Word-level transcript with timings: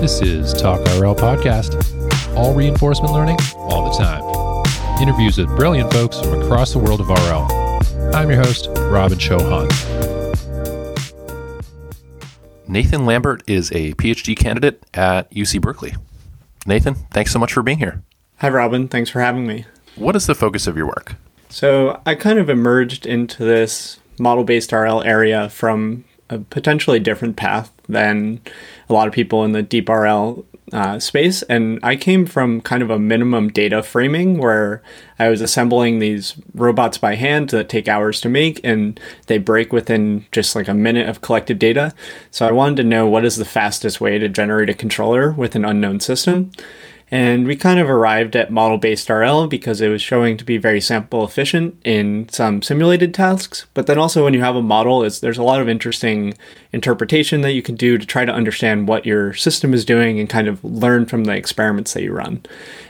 This 0.00 0.20
is 0.20 0.52
Talk 0.52 0.80
RL 1.00 1.14
Podcast. 1.14 2.36
All 2.36 2.52
reinforcement 2.52 3.14
learning, 3.14 3.38
all 3.56 3.90
the 3.90 3.96
time. 3.96 4.22
Interviews 5.00 5.38
with 5.38 5.48
brilliant 5.56 5.90
folks 5.90 6.20
from 6.20 6.42
across 6.42 6.74
the 6.74 6.78
world 6.78 7.00
of 7.00 7.08
RL. 7.08 8.14
I'm 8.14 8.28
your 8.28 8.42
host, 8.42 8.68
Robin 8.76 9.16
Chauhan. 9.18 9.66
Nathan 12.68 13.06
Lambert 13.06 13.42
is 13.46 13.72
a 13.72 13.94
PhD 13.94 14.36
candidate 14.36 14.84
at 14.92 15.30
UC 15.32 15.62
Berkeley. 15.62 15.94
Nathan, 16.66 16.94
thanks 17.12 17.32
so 17.32 17.38
much 17.38 17.54
for 17.54 17.62
being 17.62 17.78
here. 17.78 18.02
Hi, 18.36 18.50
Robin. 18.50 18.88
Thanks 18.88 19.08
for 19.08 19.22
having 19.22 19.46
me. 19.46 19.64
What 19.94 20.14
is 20.14 20.26
the 20.26 20.34
focus 20.34 20.66
of 20.66 20.76
your 20.76 20.86
work? 20.86 21.14
So, 21.48 22.02
I 22.04 22.16
kind 22.16 22.38
of 22.38 22.50
emerged 22.50 23.06
into 23.06 23.44
this 23.44 23.98
model 24.18 24.44
based 24.44 24.72
RL 24.72 25.02
area 25.02 25.48
from 25.48 26.04
a 26.28 26.38
potentially 26.38 27.00
different 27.00 27.36
path 27.36 27.72
than 27.88 28.40
a 28.88 28.92
lot 28.92 29.08
of 29.08 29.14
people 29.14 29.44
in 29.44 29.52
the 29.52 29.62
deep 29.62 29.88
RL 29.88 30.44
uh, 30.72 30.98
space. 30.98 31.42
And 31.42 31.78
I 31.82 31.96
came 31.96 32.26
from 32.26 32.60
kind 32.60 32.82
of 32.82 32.90
a 32.90 32.98
minimum 32.98 33.50
data 33.50 33.82
framing 33.82 34.38
where 34.38 34.82
I 35.18 35.28
was 35.28 35.40
assembling 35.40 35.98
these 35.98 36.34
robots 36.54 36.98
by 36.98 37.14
hand 37.14 37.50
that 37.50 37.68
take 37.68 37.88
hours 37.88 38.20
to 38.22 38.28
make 38.28 38.60
and 38.64 38.98
they 39.26 39.38
break 39.38 39.72
within 39.72 40.26
just 40.32 40.56
like 40.56 40.68
a 40.68 40.74
minute 40.74 41.08
of 41.08 41.20
collected 41.20 41.58
data. 41.58 41.94
So 42.30 42.46
I 42.46 42.52
wanted 42.52 42.76
to 42.78 42.84
know 42.84 43.06
what 43.06 43.24
is 43.24 43.36
the 43.36 43.44
fastest 43.44 44.00
way 44.00 44.18
to 44.18 44.28
generate 44.28 44.68
a 44.68 44.74
controller 44.74 45.30
with 45.30 45.54
an 45.54 45.64
unknown 45.64 46.00
system. 46.00 46.50
And 47.10 47.46
we 47.46 47.54
kind 47.54 47.78
of 47.78 47.88
arrived 47.88 48.34
at 48.34 48.50
model 48.50 48.78
based 48.78 49.08
RL 49.08 49.46
because 49.46 49.80
it 49.80 49.88
was 49.88 50.02
showing 50.02 50.36
to 50.36 50.44
be 50.44 50.58
very 50.58 50.80
sample 50.80 51.24
efficient 51.24 51.80
in 51.84 52.28
some 52.30 52.62
simulated 52.62 53.14
tasks. 53.14 53.66
But 53.74 53.86
then 53.86 53.96
also, 53.96 54.24
when 54.24 54.34
you 54.34 54.40
have 54.40 54.56
a 54.56 54.62
model, 54.62 55.00
there's 55.00 55.38
a 55.38 55.44
lot 55.44 55.60
of 55.60 55.68
interesting 55.68 56.34
interpretation 56.72 57.42
that 57.42 57.52
you 57.52 57.62
can 57.62 57.76
do 57.76 57.96
to 57.96 58.06
try 58.06 58.24
to 58.24 58.32
understand 58.32 58.88
what 58.88 59.06
your 59.06 59.34
system 59.34 59.72
is 59.72 59.84
doing 59.84 60.18
and 60.18 60.28
kind 60.28 60.48
of 60.48 60.64
learn 60.64 61.06
from 61.06 61.24
the 61.24 61.36
experiments 61.36 61.94
that 61.94 62.02
you 62.02 62.12
run. 62.12 62.44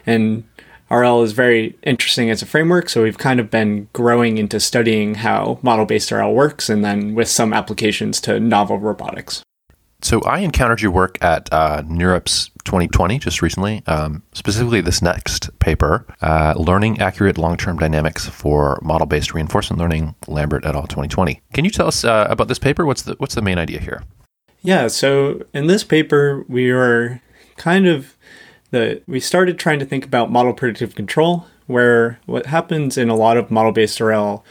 And 0.07 0.45
RL 0.91 1.23
is 1.23 1.33
very 1.33 1.77
interesting 1.83 2.31
as 2.31 2.43
a 2.43 2.47
framework, 2.47 2.89
so 2.89 3.03
we've 3.03 3.19
kind 3.19 3.41
of 3.41 3.51
been 3.51 3.89
growing 3.93 4.39
into 4.39 4.61
studying 4.61 5.17
how 5.17 5.59
model 5.61 5.85
based 5.85 6.11
RL 6.11 6.33
works 6.33 6.71
and 6.71 6.85
then 6.85 7.15
with 7.15 7.29
some 7.29 7.53
applications 7.53 8.21
to 8.23 8.41
novel 8.41 8.79
robotics. 8.79 9.43
So 10.03 10.21
I 10.23 10.41
encountered 10.41 10.83
your 10.83 10.91
work 10.91 11.19
at 11.23 11.53
uh, 11.53 11.83
NeurIPS 11.83 12.51
2020 12.65 13.19
just 13.19 13.41
recently, 13.41 13.83
um, 13.87 14.23
specifically 14.33 14.81
this 14.81 15.01
next 15.01 15.57
paper, 15.59 16.07
uh, 16.21 16.55
Learning 16.57 17.01
Accurate 17.01 17.39
Long-Term 17.39 17.79
Dynamics 17.79 18.29
for 18.29 18.79
Model-Based 18.83 19.33
Reinforcement 19.33 19.81
Learning, 19.81 20.15
Lambert 20.27 20.67
et 20.67 20.75
al. 20.75 20.83
2020. 20.83 21.41
Can 21.55 21.65
you 21.65 21.71
tell 21.71 21.89
us 21.89 22.05
uh, 22.05 22.27
about 22.29 22.49
this 22.49 22.59
paper? 22.59 22.85
What's 22.85 23.03
the 23.03 23.15
what's 23.19 23.35
the 23.35 23.43
main 23.43 23.59
idea 23.59 23.81
here? 23.81 24.03
Yeah, 24.63 24.89
so 24.89 25.43
in 25.55 25.67
this 25.67 25.85
paper, 25.85 26.45
we 26.49 26.73
were 26.73 27.21
kind 27.57 27.87
of 27.87 28.17
the 28.71 29.03
we 29.07 29.21
started 29.21 29.59
trying 29.59 29.79
to 29.79 29.87
think 29.87 30.05
about 30.05 30.31
model 30.31 30.53
predictive 30.53 30.95
control, 30.95 31.47
where 31.67 32.21
what 32.27 32.47
happens 32.47 32.99
in 32.99 33.09
a 33.09 33.17
lot 33.17 33.37
of 33.37 33.51
model-based 33.51 34.01
RL 34.01 34.45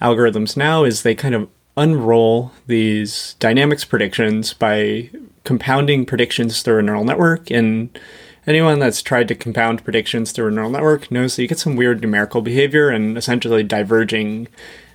algorithms 0.00 0.56
now 0.56 0.84
is 0.84 1.02
they 1.02 1.14
kind 1.14 1.34
of 1.34 1.48
unroll 1.76 2.52
these 2.66 3.34
dynamics 3.38 3.84
predictions 3.84 4.52
by 4.52 5.10
compounding 5.44 6.06
predictions 6.06 6.62
through 6.62 6.78
a 6.78 6.82
neural 6.82 7.04
network. 7.04 7.50
And 7.50 7.98
anyone 8.46 8.78
that's 8.78 9.02
tried 9.02 9.28
to 9.28 9.34
compound 9.34 9.84
predictions 9.84 10.32
through 10.32 10.48
a 10.48 10.50
neural 10.50 10.70
network 10.70 11.10
knows 11.10 11.36
that 11.36 11.42
you 11.42 11.48
get 11.48 11.58
some 11.58 11.76
weird 11.76 12.02
numerical 12.02 12.42
behavior 12.42 12.90
and 12.90 13.16
essentially 13.16 13.62
diverging 13.62 14.48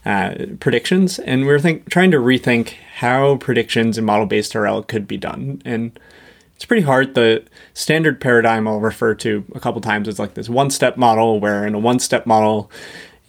uh, 0.06 0.36
predictions. 0.60 1.20
And 1.20 1.46
we 1.46 1.54
are 1.54 1.60
think- 1.60 1.90
trying 1.90 2.12
to 2.12 2.18
rethink 2.18 2.76
how 2.98 3.38
predictions 3.38 3.98
in 3.98 4.06
model 4.06 4.26
based 4.26 4.56
RL 4.56 4.84
could 4.84 5.08
be 5.08 5.18
done. 5.18 5.62
And 5.66 6.00
it's 6.56 6.66
pretty 6.66 6.84
hard. 6.84 7.14
The 7.14 7.44
standard 7.74 8.20
paradigm 8.20 8.68
I'll 8.68 8.80
refer 8.80 9.14
to 9.16 9.46
a 9.54 9.60
couple 9.60 9.80
times 9.80 10.08
is 10.08 10.18
like 10.18 10.34
this 10.34 10.50
one 10.50 10.72
step 10.72 10.98
model, 10.98 11.40
where 11.40 11.68
in 11.68 11.76
a 11.76 11.80
one 11.80 12.00
step 12.00 12.26
model, 12.26 12.72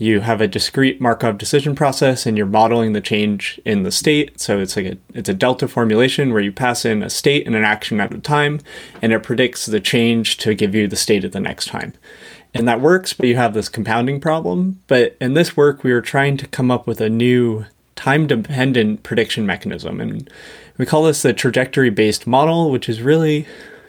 you 0.00 0.20
have 0.20 0.40
a 0.40 0.46
discrete 0.46 1.00
Markov 1.00 1.38
decision 1.38 1.74
process 1.74 2.24
and 2.24 2.36
you're 2.36 2.46
modeling 2.46 2.92
the 2.92 3.00
change 3.00 3.60
in 3.64 3.82
the 3.82 3.90
state. 3.90 4.40
So 4.40 4.60
it's 4.60 4.76
like 4.76 4.86
a 4.86 4.96
it's 5.12 5.28
a 5.28 5.34
delta 5.34 5.66
formulation 5.66 6.32
where 6.32 6.40
you 6.40 6.52
pass 6.52 6.84
in 6.84 7.02
a 7.02 7.10
state 7.10 7.46
and 7.46 7.56
an 7.56 7.64
action 7.64 8.00
at 8.00 8.14
a 8.14 8.18
time 8.18 8.60
and 9.02 9.12
it 9.12 9.24
predicts 9.24 9.66
the 9.66 9.80
change 9.80 10.36
to 10.38 10.54
give 10.54 10.74
you 10.74 10.86
the 10.86 10.96
state 10.96 11.24
at 11.24 11.32
the 11.32 11.40
next 11.40 11.66
time. 11.66 11.94
And 12.54 12.66
that 12.68 12.80
works, 12.80 13.12
but 13.12 13.26
you 13.26 13.36
have 13.36 13.54
this 13.54 13.68
compounding 13.68 14.20
problem. 14.20 14.80
But 14.86 15.16
in 15.20 15.34
this 15.34 15.56
work 15.56 15.82
we 15.82 15.92
were 15.92 16.00
trying 16.00 16.36
to 16.38 16.46
come 16.46 16.70
up 16.70 16.86
with 16.86 17.00
a 17.00 17.10
new 17.10 17.66
time 17.96 18.28
dependent 18.28 19.02
prediction 19.02 19.44
mechanism 19.44 20.00
and 20.00 20.30
we 20.78 20.86
call 20.86 21.02
this 21.02 21.22
the 21.22 21.32
trajectory 21.32 21.90
based 21.90 22.24
model, 22.24 22.70
which 22.70 22.88
is 22.88 23.02
really 23.02 23.48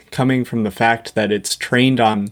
coming 0.09 0.43
from 0.43 0.63
the 0.63 0.71
fact 0.71 1.13
that 1.13 1.31
it's 1.31 1.55
trained 1.55 1.99
on 1.99 2.31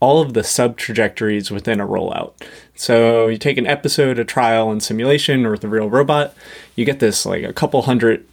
all 0.00 0.20
of 0.20 0.32
the 0.32 0.42
sub 0.42 0.76
trajectories 0.76 1.50
within 1.50 1.80
a 1.80 1.86
rollout. 1.86 2.32
So 2.74 3.28
you 3.28 3.36
take 3.36 3.58
an 3.58 3.66
episode, 3.66 4.18
a 4.18 4.24
trial, 4.24 4.70
and 4.70 4.82
simulation, 4.82 5.44
or 5.46 5.52
with 5.52 5.64
a 5.64 5.68
real 5.68 5.90
robot, 5.90 6.34
you 6.74 6.84
get 6.84 6.98
this 6.98 7.26
like 7.26 7.44
a 7.44 7.52
couple 7.52 7.82
hundred 7.82 8.26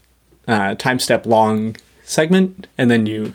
uh, 0.47 0.75
time 0.75 0.99
step 0.99 1.25
long 1.25 1.75
segment, 2.03 2.67
and 2.77 2.89
then 2.89 3.05
you 3.05 3.33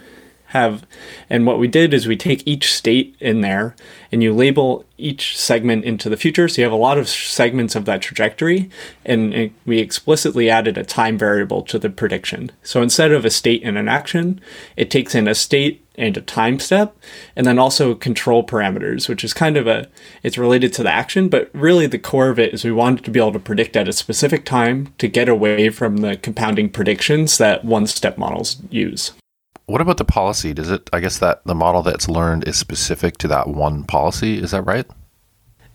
have. 0.52 0.86
And 1.30 1.46
what 1.46 1.58
we 1.58 1.66
did 1.66 1.94
is 1.94 2.06
we 2.06 2.16
take 2.16 2.46
each 2.46 2.72
state 2.72 3.16
in 3.20 3.40
there 3.40 3.74
and 4.10 4.22
you 4.22 4.34
label 4.34 4.84
each 4.98 5.36
segment 5.36 5.84
into 5.84 6.10
the 6.10 6.16
future. 6.16 6.46
So 6.46 6.60
you 6.60 6.64
have 6.64 6.72
a 6.72 6.76
lot 6.76 6.98
of 6.98 7.08
segments 7.08 7.74
of 7.74 7.86
that 7.86 8.02
trajectory 8.02 8.70
and 9.04 9.50
we 9.64 9.78
explicitly 9.78 10.50
added 10.50 10.76
a 10.76 10.84
time 10.84 11.16
variable 11.16 11.62
to 11.62 11.78
the 11.78 11.88
prediction. 11.88 12.50
So 12.62 12.82
instead 12.82 13.12
of 13.12 13.24
a 13.24 13.30
state 13.30 13.62
and 13.64 13.78
an 13.78 13.88
action 13.88 14.40
it 14.76 14.90
takes 14.90 15.14
in 15.14 15.26
a 15.26 15.34
state 15.34 15.84
and 15.94 16.16
a 16.16 16.22
time 16.22 16.58
step 16.58 16.96
and 17.36 17.46
then 17.46 17.58
also 17.58 17.94
control 17.94 18.44
parameters 18.44 19.10
which 19.10 19.22
is 19.22 19.34
kind 19.34 19.58
of 19.58 19.66
a 19.66 19.86
it's 20.22 20.38
related 20.38 20.72
to 20.72 20.82
the 20.82 20.90
action 20.90 21.28
but 21.28 21.50
really 21.52 21.86
the 21.86 21.98
core 21.98 22.30
of 22.30 22.38
it 22.38 22.54
is 22.54 22.64
we 22.64 22.72
wanted 22.72 23.04
to 23.04 23.10
be 23.10 23.20
able 23.20 23.32
to 23.32 23.38
predict 23.38 23.76
at 23.76 23.88
a 23.88 23.92
specific 23.92 24.46
time 24.46 24.92
to 24.96 25.06
get 25.06 25.28
away 25.28 25.68
from 25.68 25.98
the 25.98 26.16
compounding 26.16 26.70
predictions 26.70 27.36
that 27.36 27.62
one 27.62 27.86
step 27.86 28.16
models 28.16 28.56
use 28.70 29.12
what 29.72 29.80
about 29.80 29.96
the 29.96 30.04
policy? 30.04 30.52
Does 30.52 30.70
it? 30.70 30.90
I 30.92 31.00
guess 31.00 31.18
that 31.20 31.42
the 31.46 31.54
model 31.54 31.82
that's 31.82 32.06
learned 32.06 32.46
is 32.46 32.58
specific 32.58 33.16
to 33.18 33.28
that 33.28 33.48
one 33.48 33.84
policy. 33.84 34.36
Is 34.36 34.50
that 34.50 34.62
right? 34.62 34.84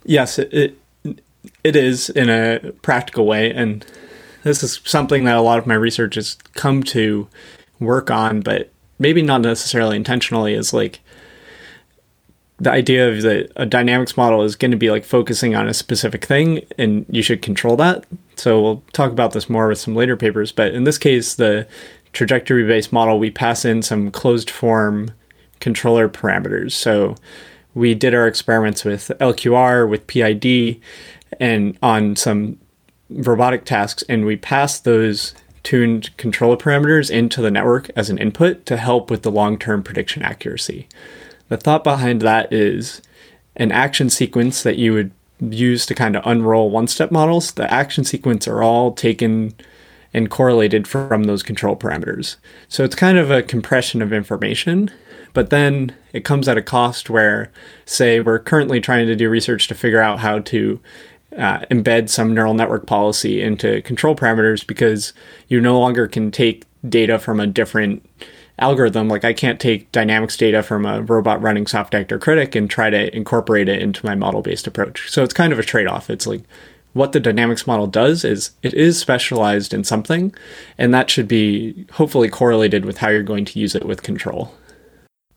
Yes, 0.06 0.38
it 0.38 0.78
it, 1.03 1.19
it 1.63 1.75
is 1.75 2.12
in 2.12 2.30
a 2.30 2.74
practical 2.84 3.25
way, 3.25 3.52
and 3.52 3.84
this 4.44 4.62
is 4.62 4.80
something 4.86 5.24
that 5.24 5.36
a 5.36 5.41
lot 5.41 5.57
of 5.57 5.66
my 5.66 5.74
research 5.74 6.13
has 6.13 6.36
come 6.53 6.84
to 6.84 7.28
work 7.80 8.12
on, 8.12 8.41
but 8.41 8.72
maybe 9.00 9.24
not 9.24 9.41
necessarily 9.41 9.96
intentionally. 9.96 10.53
Is 10.53 10.75
like 10.75 11.00
the 12.59 12.69
idea 12.69 13.09
of 13.09 13.24
that 13.24 13.52
a 13.56 13.66
dynamics 13.66 14.16
model 14.16 14.44
is 14.44 14.56
going 14.56 14.72
to 14.72 14.78
be 14.78 14.91
like 14.91 15.06
focusing 15.06 15.56
on 15.56 15.68
a 15.68 15.74
specific 15.74 16.24
thing, 16.24 16.63
and 16.78 17.07
you 17.09 17.24
should 17.24 17.41
control 17.41 17.75
that. 17.78 18.06
So 18.36 18.62
we'll 18.62 18.84
talk 18.94 19.12
about 19.12 19.31
this 19.31 19.50
more 19.50 19.68
with 19.68 19.80
some 19.80 19.96
later 19.96 20.16
papers, 20.16 20.52
but 20.52 20.75
in 20.75 20.84
this 20.84 21.00
case, 21.00 21.34
the 21.34 21.68
trajectory 22.13 22.66
based 22.66 22.91
model, 22.91 23.19
we 23.19 23.31
pass 23.31 23.66
in 23.66 23.81
some 23.81 24.12
closed 24.12 24.50
form 24.50 25.12
controller 25.59 26.07
parameters. 26.07 26.72
So 26.73 27.16
we 27.73 27.94
did 27.94 28.13
our 28.13 28.28
experiments 28.28 28.84
with 28.84 29.12
LQR, 29.19 29.88
with 29.88 30.07
PID, 30.07 30.81
and 31.40 31.78
on 31.81 32.16
some 32.16 32.57
robotic 33.09 33.66
tasks, 33.66 34.03
and 34.09 34.25
we 34.25 34.35
passed 34.35 34.84
those 34.84 35.34
tuned 35.63 36.16
controller 36.18 36.57
parameters 36.57 37.12
into 37.12 37.41
the 37.41 37.51
network 37.51 37.90
as 37.95 38.09
an 38.09 38.18
input 38.18 38.66
to 38.66 38.78
help 38.78 39.12
with 39.12 39.24
the 39.24 39.31
long 39.31 39.57
term 39.57 39.84
prediction 39.84 40.24
accuracy. 40.24 40.88
The 41.50 41.57
thought 41.57 41.84
behind 41.84 42.22
that 42.22 42.51
is 42.51 43.01
an 43.56 43.72
action 43.72 44.09
sequence 44.09 44.63
that 44.63 44.78
you 44.78 44.94
would 44.94 45.12
use 45.39 45.85
to 45.85 45.95
kind 45.95 46.16
of 46.16 46.25
unroll 46.25 46.69
one 46.69 46.88
step 46.88 47.12
models. 47.12 47.51
The 47.51 47.72
action 47.72 48.03
sequence 48.03 48.48
are 48.48 48.63
all 48.63 48.94
taken 48.94 49.53
and 50.13 50.30
correlated 50.30 50.88
from 50.88 51.24
those 51.24 51.44
control 51.44 51.75
parameters. 51.75 52.38
So 52.68 52.83
it's 52.83 52.95
kind 52.95 53.18
of 53.18 53.30
a 53.30 53.44
compression 53.44 54.01
of 54.01 54.13
information, 54.13 54.89
but 55.33 55.50
then 55.50 55.95
it 56.13 56.25
comes 56.25 56.48
at 56.48 56.57
a 56.57 56.62
cost 56.62 57.09
where, 57.09 57.51
say, 57.86 58.19
we're 58.19 58.39
currently 58.39 58.80
trying 58.80 59.07
to 59.07 59.15
do 59.15 59.30
research 59.30 59.68
to 59.68 59.75
figure 59.75 60.01
out 60.01 60.19
how 60.19 60.39
to 60.39 60.80
uh, 61.38 61.59
embed 61.69 62.09
some 62.09 62.33
neural 62.33 62.54
network 62.54 62.88
policy 62.88 63.42
into 63.42 63.81
control 63.83 64.15
parameters 64.15 64.65
because 64.65 65.13
you 65.48 65.62
no 65.62 65.80
longer 65.80 66.07
can 66.07 66.31
take 66.31 66.65
data 66.88 67.19
from 67.19 67.39
a 67.39 67.48
different 67.48 68.07
algorithm. 68.60 69.07
Like 69.07 69.25
I 69.25 69.33
can't 69.33 69.60
take 69.60 69.92
dynamics 69.92 70.38
data 70.38 70.63
from 70.63 70.86
a 70.86 71.01
robot 71.01 71.42
running 71.42 71.68
soft 71.68 71.94
actor 71.94 72.18
Critic 72.18 72.56
and 72.56 72.69
try 72.69 72.89
to 72.89 73.15
incorporate 73.15 73.69
it 73.69 73.81
into 73.81 74.06
my 74.06 74.15
model 74.15 74.42
based 74.42 74.68
approach. 74.68 75.12
So 75.12 75.24
it's 75.24 75.33
kind 75.33 75.53
of 75.53 75.60
a 75.60 75.63
trade 75.63 75.88
off. 75.88 76.10
It's 76.10 76.25
like 76.27 76.42
what 76.98 77.12
the 77.14 77.20
dynamics 77.20 77.66
model 77.66 77.88
does 77.88 78.26
is 78.26 78.52
it 78.64 78.74
is 78.74 79.00
specialized 79.00 79.74
in 79.74 79.84
something, 79.84 80.34
and 80.78 80.94
that 80.94 81.10
should 81.10 81.28
be 81.28 81.86
hopefully 81.94 82.30
correlated 82.30 82.84
with 82.84 82.98
how 82.98 83.10
you're 83.10 83.24
going 83.24 83.46
to 83.46 83.60
use 83.60 83.76
it 83.76 83.86
with 83.86 84.04
control. 84.04 84.54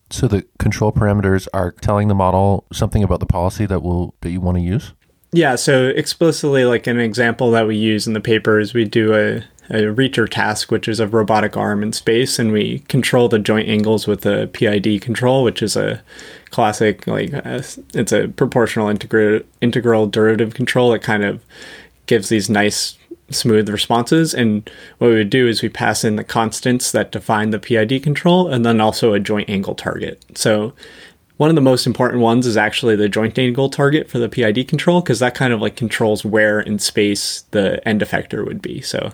So 0.09 0.27
the 0.27 0.45
control 0.59 0.91
parameters 0.91 1.47
are 1.53 1.71
telling 1.71 2.09
the 2.09 2.15
model 2.15 2.65
something 2.73 3.03
about 3.03 3.21
the 3.21 3.25
policy 3.25 3.65
that 3.65 3.81
will 3.81 4.13
that 4.21 4.31
you 4.31 4.41
want 4.41 4.57
to 4.57 4.63
use. 4.63 4.93
Yeah. 5.31 5.55
So 5.55 5.87
explicitly, 5.87 6.65
like 6.65 6.87
an 6.87 6.99
example 6.99 7.51
that 7.51 7.65
we 7.65 7.77
use 7.77 8.07
in 8.07 8.13
the 8.13 8.19
paper 8.19 8.59
is 8.59 8.73
we 8.73 8.83
do 8.83 9.13
a 9.13 9.43
a 9.71 9.83
reacher 9.93 10.29
task, 10.29 10.69
which 10.69 10.87
is 10.87 10.99
a 10.99 11.07
robotic 11.07 11.55
arm 11.55 11.81
in 11.81 11.93
space, 11.93 12.37
and 12.37 12.51
we 12.51 12.79
control 12.89 13.29
the 13.29 13.39
joint 13.39 13.69
angles 13.69 14.05
with 14.05 14.25
a 14.25 14.47
PID 14.47 15.01
control, 15.01 15.43
which 15.43 15.61
is 15.61 15.75
a 15.75 16.01
classic 16.49 17.07
like 17.07 17.33
uh, 17.33 17.61
it's 17.93 18.11
a 18.11 18.27
proportional 18.27 18.89
integral 18.89 19.39
integral 19.61 20.07
derivative 20.07 20.53
control 20.53 20.91
that 20.91 21.01
kind 21.01 21.23
of 21.23 21.41
gives 22.05 22.27
these 22.27 22.49
nice 22.49 22.97
smooth 23.29 23.69
responses. 23.69 24.33
And 24.33 24.69
what 24.97 25.07
we 25.07 25.15
would 25.15 25.29
do 25.29 25.47
is 25.47 25.61
we 25.61 25.69
pass 25.69 26.03
in 26.03 26.17
the 26.17 26.23
constants 26.25 26.91
that 26.91 27.13
define 27.13 27.51
the 27.51 27.59
PID 27.59 28.03
control, 28.03 28.49
and 28.49 28.65
then 28.65 28.81
also 28.81 29.13
a 29.13 29.19
joint 29.19 29.49
angle 29.49 29.75
target. 29.75 30.23
So 30.35 30.73
one 31.37 31.49
of 31.49 31.55
the 31.55 31.61
most 31.61 31.87
important 31.87 32.21
ones 32.21 32.45
is 32.45 32.55
actually 32.55 32.95
the 32.95 33.09
joint 33.09 33.39
angle 33.39 33.67
target 33.67 34.07
for 34.07 34.19
the 34.19 34.29
PID 34.29 34.67
control 34.67 35.01
because 35.01 35.17
that 35.19 35.33
kind 35.33 35.51
of 35.51 35.59
like 35.59 35.75
controls 35.75 36.23
where 36.23 36.59
in 36.59 36.77
space 36.77 37.45
the 37.49 37.85
end 37.87 38.01
effector 38.01 38.45
would 38.45 38.61
be. 38.61 38.79
So, 38.79 39.11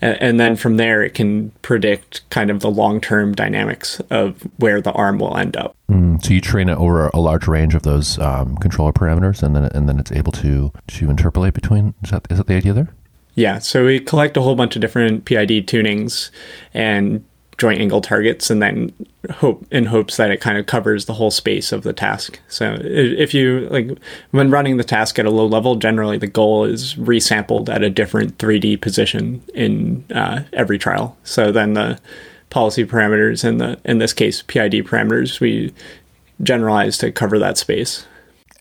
and, 0.00 0.38
then 0.38 0.56
from 0.56 0.76
there 0.76 1.02
it 1.02 1.14
can 1.14 1.50
predict 1.62 2.28
kind 2.30 2.50
of 2.50 2.60
the 2.60 2.70
long 2.70 3.00
term 3.00 3.34
dynamics 3.34 4.00
of 4.10 4.42
where 4.58 4.80
the 4.80 4.92
arm 4.92 5.18
will 5.18 5.36
end 5.36 5.56
up. 5.56 5.76
Mm, 5.90 6.24
so 6.24 6.32
you 6.32 6.40
train 6.40 6.68
it 6.68 6.76
over 6.76 7.08
a 7.08 7.20
large 7.20 7.48
range 7.48 7.74
of 7.74 7.82
those 7.82 8.18
um, 8.18 8.56
controller 8.56 8.92
parameters, 8.92 9.42
and 9.42 9.56
then 9.56 9.64
and 9.64 9.88
then 9.88 9.98
it's 9.98 10.12
able 10.12 10.32
to 10.32 10.72
to 10.88 11.10
interpolate 11.10 11.54
between. 11.54 11.94
Is 12.02 12.10
that 12.10 12.26
is 12.30 12.38
that 12.38 12.46
the 12.46 12.54
idea 12.54 12.72
there? 12.72 12.94
Yeah. 13.34 13.58
So 13.58 13.84
we 13.84 14.00
collect 14.00 14.36
a 14.36 14.42
whole 14.42 14.56
bunch 14.56 14.74
of 14.74 14.82
different 14.82 15.24
PID 15.24 15.66
tunings 15.68 16.30
and 16.74 17.24
joint 17.58 17.80
angle 17.80 18.00
targets 18.00 18.50
and 18.50 18.62
then 18.62 18.92
hope 19.30 19.66
in 19.72 19.86
hopes 19.86 20.16
that 20.16 20.30
it 20.30 20.40
kind 20.40 20.56
of 20.56 20.66
covers 20.66 21.04
the 21.04 21.12
whole 21.12 21.30
space 21.30 21.72
of 21.72 21.82
the 21.82 21.92
task. 21.92 22.38
So 22.48 22.78
if 22.80 23.34
you 23.34 23.68
like 23.70 23.90
when 24.30 24.50
running 24.50 24.76
the 24.76 24.84
task 24.84 25.18
at 25.18 25.26
a 25.26 25.30
low 25.30 25.46
level, 25.46 25.74
generally 25.74 26.18
the 26.18 26.28
goal 26.28 26.64
is 26.64 26.94
resampled 26.94 27.68
at 27.68 27.82
a 27.82 27.90
different 27.90 28.38
3D 28.38 28.80
position 28.80 29.42
in 29.54 30.04
uh, 30.14 30.44
every 30.52 30.78
trial. 30.78 31.16
So 31.24 31.50
then 31.50 31.74
the 31.74 31.98
policy 32.50 32.84
parameters 32.84 33.44
and 33.44 33.60
the 33.60 33.78
in 33.84 33.98
this 33.98 34.12
case 34.12 34.42
PID 34.42 34.86
parameters 34.86 35.40
we 35.40 35.74
generalize 36.42 36.96
to 36.98 37.10
cover 37.10 37.38
that 37.40 37.58
space. 37.58 38.06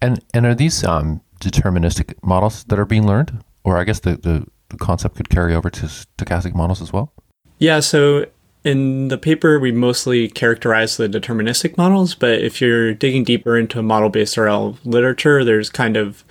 And 0.02 0.24
and 0.34 0.46
are 0.46 0.56
these 0.56 0.84
um, 0.84 1.22
deterministic 1.40 2.16
models 2.24 2.64
that 2.66 2.80
are 2.80 2.86
being 2.86 3.06
learned, 3.06 3.44
or 3.64 3.78
I 3.78 3.84
guess 3.84 4.00
the, 4.00 4.16
the, 4.16 4.46
the 4.70 4.78
concept 4.78 5.16
could 5.16 5.30
carry 5.30 5.54
over 5.54 5.70
to 5.70 5.86
stochastic 5.86 6.56
models 6.56 6.82
as 6.82 6.92
well? 6.92 7.14
Yeah, 7.60 7.80
so 7.80 8.26
in 8.64 9.08
the 9.08 9.18
paper, 9.18 9.60
we 9.60 9.72
mostly 9.72 10.28
characterize 10.28 10.98
the 10.98 11.08
deterministic 11.08 11.78
models, 11.78 12.16
but 12.16 12.42
if 12.42 12.60
you're 12.60 12.94
digging 12.94 13.24
deeper 13.24 13.58
into 13.58 13.82
model 13.82 14.10
based 14.10 14.38
RL 14.38 14.78
literature, 14.84 15.44
there's 15.44 15.70
kind 15.70 15.96
of 15.96 16.24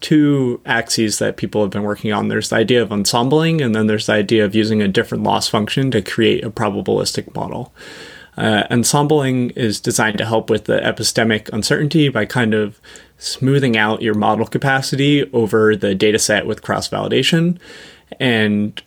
two 0.00 0.60
axes 0.64 1.18
that 1.18 1.36
people 1.36 1.62
have 1.62 1.70
been 1.70 1.82
working 1.82 2.12
on. 2.12 2.28
There's 2.28 2.48
the 2.48 2.56
idea 2.56 2.82
of 2.82 2.90
ensembling, 2.90 3.60
and 3.60 3.74
then 3.74 3.86
there's 3.86 4.06
the 4.06 4.14
idea 4.14 4.44
of 4.44 4.54
using 4.54 4.80
a 4.80 4.88
different 4.88 5.24
loss 5.24 5.48
function 5.48 5.90
to 5.90 6.00
create 6.00 6.44
a 6.44 6.50
probabilistic 6.50 7.34
model. 7.34 7.72
Uh, 8.36 8.64
ensembling 8.70 9.50
is 9.50 9.80
designed 9.80 10.16
to 10.18 10.24
help 10.24 10.48
with 10.48 10.64
the 10.64 10.78
epistemic 10.78 11.50
uncertainty 11.52 12.08
by 12.08 12.24
kind 12.24 12.54
of 12.54 12.80
smoothing 13.18 13.76
out 13.76 14.00
your 14.00 14.14
model 14.14 14.46
capacity 14.46 15.30
over 15.32 15.76
the 15.76 15.94
data 15.94 16.18
set 16.18 16.46
with 16.46 16.62
cross 16.62 16.88
validation. 16.88 17.58
And 18.18 18.82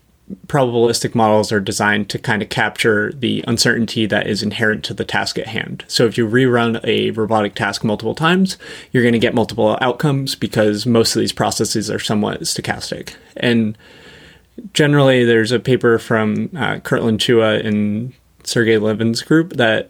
probabilistic 0.47 1.15
models 1.15 1.51
are 1.51 1.59
designed 1.59 2.09
to 2.09 2.17
kind 2.17 2.41
of 2.41 2.49
capture 2.49 3.11
the 3.13 3.43
uncertainty 3.47 4.05
that 4.05 4.27
is 4.27 4.41
inherent 4.41 4.83
to 4.85 4.93
the 4.93 5.03
task 5.03 5.37
at 5.37 5.47
hand. 5.47 5.83
So 5.87 6.05
if 6.05 6.17
you 6.17 6.27
rerun 6.27 6.79
a 6.85 7.11
robotic 7.11 7.55
task 7.55 7.83
multiple 7.83 8.15
times, 8.15 8.57
you're 8.91 9.03
going 9.03 9.13
to 9.13 9.19
get 9.19 9.33
multiple 9.33 9.77
outcomes 9.81 10.35
because 10.35 10.85
most 10.85 11.15
of 11.15 11.19
these 11.19 11.33
processes 11.33 11.91
are 11.91 11.99
somewhat 11.99 12.41
stochastic. 12.41 13.15
And 13.37 13.77
generally, 14.73 15.25
there's 15.25 15.51
a 15.51 15.59
paper 15.59 15.99
from 15.99 16.49
uh, 16.55 16.79
Kurtland 16.79 17.17
Chua 17.17 17.65
and 17.65 18.13
Sergey 18.43 18.77
Levine's 18.77 19.21
group 19.21 19.53
that 19.53 19.89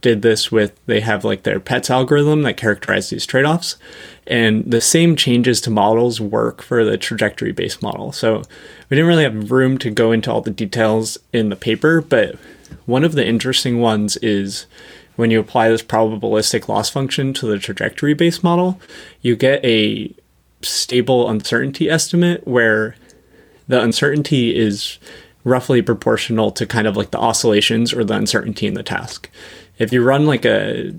did 0.00 0.22
this 0.22 0.52
with 0.52 0.72
they 0.86 1.00
have 1.00 1.24
like 1.24 1.42
their 1.42 1.58
pets 1.58 1.90
algorithm 1.90 2.42
that 2.42 2.56
characterize 2.56 3.10
these 3.10 3.26
trade-offs 3.26 3.76
and 4.26 4.70
the 4.70 4.80
same 4.80 5.16
changes 5.16 5.60
to 5.60 5.70
models 5.70 6.20
work 6.20 6.62
for 6.62 6.84
the 6.84 6.96
trajectory 6.96 7.52
based 7.52 7.82
model. 7.82 8.12
So 8.12 8.42
we 8.88 8.96
didn't 8.96 9.08
really 9.08 9.24
have 9.24 9.50
room 9.50 9.78
to 9.78 9.90
go 9.90 10.12
into 10.12 10.30
all 10.30 10.40
the 10.40 10.50
details 10.50 11.18
in 11.32 11.48
the 11.48 11.56
paper 11.56 12.00
but 12.00 12.36
one 12.86 13.04
of 13.04 13.12
the 13.12 13.26
interesting 13.26 13.80
ones 13.80 14.16
is 14.18 14.66
when 15.16 15.30
you 15.30 15.40
apply 15.40 15.68
this 15.68 15.82
probabilistic 15.82 16.68
loss 16.68 16.90
function 16.90 17.32
to 17.34 17.46
the 17.46 17.58
trajectory 17.58 18.14
based 18.14 18.44
model 18.44 18.80
you 19.22 19.34
get 19.34 19.64
a 19.64 20.14
stable 20.62 21.28
uncertainty 21.28 21.90
estimate 21.90 22.46
where 22.46 22.96
the 23.66 23.80
uncertainty 23.80 24.56
is 24.56 24.98
roughly 25.44 25.82
proportional 25.82 26.50
to 26.50 26.66
kind 26.66 26.86
of 26.86 26.96
like 26.96 27.10
the 27.10 27.18
oscillations 27.18 27.92
or 27.92 28.02
the 28.02 28.14
uncertainty 28.14 28.66
in 28.66 28.74
the 28.74 28.82
task 28.82 29.28
if 29.78 29.92
you 29.92 30.02
run 30.02 30.26
like 30.26 30.44
a 30.44 30.92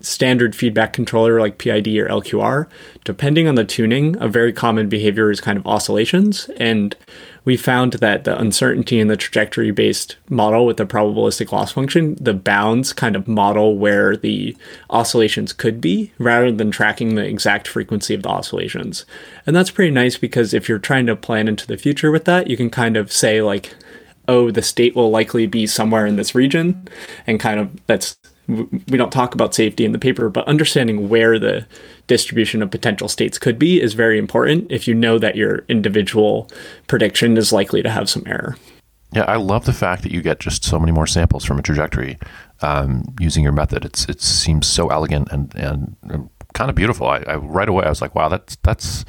standard 0.00 0.56
feedback 0.56 0.92
controller 0.92 1.40
like 1.40 1.58
PID 1.58 1.88
or 1.88 2.08
LQR, 2.08 2.66
depending 3.04 3.46
on 3.46 3.54
the 3.54 3.64
tuning, 3.64 4.16
a 4.20 4.28
very 4.28 4.52
common 4.52 4.88
behavior 4.88 5.30
is 5.30 5.40
kind 5.40 5.58
of 5.58 5.66
oscillations. 5.66 6.48
And 6.58 6.96
we 7.44 7.56
found 7.56 7.94
that 7.94 8.24
the 8.24 8.38
uncertainty 8.38 8.98
in 8.98 9.08
the 9.08 9.16
trajectory 9.16 9.70
based 9.70 10.16
model 10.30 10.64
with 10.64 10.78
the 10.78 10.86
probabilistic 10.86 11.52
loss 11.52 11.72
function, 11.72 12.16
the 12.20 12.34
bounds 12.34 12.92
kind 12.92 13.14
of 13.14 13.28
model 13.28 13.76
where 13.76 14.16
the 14.16 14.56
oscillations 14.88 15.52
could 15.52 15.80
be 15.80 16.12
rather 16.18 16.50
than 16.50 16.70
tracking 16.70 17.14
the 17.14 17.24
exact 17.24 17.68
frequency 17.68 18.14
of 18.14 18.22
the 18.22 18.28
oscillations. 18.28 19.04
And 19.46 19.54
that's 19.54 19.70
pretty 19.70 19.92
nice 19.92 20.16
because 20.16 20.54
if 20.54 20.68
you're 20.68 20.78
trying 20.78 21.06
to 21.06 21.16
plan 21.16 21.48
into 21.48 21.66
the 21.66 21.76
future 21.76 22.10
with 22.10 22.24
that, 22.24 22.48
you 22.48 22.56
can 22.56 22.70
kind 22.70 22.96
of 22.96 23.12
say, 23.12 23.42
like, 23.42 23.74
oh, 24.28 24.50
the 24.50 24.62
state 24.62 24.94
will 24.94 25.10
likely 25.10 25.46
be 25.46 25.66
somewhere 25.66 26.06
in 26.06 26.16
this 26.16 26.34
region, 26.34 26.88
and 27.26 27.40
kind 27.40 27.58
of 27.58 27.86
that's 27.86 28.16
we 28.48 28.96
don't 28.96 29.12
talk 29.12 29.34
about 29.34 29.54
safety 29.54 29.84
in 29.84 29.92
the 29.92 29.98
paper, 29.98 30.30
but 30.30 30.48
understanding 30.48 31.10
where 31.10 31.38
the 31.38 31.66
distribution 32.06 32.62
of 32.62 32.70
potential 32.70 33.06
states 33.06 33.36
could 33.36 33.58
be 33.58 33.80
is 33.80 33.92
very 33.92 34.18
important 34.18 34.72
if 34.72 34.88
you 34.88 34.94
know 34.94 35.18
that 35.18 35.36
your 35.36 35.66
individual 35.68 36.50
prediction 36.86 37.36
is 37.36 37.52
likely 37.52 37.82
to 37.82 37.90
have 37.90 38.08
some 38.08 38.22
error. 38.26 38.56
Yeah, 39.12 39.24
I 39.24 39.36
love 39.36 39.66
the 39.66 39.72
fact 39.72 40.02
that 40.02 40.12
you 40.12 40.22
get 40.22 40.40
just 40.40 40.64
so 40.64 40.78
many 40.78 40.92
more 40.92 41.06
samples 41.06 41.44
from 41.44 41.58
a 41.58 41.62
trajectory 41.62 42.18
um, 42.62 43.04
using 43.20 43.42
your 43.42 43.52
method. 43.52 43.84
It's 43.84 44.06
it 44.06 44.20
seems 44.20 44.66
so 44.66 44.88
elegant 44.88 45.28
and 45.30 45.54
and 45.54 46.30
kind 46.54 46.70
of 46.70 46.74
beautiful. 46.74 47.06
I, 47.06 47.18
I 47.26 47.36
right 47.36 47.68
away 47.68 47.84
I 47.84 47.88
was 47.90 48.00
like, 48.00 48.14
wow, 48.14 48.28
that's 48.28 48.56
that's 48.62 49.04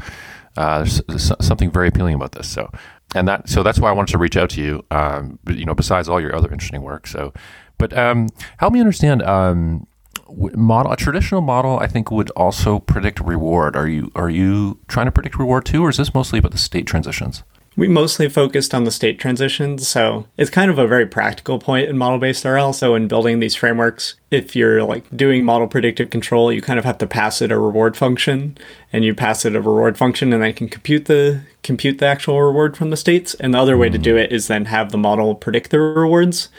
uh, 0.57 0.85
something 0.85 1.71
very 1.71 1.87
appealing 1.87 2.15
about 2.15 2.33
this. 2.33 2.47
So 2.49 2.69
and 3.15 3.27
that 3.27 3.49
so 3.49 3.63
that's 3.63 3.79
why 3.79 3.89
I 3.89 3.91
wanted 3.91 4.11
to 4.11 4.17
reach 4.17 4.37
out 4.37 4.49
to 4.51 4.61
you. 4.61 4.85
Um, 4.91 5.39
you 5.47 5.65
know, 5.65 5.75
besides 5.75 6.07
all 6.07 6.21
your 6.21 6.35
other 6.35 6.51
interesting 6.51 6.81
work. 6.81 7.07
So, 7.07 7.33
but 7.77 7.97
um, 7.97 8.29
help 8.57 8.73
me 8.73 8.79
understand. 8.79 9.21
Um, 9.23 9.87
model 10.31 10.91
a 10.91 10.95
traditional 10.95 11.41
model, 11.41 11.79
I 11.79 11.87
think, 11.87 12.11
would 12.11 12.29
also 12.31 12.79
predict 12.79 13.19
reward. 13.19 13.75
Are 13.75 13.87
you 13.87 14.11
are 14.15 14.29
you 14.29 14.79
trying 14.87 15.07
to 15.07 15.11
predict 15.11 15.37
reward 15.39 15.65
too, 15.65 15.83
or 15.83 15.89
is 15.89 15.97
this 15.97 16.13
mostly 16.13 16.39
about 16.39 16.51
the 16.51 16.57
state 16.57 16.85
transitions? 16.85 17.43
We 17.79 17.87
mostly 17.87 18.27
focused 18.27 18.73
on 18.73 18.83
the 18.83 18.91
state 18.91 19.19
transitions. 19.19 19.87
So 19.87 20.27
it's 20.35 20.49
kind 20.49 20.69
of 20.69 20.77
a 20.77 20.85
very 20.85 21.05
practical 21.05 21.59
point 21.59 21.87
in 21.87 21.97
model 21.97 22.19
based 22.19 22.43
RL. 22.43 22.73
So 22.73 22.93
in 22.93 23.07
building 23.07 23.39
these 23.39 23.55
frameworks, 23.55 24.15
if 24.29 24.53
you're 24.53 24.83
like 24.83 25.05
doing 25.15 25.45
model 25.45 25.65
predictive 25.65 26.09
control, 26.09 26.51
you 26.51 26.61
kind 26.61 26.77
of 26.77 26.83
have 26.83 26.97
to 26.97 27.07
pass 27.07 27.41
it 27.41 27.53
a 27.53 27.57
reward 27.57 27.95
function 27.95 28.57
and 28.91 29.05
you 29.05 29.15
pass 29.15 29.45
it 29.45 29.55
a 29.55 29.61
reward 29.61 29.97
function 29.97 30.33
and 30.33 30.43
then 30.43 30.53
can 30.53 30.67
compute 30.67 31.05
the 31.05 31.41
compute 31.63 31.99
the 31.99 32.05
actual 32.05 32.41
reward 32.41 32.75
from 32.75 32.89
the 32.89 32.97
states. 32.97 33.33
And 33.35 33.53
the 33.53 33.59
other 33.59 33.77
way 33.77 33.89
to 33.89 33.97
do 33.97 34.17
it 34.17 34.33
is 34.33 34.47
then 34.47 34.65
have 34.65 34.91
the 34.91 34.97
model 34.97 35.33
predict 35.33 35.71
the 35.71 35.79
rewards. 35.79 36.49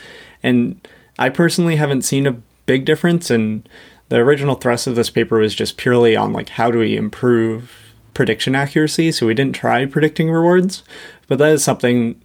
And 0.42 0.86
I 1.18 1.28
personally 1.28 1.76
haven't 1.76 2.02
seen 2.02 2.26
a 2.26 2.40
big 2.64 2.86
difference 2.86 3.30
and 3.30 3.68
the 4.08 4.16
original 4.16 4.54
thrust 4.54 4.86
of 4.86 4.96
this 4.96 5.10
paper 5.10 5.38
was 5.38 5.54
just 5.54 5.76
purely 5.76 6.16
on 6.16 6.32
like 6.32 6.48
how 6.48 6.70
do 6.70 6.78
we 6.78 6.96
improve 6.96 7.89
prediction 8.14 8.54
accuracy, 8.54 9.12
so 9.12 9.26
we 9.26 9.34
didn't 9.34 9.54
try 9.54 9.86
predicting 9.86 10.30
rewards. 10.30 10.82
But 11.28 11.38
that 11.38 11.52
is 11.52 11.64
something, 11.64 12.20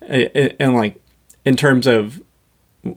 and 0.00 0.74
like 0.74 1.00
in 1.44 1.56
terms 1.56 1.86
of 1.86 2.22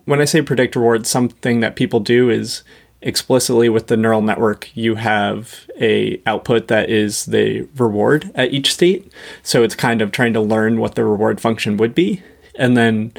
when 0.05 0.21
I 0.21 0.25
say 0.25 0.41
predict 0.41 0.75
rewards, 0.75 1.09
something 1.09 1.61
that 1.61 1.75
people 1.75 1.99
do 1.99 2.29
is 2.29 2.63
explicitly 3.01 3.69
with 3.69 3.87
the 3.87 3.97
neural 3.97 4.21
network 4.21 4.75
you 4.75 4.95
have 4.95 5.69
a 5.79 6.19
output 6.25 6.67
that 6.67 6.89
is 6.89 7.25
the 7.25 7.61
reward 7.77 8.31
at 8.33 8.51
each 8.51 8.73
state 8.73 9.11
so 9.43 9.61
it's 9.61 9.75
kind 9.75 10.01
of 10.01 10.11
trying 10.11 10.33
to 10.33 10.41
learn 10.41 10.79
what 10.79 10.95
the 10.95 11.05
reward 11.05 11.39
function 11.39 11.77
would 11.77 11.93
be 11.93 12.23
and 12.55 12.75
then 12.75 13.13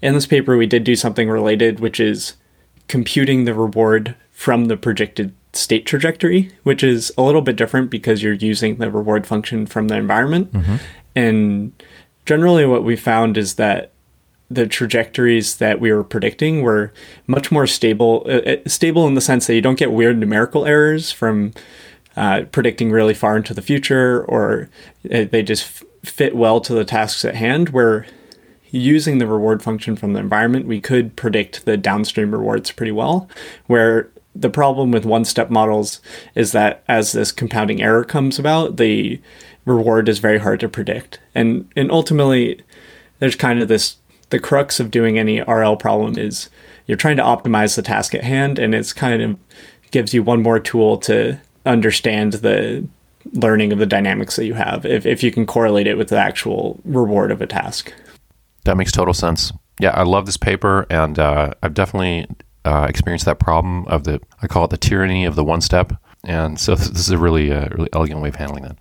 in 0.00 0.14
this 0.14 0.26
paper 0.26 0.56
we 0.56 0.66
did 0.66 0.84
do 0.84 0.96
something 0.96 1.28
related 1.28 1.80
which 1.80 2.00
is 2.00 2.34
computing 2.88 3.44
the 3.44 3.52
reward 3.52 4.14
from 4.32 4.64
the 4.64 4.76
predicted 4.76 5.34
state 5.60 5.86
trajectory, 5.86 6.50
which 6.62 6.82
is 6.82 7.12
a 7.18 7.22
little 7.22 7.42
bit 7.42 7.56
different 7.56 7.90
because 7.90 8.22
you're 8.22 8.34
using 8.34 8.76
the 8.76 8.90
reward 8.90 9.26
function 9.26 9.66
from 9.66 9.88
the 9.88 9.96
environment. 9.96 10.52
Mm-hmm. 10.52 10.76
And 11.14 11.82
generally, 12.26 12.66
what 12.66 12.84
we 12.84 12.96
found 12.96 13.36
is 13.36 13.54
that 13.54 13.92
the 14.50 14.66
trajectories 14.66 15.58
that 15.58 15.80
we 15.80 15.92
were 15.92 16.02
predicting 16.02 16.62
were 16.62 16.92
much 17.26 17.52
more 17.52 17.66
stable, 17.66 18.24
uh, 18.26 18.40
uh 18.40 18.56
stable 18.66 19.06
in 19.06 19.14
the 19.14 19.20
sense 19.20 19.46
that 19.46 19.54
you 19.54 19.60
don't 19.60 19.78
get 19.78 19.92
weird 19.92 20.18
numerical 20.18 20.66
errors 20.66 21.12
from 21.12 21.52
uh, 22.16 22.42
predicting 22.50 22.90
really 22.90 23.14
far 23.14 23.36
into 23.36 23.54
the 23.54 23.62
future, 23.62 24.24
or 24.24 24.68
uh, 25.14 25.24
they 25.30 25.42
just 25.42 25.64
f- 25.64 25.84
fit 26.02 26.34
well 26.34 26.60
to 26.60 26.74
the 26.74 26.84
tasks 26.84 27.24
at 27.24 27.36
hand. 27.36 27.68
Where 27.68 28.06
using 28.72 29.18
the 29.18 29.26
reward 29.26 29.62
function 29.62 29.94
from 29.96 30.12
the 30.12 30.20
environment, 30.20 30.66
we 30.66 30.80
could 30.80 31.14
predict 31.16 31.64
the 31.64 31.76
downstream 31.76 32.32
rewards 32.32 32.72
pretty 32.72 32.92
well. 32.92 33.28
Where 33.66 34.10
the 34.34 34.50
problem 34.50 34.90
with 34.90 35.04
one 35.04 35.24
step 35.24 35.50
models 35.50 36.00
is 36.34 36.52
that 36.52 36.82
as 36.88 37.12
this 37.12 37.32
compounding 37.32 37.82
error 37.82 38.04
comes 38.04 38.38
about, 38.38 38.76
the 38.76 39.20
reward 39.64 40.08
is 40.08 40.18
very 40.18 40.38
hard 40.38 40.60
to 40.60 40.68
predict. 40.68 41.20
And 41.34 41.70
and 41.76 41.90
ultimately 41.90 42.60
there's 43.18 43.36
kind 43.36 43.60
of 43.60 43.68
this 43.68 43.96
the 44.30 44.38
crux 44.38 44.78
of 44.80 44.90
doing 44.90 45.18
any 45.18 45.40
RL 45.40 45.76
problem 45.76 46.16
is 46.16 46.48
you're 46.86 46.96
trying 46.96 47.16
to 47.16 47.22
optimize 47.22 47.76
the 47.76 47.82
task 47.82 48.14
at 48.14 48.24
hand 48.24 48.58
and 48.58 48.74
it's 48.74 48.92
kind 48.92 49.22
of 49.22 49.36
gives 49.90 50.14
you 50.14 50.22
one 50.22 50.42
more 50.42 50.60
tool 50.60 50.96
to 50.98 51.38
understand 51.66 52.34
the 52.34 52.86
learning 53.32 53.72
of 53.72 53.78
the 53.78 53.86
dynamics 53.86 54.36
that 54.36 54.46
you 54.46 54.54
have 54.54 54.86
if, 54.86 55.04
if 55.04 55.22
you 55.22 55.30
can 55.30 55.46
correlate 55.46 55.86
it 55.86 55.98
with 55.98 56.08
the 56.08 56.16
actual 56.16 56.80
reward 56.84 57.30
of 57.30 57.42
a 57.42 57.46
task. 57.46 57.92
That 58.64 58.76
makes 58.76 58.92
total 58.92 59.14
sense. 59.14 59.52
Yeah, 59.78 59.90
I 59.90 60.02
love 60.02 60.26
this 60.26 60.36
paper, 60.36 60.86
and 60.90 61.18
uh, 61.18 61.52
I've 61.62 61.74
definitely 61.74 62.26
uh, 62.64 62.86
experienced 62.88 63.24
that 63.24 63.38
problem 63.38 63.86
of 63.86 64.04
the 64.04 64.20
I 64.42 64.46
call 64.46 64.64
it 64.64 64.70
the 64.70 64.76
tyranny 64.76 65.24
of 65.24 65.34
the 65.34 65.44
one 65.44 65.60
step, 65.60 65.92
and 66.24 66.58
so 66.58 66.74
this 66.76 66.98
is 66.98 67.10
a 67.10 67.18
really 67.18 67.52
uh, 67.52 67.68
really 67.70 67.88
elegant 67.92 68.20
way 68.20 68.28
of 68.28 68.36
handling 68.36 68.64
that. 68.64 68.76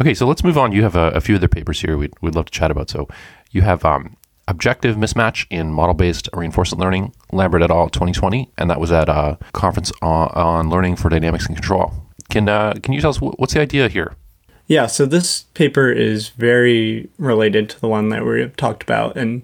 Okay, 0.00 0.14
so 0.14 0.26
let's 0.26 0.42
move 0.42 0.58
on. 0.58 0.72
You 0.72 0.82
have 0.82 0.96
a, 0.96 1.10
a 1.10 1.20
few 1.20 1.36
other 1.36 1.48
papers 1.48 1.80
here 1.80 1.96
we'd, 1.96 2.14
we'd 2.22 2.34
love 2.34 2.46
to 2.46 2.50
chat 2.50 2.70
about. 2.70 2.90
So 2.90 3.08
you 3.50 3.62
have 3.62 3.84
um, 3.84 4.16
objective 4.48 4.96
mismatch 4.96 5.46
in 5.50 5.72
model-based 5.72 6.28
reinforcement 6.32 6.80
learning, 6.80 7.14
Lambert 7.30 7.62
et 7.62 7.70
al. 7.70 7.88
2020, 7.88 8.50
and 8.58 8.70
that 8.70 8.80
was 8.80 8.90
at 8.90 9.08
a 9.08 9.38
conference 9.52 9.92
on, 10.02 10.28
on 10.28 10.70
learning 10.70 10.96
for 10.96 11.08
dynamics 11.08 11.46
and 11.46 11.56
control. 11.56 11.92
Can 12.30 12.48
uh, 12.48 12.74
can 12.82 12.94
you 12.94 13.00
tell 13.00 13.10
us 13.10 13.20
what's 13.20 13.54
the 13.54 13.60
idea 13.60 13.88
here? 13.88 14.14
Yeah, 14.66 14.86
so 14.86 15.06
this 15.06 15.42
paper 15.54 15.90
is 15.92 16.30
very 16.30 17.10
related 17.18 17.68
to 17.70 17.80
the 17.80 17.88
one 17.88 18.08
that 18.08 18.24
we 18.24 18.48
talked 18.56 18.82
about, 18.82 19.16
and 19.16 19.42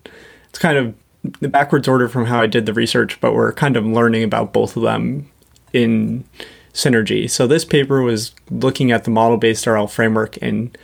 it's 0.49 0.59
kind 0.59 0.78
of 0.78 0.95
the 1.40 1.48
backwards 1.48 1.88
order 1.88 2.08
from 2.08 2.26
how 2.26 2.40
I 2.40 2.46
did 2.46 2.66
the 2.66 2.72
research, 2.72 3.20
but 3.20 3.34
we're 3.34 3.52
kind 3.52 3.76
of 3.76 3.87
learning 3.87 4.22
about 4.22 4.52
both 4.52 4.76
of 4.76 4.82
them 4.82 5.30
in 5.72 6.25
synergy. 6.72 7.28
So 7.28 7.46
this 7.46 7.64
paper 7.64 8.02
was 8.02 8.34
looking 8.50 8.92
at 8.92 9.04
the 9.04 9.10
model-based 9.10 9.66
RL 9.66 9.88
framework 9.88 10.38
and 10.40 10.76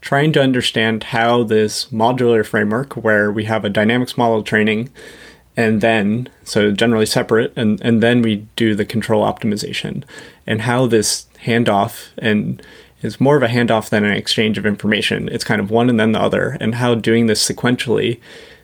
trying 0.00 0.32
to 0.32 0.42
understand 0.42 1.04
how 1.04 1.42
this 1.42 1.86
modular 1.86 2.44
framework, 2.44 2.94
where 2.94 3.30
we 3.30 3.44
have 3.44 3.64
a 3.64 3.70
dynamics 3.70 4.16
model 4.16 4.42
training, 4.42 4.90
and 5.56 5.80
then 5.80 6.28
so 6.44 6.70
generally 6.70 7.06
separate, 7.06 7.52
and 7.56 7.80
and 7.80 8.02
then 8.02 8.22
we 8.22 8.46
do 8.54 8.74
the 8.74 8.84
control 8.84 9.24
optimization, 9.24 10.04
and 10.46 10.62
how 10.62 10.86
this 10.86 11.26
handoff 11.44 12.08
and 12.18 12.62
is 13.02 13.20
more 13.20 13.36
of 13.36 13.42
a 13.42 13.48
handoff 13.48 13.90
than 13.90 14.04
an 14.04 14.12
exchange 14.12 14.58
of 14.58 14.66
information. 14.66 15.28
It's 15.28 15.44
kind 15.44 15.60
of 15.60 15.70
one 15.70 15.88
and 15.88 15.98
then 15.98 16.12
the 16.12 16.20
other, 16.20 16.56
and 16.60 16.76
how 16.76 16.94
doing 16.94 17.26
this 17.26 17.46
sequentially 17.46 18.20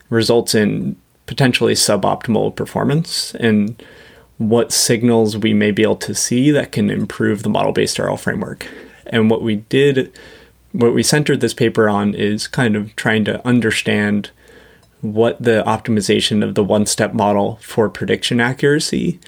results 0.09 0.55
in 0.55 0.97
potentially 1.27 1.75
suboptimal 1.75 2.55
performance 2.55 3.35
and 3.37 3.83
what 4.39 4.73
signals 4.73 5.37
we 5.37 5.55
may 5.55 5.71
be 5.71 5.83
able 5.83 5.97
to 5.97 6.15
see 6.15 6.51
that 6.51 6.73
can 6.73 6.91
improve 6.91 7.43
the 7.43 7.49
model 7.49 7.73
based 7.73 7.99
RL 7.99 8.17
framework. 8.17 8.67
And 9.07 9.31
what 9.31 9.43
we 9.43 9.57
did, 9.57 10.13
what 10.73 10.93
we 10.93 11.03
centered 11.03 11.41
this 11.41 11.55
paper 11.55 11.89
on 11.89 12.15
is 12.15 12.47
kind 12.49 12.77
of 12.77 12.95
trying 12.97 13.25
to 13.27 13.47
understand 13.47 14.31
what 15.01 15.41
the 15.41 15.63
optimization 15.67 16.43
of 16.43 16.55
the 16.55 16.65
one 16.65 16.87
step 16.87 17.13
model 17.13 17.57
for 17.63 17.89
prediction 17.89 18.41
accuracy 18.41 19.21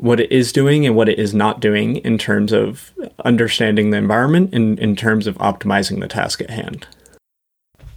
what 0.00 0.20
it 0.20 0.32
is 0.32 0.52
doing 0.52 0.86
and 0.86 0.96
what 0.96 1.08
it 1.08 1.18
is 1.18 1.34
not 1.34 1.60
doing 1.60 1.96
in 1.96 2.16
terms 2.16 2.52
of 2.52 2.92
understanding 3.24 3.90
the 3.90 3.98
environment 3.98 4.52
and 4.54 4.78
in 4.78 4.96
terms 4.96 5.26
of 5.26 5.36
optimizing 5.38 6.00
the 6.00 6.08
task 6.08 6.40
at 6.40 6.50
hand. 6.50 6.86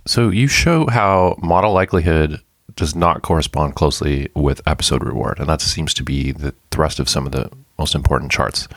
So 0.05 0.29
you 0.29 0.47
show 0.47 0.87
how 0.87 1.37
model 1.41 1.71
likelihood 1.71 2.41
does 2.75 2.95
not 2.95 3.21
correspond 3.21 3.75
closely 3.75 4.29
with 4.35 4.61
episode 4.67 5.03
reward, 5.03 5.39
and 5.39 5.47
that 5.47 5.61
seems 5.61 5.93
to 5.95 6.03
be 6.03 6.31
the 6.31 6.53
thrust 6.71 6.99
of 6.99 7.09
some 7.09 7.25
of 7.25 7.31
the 7.31 7.49
most 7.77 7.95
important 7.95 8.31
charts. 8.31 8.67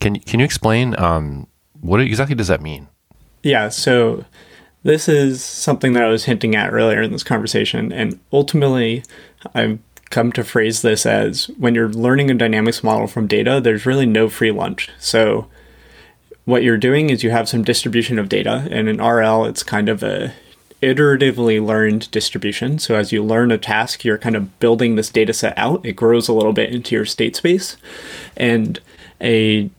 Can 0.00 0.18
can 0.20 0.40
you 0.40 0.44
explain 0.44 0.98
um, 0.98 1.46
what 1.80 2.00
exactly 2.00 2.34
does 2.34 2.48
that 2.48 2.60
mean? 2.60 2.88
Yeah, 3.42 3.68
so 3.68 4.24
this 4.82 5.08
is 5.08 5.42
something 5.44 5.92
that 5.94 6.04
I 6.04 6.08
was 6.08 6.24
hinting 6.24 6.54
at 6.54 6.72
earlier 6.72 7.02
in 7.02 7.12
this 7.12 7.24
conversation, 7.24 7.92
and 7.92 8.18
ultimately, 8.32 9.02
I've 9.54 9.78
come 10.10 10.30
to 10.32 10.44
phrase 10.44 10.82
this 10.82 11.06
as 11.06 11.46
when 11.58 11.74
you're 11.74 11.88
learning 11.88 12.30
a 12.30 12.34
dynamics 12.34 12.84
model 12.84 13.06
from 13.06 13.26
data, 13.26 13.60
there's 13.60 13.84
really 13.86 14.06
no 14.06 14.28
free 14.28 14.52
lunch. 14.52 14.88
So 14.98 15.48
what 16.44 16.62
you're 16.62 16.78
doing 16.78 17.10
is 17.10 17.24
you 17.24 17.30
have 17.30 17.48
some 17.48 17.64
distribution 17.64 18.18
of 18.18 18.28
data, 18.28 18.68
and 18.70 18.88
in 18.88 19.02
RL, 19.02 19.44
it's 19.44 19.62
kind 19.62 19.88
of 19.88 20.02
a 20.02 20.32
iteratively 20.84 21.64
learned 21.64 22.10
distribution. 22.10 22.78
So 22.78 22.94
as 22.94 23.10
you 23.10 23.24
learn 23.24 23.50
a 23.50 23.58
task, 23.58 24.04
you're 24.04 24.18
kind 24.18 24.36
of 24.36 24.58
building 24.60 24.96
this 24.96 25.08
data 25.08 25.32
set 25.32 25.56
out. 25.56 25.84
It 25.84 25.94
grows 25.96 26.28
a 26.28 26.32
little 26.34 26.52
bit 26.52 26.72
into 26.72 26.94
your 26.94 27.06
state 27.06 27.36
space. 27.36 27.76
And 28.36 28.80
a 29.20 29.70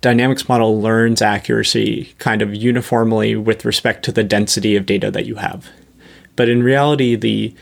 dynamics 0.00 0.48
model 0.48 0.80
learns 0.80 1.20
accuracy 1.20 2.14
kind 2.18 2.40
of 2.42 2.54
uniformly 2.54 3.36
with 3.36 3.64
respect 3.64 4.04
to 4.04 4.12
the 4.12 4.24
density 4.24 4.76
of 4.76 4.86
data 4.86 5.10
that 5.10 5.26
you 5.26 5.36
have. 5.36 5.70
But 6.36 6.48
in 6.48 6.62
reality, 6.62 7.14
the 7.14 7.54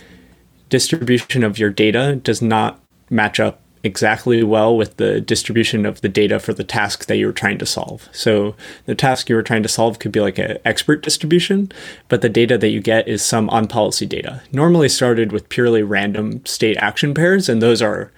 distribution 0.69 1.45
of 1.45 1.59
your 1.59 1.71
data 1.71 2.17
does 2.17 2.41
not 2.41 2.81
match 3.11 3.41
up 3.41 3.62
exactly 3.85 4.43
well 4.43 4.77
with 4.77 4.97
the 4.97 5.21
distribution 5.21 5.85
of 5.85 6.01
the 6.01 6.09
data 6.09 6.39
for 6.39 6.55
the 6.55 6.65
task 6.65 7.07
that 7.07 7.17
you 7.17 7.27
were 7.27 7.33
trying 7.33 7.59
to 7.59 7.67
solve. 7.67 8.09
So 8.13 8.55
the 8.87 8.95
task 8.95 9.29
you 9.29 9.35
were 9.35 9.43
trying 9.43 9.65
to 9.65 9.69
solve 9.69 9.99
could 9.99 10.13
be 10.13 10.21
like 10.21 10.39
an 10.39 10.59
expert 10.65 11.03
distribution, 11.03 11.73
but 12.09 12.23
the 12.23 12.29
data 12.29 12.57
that 12.59 12.69
you 12.69 12.81
get 12.81 13.09
is 13.09 13.23
some 13.25 13.51
on 13.51 13.67
policy 13.67 14.07
data. 14.07 14.43
Normally 14.53 14.89
started 14.89 15.33
with 15.33 15.49
purely 15.49 15.83
random 15.83 16.45
state 16.47 16.77
action 16.77 17.13
pairs, 17.13 17.49
and 17.49 17.61
those 17.61 17.83
are 17.83 18.13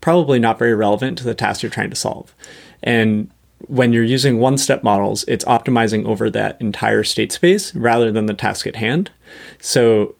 probably 0.00 0.38
not 0.38 0.58
very 0.58 0.74
relevant 0.74 1.18
to 1.18 1.24
the 1.24 1.34
task 1.34 1.62
you're 1.62 1.70
trying 1.70 1.90
to 1.90 1.96
solve. 1.96 2.34
And 2.82 3.30
when 3.68 3.92
you're 3.92 4.02
using 4.02 4.38
one 4.38 4.58
step 4.58 4.82
models, 4.82 5.24
it's 5.28 5.44
optimizing 5.44 6.06
over 6.06 6.30
that 6.30 6.60
entire 6.60 7.04
state 7.04 7.30
space 7.30 7.74
rather 7.74 8.10
than 8.10 8.26
the 8.26 8.34
task 8.34 8.66
at 8.66 8.76
hand. 8.76 9.10
So 9.60 10.14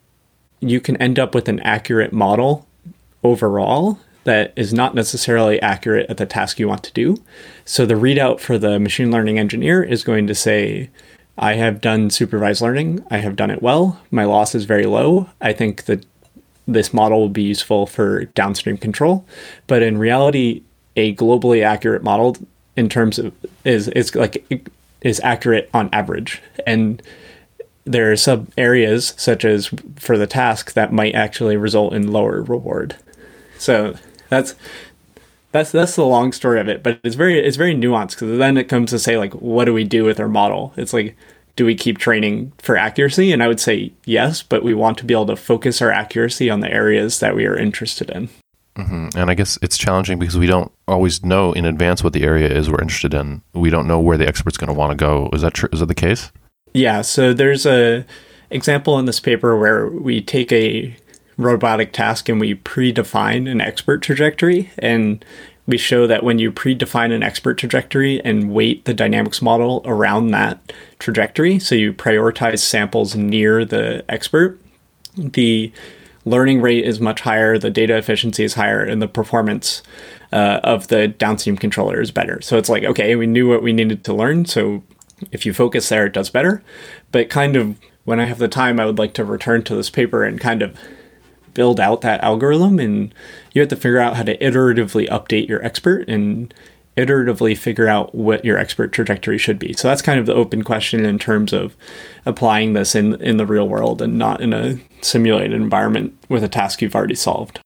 you 0.61 0.81
can 0.81 0.97
end 0.99 1.19
up 1.19 1.35
with 1.35 1.49
an 1.49 1.59
accurate 1.61 2.13
model 2.13 2.67
overall 3.25 3.99
that 4.31 4.53
is 4.55 4.73
not 4.73 4.95
necessarily 4.95 5.61
accurate 5.61 6.09
at 6.09 6.17
the 6.17 6.25
task 6.25 6.61
you 6.61 6.69
want 6.69 6.85
to 6.85 6.93
do. 6.93 7.17
So 7.65 7.85
the 7.85 7.95
readout 7.95 8.39
for 8.39 8.59
the 8.59 8.79
machine 8.79 9.11
learning 9.11 9.41
engineer 9.41 9.83
is 9.83 10.05
going 10.05 10.29
to 10.29 10.37
say, 10.37 10.89
I 11.37 11.55
have 11.55 11.81
done 11.81 12.11
supervised 12.11 12.63
learning. 12.63 13.05
I 13.11 13.17
have 13.19 13.35
done 13.35 13.51
it 13.51 13.61
well. 13.61 14.01
My 14.13 14.23
loss 14.23 14.55
is 14.55 14.67
very 14.67 14.87
low. 14.87 15.29
I 15.41 15.53
think 15.53 15.87
that 15.87 16.07
this 16.69 16.95
model 16.95 17.23
will 17.23 17.29
be 17.29 17.43
useful 17.43 17.87
for 17.87 18.27
downstream 18.27 18.77
control. 18.77 19.27
But 19.67 19.83
in 19.83 19.99
reality, 19.99 20.63
a 20.95 21.13
globally 21.17 21.65
accurate 21.65 22.05
model 22.05 22.37
in 22.77 22.89
terms 22.89 23.19
of 23.19 23.35
is 23.65 23.89
is 23.89 24.15
like 24.15 24.65
is 25.01 25.19
accurate 25.25 25.69
on 25.75 25.89
average. 25.93 26.41
And 26.69 27.03
there 27.83 28.13
are 28.13 28.17
sub 28.17 28.49
areas 28.57 29.13
such 29.17 29.45
as 29.45 29.71
for 29.97 30.17
the 30.17 30.29
task 30.29 30.75
that 30.75 30.93
might 30.93 31.17
actually 31.17 31.57
result 31.57 31.95
in 31.95 32.13
lower 32.13 32.43
reward. 32.43 32.95
So 33.59 33.97
that's 34.31 34.55
that's 35.53 35.73
that's 35.73 35.97
the 35.97 36.07
long 36.07 36.33
story 36.33 36.61
of 36.61 36.69
it, 36.69 36.83
but 36.83 37.01
it's 37.05 37.17
very 37.17 37.39
it's 37.39 37.57
very 37.57 37.75
nuanced 37.75 38.11
because 38.11 38.39
then 38.39 38.57
it 38.57 38.69
comes 38.69 38.91
to 38.91 38.99
say 38.99 39.19
like 39.19 39.35
what 39.35 39.67
do 39.67 39.75
we 39.75 39.85
do 39.85 40.05
with 40.05 40.19
our 40.19 40.29
model? 40.29 40.73
It's 40.77 40.93
like 40.93 41.17
do 41.57 41.67
we 41.67 41.75
keep 41.75 41.99
training 41.99 42.53
for 42.59 42.77
accuracy? 42.77 43.33
And 43.33 43.43
I 43.43 43.49
would 43.49 43.61
say 43.61 43.93
yes, 44.07 44.43
but 44.43 44.63
we 44.63 44.73
want 44.73 44.97
to 44.99 45.05
be 45.05 45.13
able 45.13 45.27
to 45.27 45.37
focus 45.37 45.83
our 45.83 45.91
accuracy 45.91 46.49
on 46.49 46.61
the 46.61 46.73
areas 46.73 47.21
that 47.21 47.35
we 47.35 47.45
are 47.45 47.57
interested 47.57 48.09
in. 48.09 48.31
Mm-hmm. 48.77 49.19
And 49.19 49.31
I 49.31 49.35
guess 49.35 49.59
it's 49.61 49.77
challenging 49.77 50.19
because 50.19 50.39
we 50.39 50.47
don't 50.47 50.73
always 50.87 51.25
know 51.25 51.53
in 51.53 51.65
advance 51.65 52.03
what 52.03 52.13
the 52.13 52.23
area 52.23 52.49
is 52.49 52.71
we're 52.71 52.81
interested 52.81 53.13
in. 53.13 53.43
We 53.53 53.69
don't 53.69 53.87
know 53.87 54.01
where 54.01 54.17
the 54.17 54.27
expert's 54.27 54.57
going 54.57 54.69
to 54.69 54.79
want 54.79 54.93
to 54.93 54.97
go. 54.97 55.29
Is 55.33 55.43
that 55.43 55.55
true? 55.55 55.69
Is 55.73 55.81
that 55.81 55.87
the 55.87 55.95
case? 55.95 56.31
Yeah, 56.73 57.03
so 57.03 57.35
there's 57.35 57.67
a 57.67 58.07
example 58.51 58.99
in 58.99 59.05
this 59.05 59.21
paper 59.21 59.59
where 59.59 59.89
we 59.89 60.21
take 60.21 60.53
a 60.53 60.97
robotic 61.41 61.93
task 61.93 62.29
and 62.29 62.41
we 62.41 62.55
predefine 62.55 63.51
an 63.51 63.61
expert 63.61 64.03
trajectory 64.03 64.71
and 64.79 65.25
we 65.67 65.79
show 65.79 66.07
that 66.07 66.25
when 66.25 66.39
you 66.39 66.51
predefine 66.51 67.13
an 67.13 67.23
expert 67.23 67.57
trajectory 67.57 68.21
and 68.25 68.53
weight 68.53 68.85
the 68.85 68.95
dynamics 68.95 69.41
model 69.41 69.83
around 69.85 70.29
that 70.29 70.73
trajectory, 70.99 71.59
so 71.59 71.75
you 71.75 71.93
prioritize 71.93 72.59
samples 72.59 73.15
near 73.15 73.65
the 73.65 74.05
expert, 74.09 74.61
the 75.17 75.73
learning 76.25 76.61
rate 76.61 76.85
is 76.85 77.01
much 77.01 77.21
higher, 77.21 77.57
the 77.57 77.71
data 77.71 77.97
efficiency 77.97 78.43
is 78.45 78.55
higher, 78.55 78.83
and 78.83 79.01
the 79.01 79.09
performance 79.09 79.83
uh, 80.33 80.61
of 80.65 80.89
the 80.89 81.09
downstream 81.09 81.57
controller 81.57 82.01
is 82.01 82.11
better. 82.11 82.41
So 82.41 82.59
it's 82.59 82.69
like, 82.69 82.85
okay, 82.85 83.15
we 83.15 83.27
knew 83.27 83.49
what 83.49 83.63
we 83.63 83.73
needed 83.73 84.05
to 84.05 84.15
learn, 84.15 84.47
so 84.47 84.83
if 85.31 85.47
you 85.47 85.55
focus 85.55 85.89
there, 85.89 86.07
it 86.07 86.13
does 86.13 86.31
better. 86.31 86.63
But 87.13 87.31
kind 87.31 87.55
of 87.55 87.79
when 88.05 88.19
I 88.19 88.25
have 88.25 88.39
the 88.39 88.49
time, 88.49 88.81
I 88.81 88.87
would 88.87 88.99
like 88.99 89.15
to 89.15 89.25
return 89.25 89.63
to 89.65 89.77
this 89.77 89.91
paper 89.91 90.25
and 90.25 90.41
kind 90.41 90.63
of 90.63 90.77
build 91.55 91.81
out 91.81 92.01
that 92.01 92.23
algorithm. 92.23 92.79
And 92.79 93.15
you 93.53 93.61
have 93.61 93.69
to 93.71 93.77
figure 93.77 94.01
out 94.01 94.17
how 94.17 94.23
to 94.23 94.37
iteratively 94.39 95.09
update 95.09 95.49
your 95.49 95.65
expert. 95.65 96.09
And 96.09 96.53
iteratively 96.97 97.57
figure 97.57 97.89
out 97.89 98.15
what 98.15 98.45
your 98.45 98.59
expert 98.59 98.93
trajectory 98.93 99.39
should 99.39 99.59
be. 99.59 99.73
So 99.73 99.89
that's 99.89 100.03
kind 100.03 100.19
of 100.19 100.27
the 100.27 100.35
open 100.35 100.63
question 100.63 101.05
in 101.05 101.19
terms 101.19 101.53
of 101.53 101.77
applying 102.27 102.73
this 102.75 102.95
in 102.95 103.21
in 103.23 103.37
the 103.37 103.47
real 103.47 103.69
world 103.69 104.03
and 104.03 104.19
not 104.19 104.41
in 104.41 104.53
a 104.53 104.79
simulated 105.01 105.53
environment 105.53 106.17
with 106.29 106.45
a 106.45 106.49
task 106.49 106.83
you've 106.83 106.95
already 106.95 107.15
solved. 107.15 107.61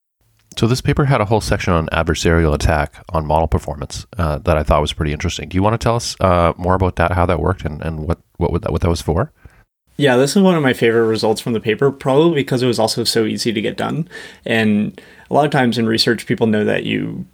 So 0.57 0.69
this 0.69 0.81
paper 0.81 1.07
had 1.07 1.21
a 1.21 1.25
whole 1.25 1.41
section 1.41 1.73
on 1.73 1.89
adversarial 1.89 2.55
attack 2.55 2.95
on 3.09 3.27
model 3.27 3.49
performance 3.49 4.07
uh, 4.19 4.39
that 4.39 4.57
I 4.57 4.63
thought 4.63 4.81
was 4.81 4.93
pretty 4.93 5.13
interesting. 5.13 5.49
Do 5.49 5.57
you 5.57 5.65
want 5.65 5.75
to 5.75 5.85
tell 5.85 5.97
us 5.97 6.15
uh, 6.21 6.53
more 6.57 6.75
about 6.75 6.95
that, 6.97 7.11
how 7.11 7.27
that 7.27 7.41
worked, 7.41 7.65
and, 7.65 7.83
and 7.83 8.07
what 8.07 8.21
what 8.37 8.63
that, 8.63 8.71
what 8.71 8.83
that 8.83 8.91
was 8.91 9.03
for? 9.03 9.33
Yeah, 9.97 10.17
this 10.17 10.35
is 10.35 10.43
one 10.43 10.57
of 10.57 10.63
my 10.63 10.73
favorite 10.73 11.07
results 11.07 11.41
from 11.41 11.53
the 11.53 11.61
paper, 11.61 11.91
probably 11.93 12.35
because 12.35 12.63
it 12.63 12.67
was 12.67 12.79
also 12.79 13.05
so 13.05 13.25
easy 13.25 13.53
to 13.53 13.61
get 13.61 13.77
done. 13.77 14.09
And 14.45 15.01
a 15.31 15.35
lot 15.35 15.45
of 15.45 15.53
times 15.53 15.79
in 15.79 15.87
research, 15.87 16.27
people 16.27 16.49
know 16.49 16.65
that 16.65 16.85
you 16.85 17.27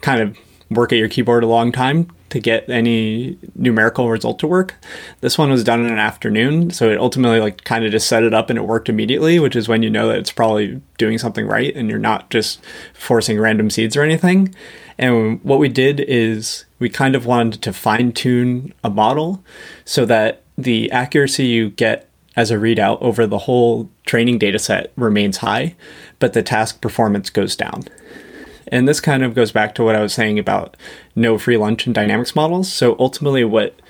kind 0.00 0.22
of 0.22 0.38
work 0.70 0.92
at 0.92 0.98
your 0.98 1.08
keyboard 1.08 1.42
a 1.42 1.46
long 1.46 1.72
time 1.72 2.10
to 2.28 2.38
get 2.40 2.68
any 2.68 3.38
numerical 3.54 4.10
result 4.10 4.38
to 4.38 4.46
work. 4.46 4.74
This 5.20 5.38
one 5.38 5.50
was 5.50 5.64
done 5.64 5.84
in 5.84 5.90
an 5.90 5.98
afternoon, 5.98 6.70
so 6.70 6.90
it 6.90 6.98
ultimately 6.98 7.40
like 7.40 7.64
kind 7.64 7.84
of 7.84 7.90
just 7.90 8.06
set 8.06 8.22
it 8.22 8.34
up 8.34 8.50
and 8.50 8.58
it 8.58 8.62
worked 8.62 8.88
immediately, 8.88 9.38
which 9.38 9.56
is 9.56 9.68
when 9.68 9.82
you 9.82 9.90
know 9.90 10.08
that 10.08 10.18
it's 10.18 10.32
probably 10.32 10.80
doing 10.98 11.18
something 11.18 11.46
right 11.46 11.74
and 11.74 11.88
you're 11.88 11.98
not 11.98 12.28
just 12.30 12.60
forcing 12.92 13.38
random 13.38 13.70
seeds 13.70 13.96
or 13.96 14.02
anything. 14.02 14.54
And 14.98 15.42
what 15.42 15.58
we 15.58 15.68
did 15.68 16.00
is 16.00 16.64
we 16.78 16.90
kind 16.90 17.14
of 17.14 17.24
wanted 17.24 17.62
to 17.62 17.72
fine 17.72 18.12
tune 18.12 18.74
a 18.84 18.90
model 18.90 19.42
so 19.84 20.04
that 20.04 20.42
the 20.58 20.90
accuracy 20.90 21.46
you 21.46 21.70
get 21.70 22.10
as 22.36 22.50
a 22.50 22.56
readout 22.56 23.00
over 23.00 23.26
the 23.26 23.38
whole 23.38 23.88
training 24.04 24.38
data 24.38 24.58
set 24.58 24.92
remains 24.96 25.38
high, 25.38 25.74
but 26.18 26.32
the 26.32 26.42
task 26.42 26.80
performance 26.80 27.30
goes 27.30 27.56
down. 27.56 27.84
And 28.66 28.86
this 28.86 29.00
kind 29.00 29.22
of 29.22 29.34
goes 29.34 29.52
back 29.52 29.74
to 29.76 29.84
what 29.84 29.96
I 29.96 30.02
was 30.02 30.12
saying 30.12 30.38
about 30.38 30.76
no 31.16 31.38
free 31.38 31.56
lunch 31.56 31.86
in 31.86 31.92
dynamics 31.92 32.36
models. 32.36 32.70
So 32.70 32.96
ultimately, 32.98 33.44
what 33.44 33.80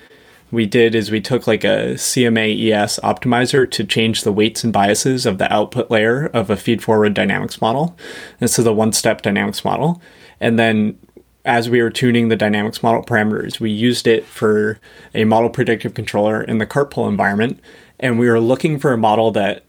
we 0.51 0.65
did 0.65 0.95
is 0.95 1.11
we 1.11 1.21
took 1.21 1.47
like 1.47 1.63
a 1.63 1.95
CMA 1.95 2.71
ES 2.71 2.99
optimizer 2.99 3.69
to 3.69 3.83
change 3.83 4.23
the 4.23 4.31
weights 4.31 4.63
and 4.63 4.71
biases 4.71 5.25
of 5.25 5.37
the 5.37 5.51
output 5.51 5.91
layer 5.91 6.27
of 6.27 6.49
a 6.49 6.57
feed 6.57 6.81
forward 6.81 7.13
dynamics 7.13 7.61
model. 7.61 7.97
This 8.39 8.57
is 8.57 8.65
a 8.65 8.73
one 8.73 8.93
step 8.93 9.21
dynamics 9.21 9.65
model. 9.65 10.01
And 10.39 10.57
then 10.57 10.97
as 11.45 11.69
we 11.69 11.81
were 11.81 11.89
tuning 11.89 12.27
the 12.27 12.35
dynamics 12.35 12.83
model 12.83 13.03
parameters, 13.03 13.59
we 13.59 13.71
used 13.71 14.07
it 14.07 14.25
for 14.25 14.79
a 15.13 15.23
model 15.23 15.49
predictive 15.49 15.93
controller 15.93 16.41
in 16.41 16.57
the 16.57 16.65
cartpole 16.65 17.07
environment. 17.07 17.59
And 17.99 18.19
we 18.19 18.29
were 18.29 18.39
looking 18.39 18.79
for 18.79 18.93
a 18.93 18.97
model 18.97 19.31
that 19.31 19.63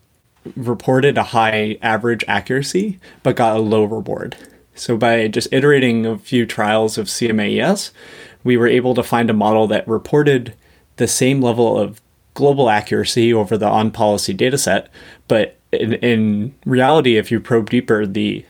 reported 0.57 1.19
a 1.19 1.23
high 1.23 1.79
average 1.83 2.25
accuracy, 2.27 2.99
but 3.23 3.37
got 3.37 3.57
a 3.57 3.61
low 3.61 3.85
reward. 3.85 4.37
So 4.75 4.97
by 4.97 5.29
just 5.29 5.53
iterating 5.53 6.07
a 6.07 6.19
few 6.19 6.47
trials 6.47 6.97
of 6.97 7.07
CMAES, 7.07 7.91
we 8.43 8.57
were 8.57 8.67
able 8.67 8.95
to 8.95 9.03
find 9.03 9.29
a 9.29 9.35
model 9.35 9.67
that 9.67 9.87
reported 9.87 10.55
the 10.97 11.07
same 11.07 11.41
level 11.41 11.79
of 11.79 12.01
global 12.35 12.71
accuracy 12.71 13.35
over 13.35 13.59
the 13.59 13.69
on 13.69 13.91
policy 13.91 14.35
dataset, 14.35 14.87
but 15.29 15.57
in, 15.73 15.95
in, 15.95 16.55
reality, 16.65 17.17
if 17.17 17.31
you 17.31 17.41
probe 17.41 17.71
deeper, 17.71 18.07
the 18.07 18.45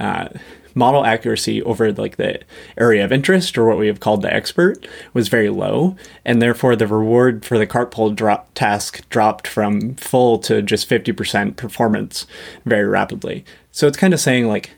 uh, 0.00 0.28
model 0.74 1.04
accuracy 1.04 1.62
over 1.62 1.92
like 1.92 2.16
the 2.16 2.40
area 2.76 3.04
of 3.04 3.12
interest 3.12 3.56
or 3.56 3.66
what 3.66 3.78
we 3.78 3.86
have 3.86 4.00
called 4.00 4.22
the 4.22 4.32
expert 4.32 4.86
was 5.12 5.28
very 5.28 5.48
low 5.48 5.96
and 6.24 6.40
therefore 6.40 6.76
the 6.76 6.86
reward 6.86 7.44
for 7.44 7.58
the 7.58 7.66
cartpole 7.66 8.10
drop 8.10 8.52
task 8.54 9.08
dropped 9.08 9.46
from 9.46 9.94
full 9.96 10.38
to 10.38 10.62
just 10.62 10.88
50% 10.88 11.56
performance 11.56 12.26
very 12.64 12.86
rapidly 12.86 13.44
so 13.70 13.86
it's 13.86 13.96
kind 13.96 14.14
of 14.14 14.20
saying 14.20 14.48
like 14.48 14.70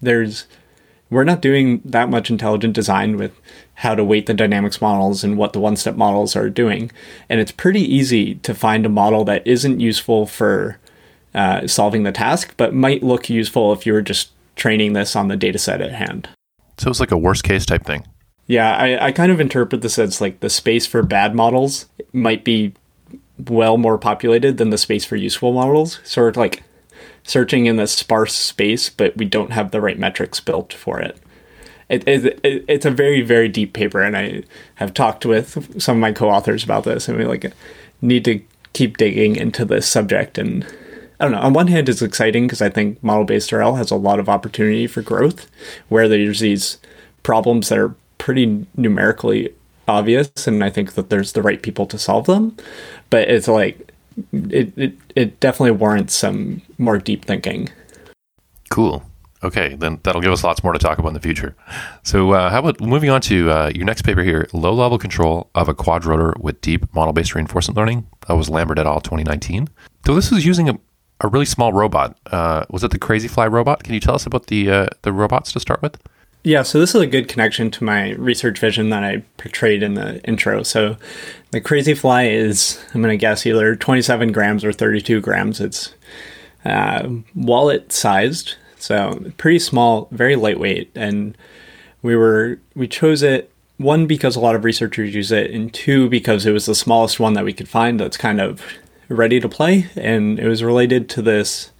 there's 0.00 0.46
we're 1.12 1.24
not 1.24 1.42
doing 1.42 1.82
that 1.84 2.08
much 2.08 2.30
intelligent 2.30 2.74
design 2.74 3.18
with 3.18 3.38
how 3.74 3.94
to 3.94 4.02
weight 4.02 4.24
the 4.24 4.32
dynamics 4.32 4.80
models 4.80 5.22
and 5.22 5.36
what 5.36 5.52
the 5.52 5.60
one 5.60 5.76
step 5.76 5.94
models 5.94 6.34
are 6.34 6.48
doing. 6.48 6.90
And 7.28 7.38
it's 7.38 7.52
pretty 7.52 7.82
easy 7.82 8.36
to 8.36 8.54
find 8.54 8.86
a 8.86 8.88
model 8.88 9.22
that 9.26 9.46
isn't 9.46 9.78
useful 9.78 10.24
for 10.24 10.78
uh, 11.34 11.66
solving 11.66 12.04
the 12.04 12.12
task, 12.12 12.54
but 12.56 12.72
might 12.74 13.02
look 13.02 13.28
useful 13.28 13.74
if 13.74 13.84
you 13.84 13.92
were 13.92 14.00
just 14.00 14.30
training 14.62 14.92
this 14.92 15.16
on 15.16 15.26
the 15.26 15.36
data 15.36 15.58
set 15.58 15.80
at 15.80 15.90
hand. 15.90 16.28
So 16.78 16.88
it's 16.88 17.00
like 17.00 17.10
a 17.10 17.18
worst 17.18 17.42
case 17.42 17.66
type 17.66 17.84
thing. 17.84 18.06
Yeah, 18.46 18.76
I, 18.76 19.06
I 19.06 19.12
kind 19.12 19.32
of 19.32 19.40
interpret 19.40 19.82
this 19.82 19.98
as 19.98 20.20
like 20.20 20.38
the 20.38 20.48
space 20.48 20.86
for 20.86 21.02
bad 21.02 21.34
models 21.34 21.86
might 22.12 22.44
be 22.44 22.72
well 23.48 23.76
more 23.76 23.98
populated 23.98 24.58
than 24.58 24.70
the 24.70 24.78
space 24.78 25.04
for 25.04 25.16
useful 25.16 25.52
models. 25.52 25.98
Sort 26.04 26.28
of 26.28 26.36
like 26.36 26.62
searching 27.24 27.66
in 27.66 27.74
this 27.74 27.90
sparse 27.90 28.36
space, 28.36 28.88
but 28.88 29.16
we 29.16 29.24
don't 29.24 29.50
have 29.50 29.72
the 29.72 29.80
right 29.80 29.98
metrics 29.98 30.38
built 30.38 30.72
for 30.72 31.00
it. 31.00 31.18
It, 31.88 32.06
it, 32.06 32.40
it, 32.44 32.64
it's 32.68 32.86
a 32.86 32.90
very 32.92 33.20
very 33.20 33.48
deep 33.48 33.72
paper, 33.72 34.00
and 34.00 34.16
I 34.16 34.44
have 34.76 34.94
talked 34.94 35.26
with 35.26 35.82
some 35.82 35.96
of 35.96 36.00
my 36.00 36.12
co-authors 36.12 36.62
about 36.62 36.84
this, 36.84 37.08
and 37.08 37.18
we 37.18 37.24
like 37.24 37.52
need 38.00 38.24
to 38.26 38.40
keep 38.74 38.96
digging 38.96 39.34
into 39.34 39.64
this 39.64 39.88
subject. 39.88 40.38
And 40.38 40.64
I 41.22 41.26
don't 41.26 41.34
know. 41.34 41.40
On 41.40 41.52
one 41.52 41.68
hand, 41.68 41.88
it's 41.88 42.02
exciting 42.02 42.48
because 42.48 42.60
I 42.60 42.68
think 42.68 43.00
model-based 43.00 43.52
RL 43.52 43.76
has 43.76 43.92
a 43.92 43.96
lot 43.96 44.18
of 44.18 44.28
opportunity 44.28 44.88
for 44.88 45.02
growth, 45.02 45.48
where 45.88 46.08
there's 46.08 46.40
these 46.40 46.78
problems 47.22 47.68
that 47.68 47.78
are 47.78 47.94
pretty 48.18 48.66
numerically 48.76 49.54
obvious, 49.86 50.48
and 50.48 50.64
I 50.64 50.70
think 50.70 50.94
that 50.94 51.10
there's 51.10 51.30
the 51.30 51.40
right 51.40 51.62
people 51.62 51.86
to 51.86 51.96
solve 51.96 52.26
them. 52.26 52.56
But 53.08 53.28
it's 53.28 53.46
like 53.46 53.92
it, 54.32 54.76
it, 54.76 54.94
it 55.14 55.38
definitely 55.38 55.70
warrants 55.70 56.12
some 56.16 56.60
more 56.76 56.98
deep 56.98 57.24
thinking. 57.24 57.68
Cool. 58.70 59.04
Okay, 59.44 59.76
then 59.76 60.00
that'll 60.02 60.22
give 60.22 60.32
us 60.32 60.42
lots 60.42 60.64
more 60.64 60.72
to 60.72 60.78
talk 60.80 60.98
about 60.98 61.08
in 61.08 61.14
the 61.14 61.20
future. 61.20 61.54
So, 62.02 62.32
uh, 62.32 62.50
how 62.50 62.58
about 62.58 62.80
moving 62.80 63.10
on 63.10 63.20
to 63.22 63.48
uh, 63.48 63.70
your 63.72 63.84
next 63.84 64.02
paper 64.02 64.24
here 64.24 64.48
low 64.52 64.74
level 64.74 64.98
control 64.98 65.50
of 65.54 65.68
a 65.68 65.74
quadrotor 65.74 66.36
with 66.40 66.60
deep 66.62 66.92
model 66.92 67.12
based 67.12 67.36
reinforcement 67.36 67.76
learning? 67.76 68.08
That 68.26 68.34
was 68.34 68.50
Lambert 68.50 68.80
et 68.80 68.86
al. 68.88 69.00
2019. 69.00 69.68
So, 70.04 70.16
this 70.16 70.32
is 70.32 70.44
using 70.44 70.68
a, 70.68 70.78
a 71.22 71.28
really 71.28 71.46
small 71.46 71.72
robot. 71.72 72.16
Uh, 72.26 72.64
was 72.68 72.84
it 72.84 72.90
the 72.90 72.98
Crazyflie 72.98 73.50
robot? 73.50 73.84
Can 73.84 73.94
you 73.94 74.00
tell 74.00 74.14
us 74.14 74.26
about 74.26 74.48
the, 74.48 74.70
uh, 74.70 74.86
the 75.02 75.12
robots 75.12 75.52
to 75.52 75.60
start 75.60 75.80
with? 75.80 75.96
Yeah, 76.44 76.62
so 76.62 76.80
this 76.80 76.94
is 76.94 77.00
a 77.00 77.06
good 77.06 77.28
connection 77.28 77.70
to 77.70 77.84
my 77.84 78.10
research 78.12 78.58
vision 78.58 78.90
that 78.90 79.04
I 79.04 79.22
portrayed 79.36 79.82
in 79.82 79.94
the 79.94 80.20
intro. 80.24 80.64
So 80.64 80.96
the 81.52 81.60
Crazyflie 81.60 82.32
is, 82.32 82.84
I'm 82.92 83.00
going 83.00 83.16
to 83.16 83.20
guess, 83.20 83.46
either 83.46 83.76
27 83.76 84.32
grams 84.32 84.64
or 84.64 84.72
32 84.72 85.20
grams. 85.20 85.60
It's 85.60 85.94
uh, 86.64 87.08
wallet 87.36 87.92
sized, 87.92 88.56
so 88.76 89.24
pretty 89.36 89.60
small, 89.60 90.08
very 90.10 90.34
lightweight. 90.34 90.90
And 90.96 91.38
we 92.02 92.16
were, 92.16 92.58
we 92.74 92.88
chose 92.88 93.22
it 93.22 93.52
one 93.76 94.06
because 94.06 94.34
a 94.34 94.40
lot 94.40 94.56
of 94.56 94.64
researchers 94.64 95.14
use 95.14 95.30
it, 95.30 95.52
and 95.52 95.72
two 95.72 96.08
because 96.08 96.44
it 96.44 96.52
was 96.52 96.66
the 96.66 96.74
smallest 96.74 97.20
one 97.20 97.34
that 97.34 97.44
we 97.44 97.52
could 97.52 97.68
find 97.68 98.00
that's 98.00 98.16
kind 98.16 98.40
of 98.40 98.62
ready 99.12 99.40
to 99.40 99.48
play. 99.48 99.90
And 99.96 100.38
it 100.38 100.48
was 100.48 100.62
related 100.62 101.08
to 101.10 101.22
this 101.22 101.70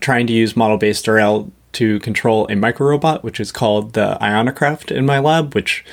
trying 0.00 0.26
to 0.28 0.32
use 0.32 0.56
model 0.56 0.78
based 0.78 1.08
RL 1.08 1.50
to 1.72 1.98
control 2.00 2.46
a 2.48 2.54
micro 2.54 2.88
robot, 2.88 3.24
which 3.24 3.40
is 3.40 3.50
called 3.50 3.94
the 3.94 4.18
Ionocraft 4.20 4.94
in 4.94 5.06
my 5.06 5.18
lab, 5.18 5.54
which 5.54 5.84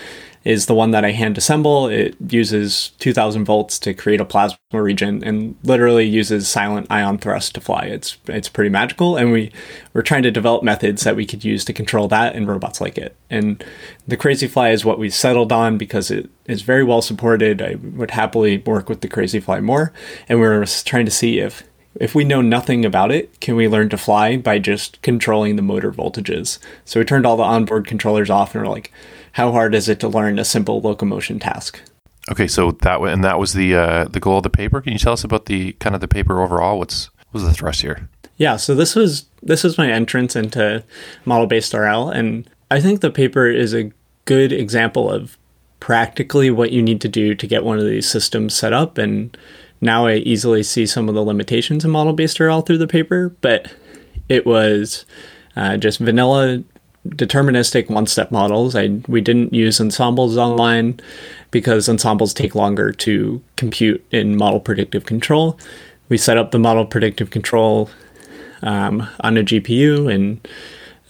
is 0.50 0.66
the 0.66 0.74
one 0.74 0.90
that 0.90 1.06
I 1.06 1.12
hand 1.12 1.38
assemble. 1.38 1.90
It 1.90 2.16
uses 2.28 2.90
2000 2.98 3.46
volts 3.46 3.78
to 3.80 3.94
create 3.94 4.20
a 4.20 4.26
plasma 4.26 4.58
region 4.72 5.24
and 5.24 5.56
literally 5.62 6.08
uses 6.08 6.48
silent 6.48 6.88
ion 6.90 7.20
thrust 7.20 7.54
to 7.54 7.62
fly. 7.62 7.84
It's 7.84 8.18
it's 8.26 8.50
pretty 8.50 8.72
magical 8.72 9.16
and 9.16 9.32
we 9.32 9.52
we're 9.94 10.02
trying 10.02 10.24
to 10.24 10.32
develop 10.32 10.64
methods 10.64 11.04
that 11.04 11.16
we 11.16 11.28
could 11.28 11.46
use 11.46 11.64
to 11.66 11.74
control 11.74 12.08
that 12.08 12.36
in 12.36 12.48
robots 12.48 12.82
like 12.82 12.98
it. 12.98 13.16
And 13.30 13.64
the 14.08 14.18
Crazyflie 14.18 14.74
is 14.74 14.84
what 14.84 14.98
we 14.98 15.12
settled 15.12 15.52
on 15.52 15.78
because 15.78 16.10
it 16.10 16.32
is 16.48 16.64
very 16.64 16.84
well 16.84 17.04
supported. 17.04 17.62
I 17.62 17.76
would 17.76 18.10
happily 18.10 18.58
work 18.58 18.90
with 18.90 19.02
the 19.02 19.08
Crazyflie 19.08 19.62
more 19.62 19.94
and 20.28 20.40
we 20.40 20.48
we're 20.48 20.66
trying 20.66 21.06
to 21.06 21.12
see 21.12 21.38
if 21.38 21.64
if 21.94 22.16
we 22.16 22.24
know 22.24 22.42
nothing 22.42 22.86
about 22.86 23.12
it, 23.12 23.40
can 23.40 23.56
we 23.56 23.68
learn 23.68 23.90
to 23.90 23.98
fly 23.98 24.38
by 24.38 24.58
just 24.58 25.00
controlling 25.04 25.58
the 25.58 25.62
motor 25.62 25.92
voltages? 25.92 26.58
So 26.86 27.00
we 27.00 27.06
turned 27.06 27.28
all 27.28 27.38
the 27.38 27.44
onboard 27.44 27.86
controllers 27.86 28.32
off 28.32 28.56
and 28.56 28.64
we're 28.64 28.72
like, 28.72 28.92
how 29.34 29.52
hard 29.52 29.76
is 29.76 29.89
it 29.89 30.00
to 30.02 30.08
learn 30.08 30.39
a 30.39 30.46
simple 30.46 30.82
locomotion 30.82 31.39
task? 31.39 31.82
Okay, 32.32 32.48
so 32.48 32.72
that 32.72 33.02
and 33.02 33.24
that 33.24 33.39
was 33.39 33.54
the 33.54 33.76
uh, 33.76 34.04
the 34.06 34.20
goal 34.20 34.38
of 34.38 34.44
the 34.44 34.50
paper. 34.50 34.82
Can 34.82 34.94
you 34.94 35.00
tell 35.00 35.13
us 35.13 35.24
about 35.24 35.46
the 35.46 35.74
kind 35.74 35.96
of 35.96 36.02
the 36.02 36.08
paper 36.08 36.42
overall? 36.42 36.78
What's 36.78 37.10
what 37.32 37.34
was 37.34 37.44
the 37.44 37.54
thrust 37.54 37.82
here? 37.82 38.10
Yeah, 38.38 38.58
so 38.58 38.76
this 38.76 38.96
was 38.96 39.26
this 39.42 39.63
was 39.63 39.78
my 39.78 39.92
entrance 39.92 40.36
into 40.36 40.84
model 41.26 41.48
based 41.48 41.74
RL, 41.74 42.10
and 42.10 42.50
I 42.70 42.80
think 42.82 43.02
the 43.02 43.12
paper 43.12 43.48
is 43.48 43.74
a 43.74 43.92
good 44.26 44.52
example 44.52 45.12
of 45.12 45.38
practically 45.80 46.52
what 46.52 46.72
you 46.72 46.82
need 46.82 47.02
to 47.02 47.08
do 47.08 47.34
to 47.34 47.48
get 47.48 47.63
one 47.63 47.80
of 47.80 47.86
these 47.86 48.08
systems 48.08 48.54
set 48.54 48.74
up 48.74 48.98
and 48.98 49.36
now 49.82 50.08
I 50.08 50.15
easily 50.15 50.63
see 50.63 50.86
some 50.86 51.08
of 51.08 51.15
the 51.15 51.24
limitations 51.24 51.86
of 51.86 51.92
model 51.92 52.13
based 52.13 52.39
RL 52.39 52.62
through 52.62 52.80
the 52.80 52.88
paper, 52.88 53.30
but 53.42 53.74
it 54.28 54.46
was 54.46 55.06
uh, 55.56 55.78
just 55.78 56.00
vanilla 56.00 56.63
deterministic 57.08 57.90
one 57.90 58.08
step 58.08 58.32
models. 58.32 58.76
I 58.76 59.00
we 59.08 59.22
didn't 59.22 59.54
use 59.54 59.80
ensembles 59.80 60.38
online 60.38 61.00
because 61.52 61.88
ensembles 61.90 62.34
take 62.34 62.56
longer 62.56 62.92
to 62.92 63.42
compute 63.56 64.06
in 64.12 64.38
model 64.38 64.60
predictive 64.60 65.06
control. 65.06 65.58
We 66.10 66.18
set 66.18 66.38
up 66.38 66.52
the 66.52 66.60
model 66.60 66.86
predictive 66.86 67.30
control 67.30 67.90
um, 68.62 69.08
on 69.22 69.38
a 69.38 69.44
GPU 69.44 70.14
and 70.14 70.46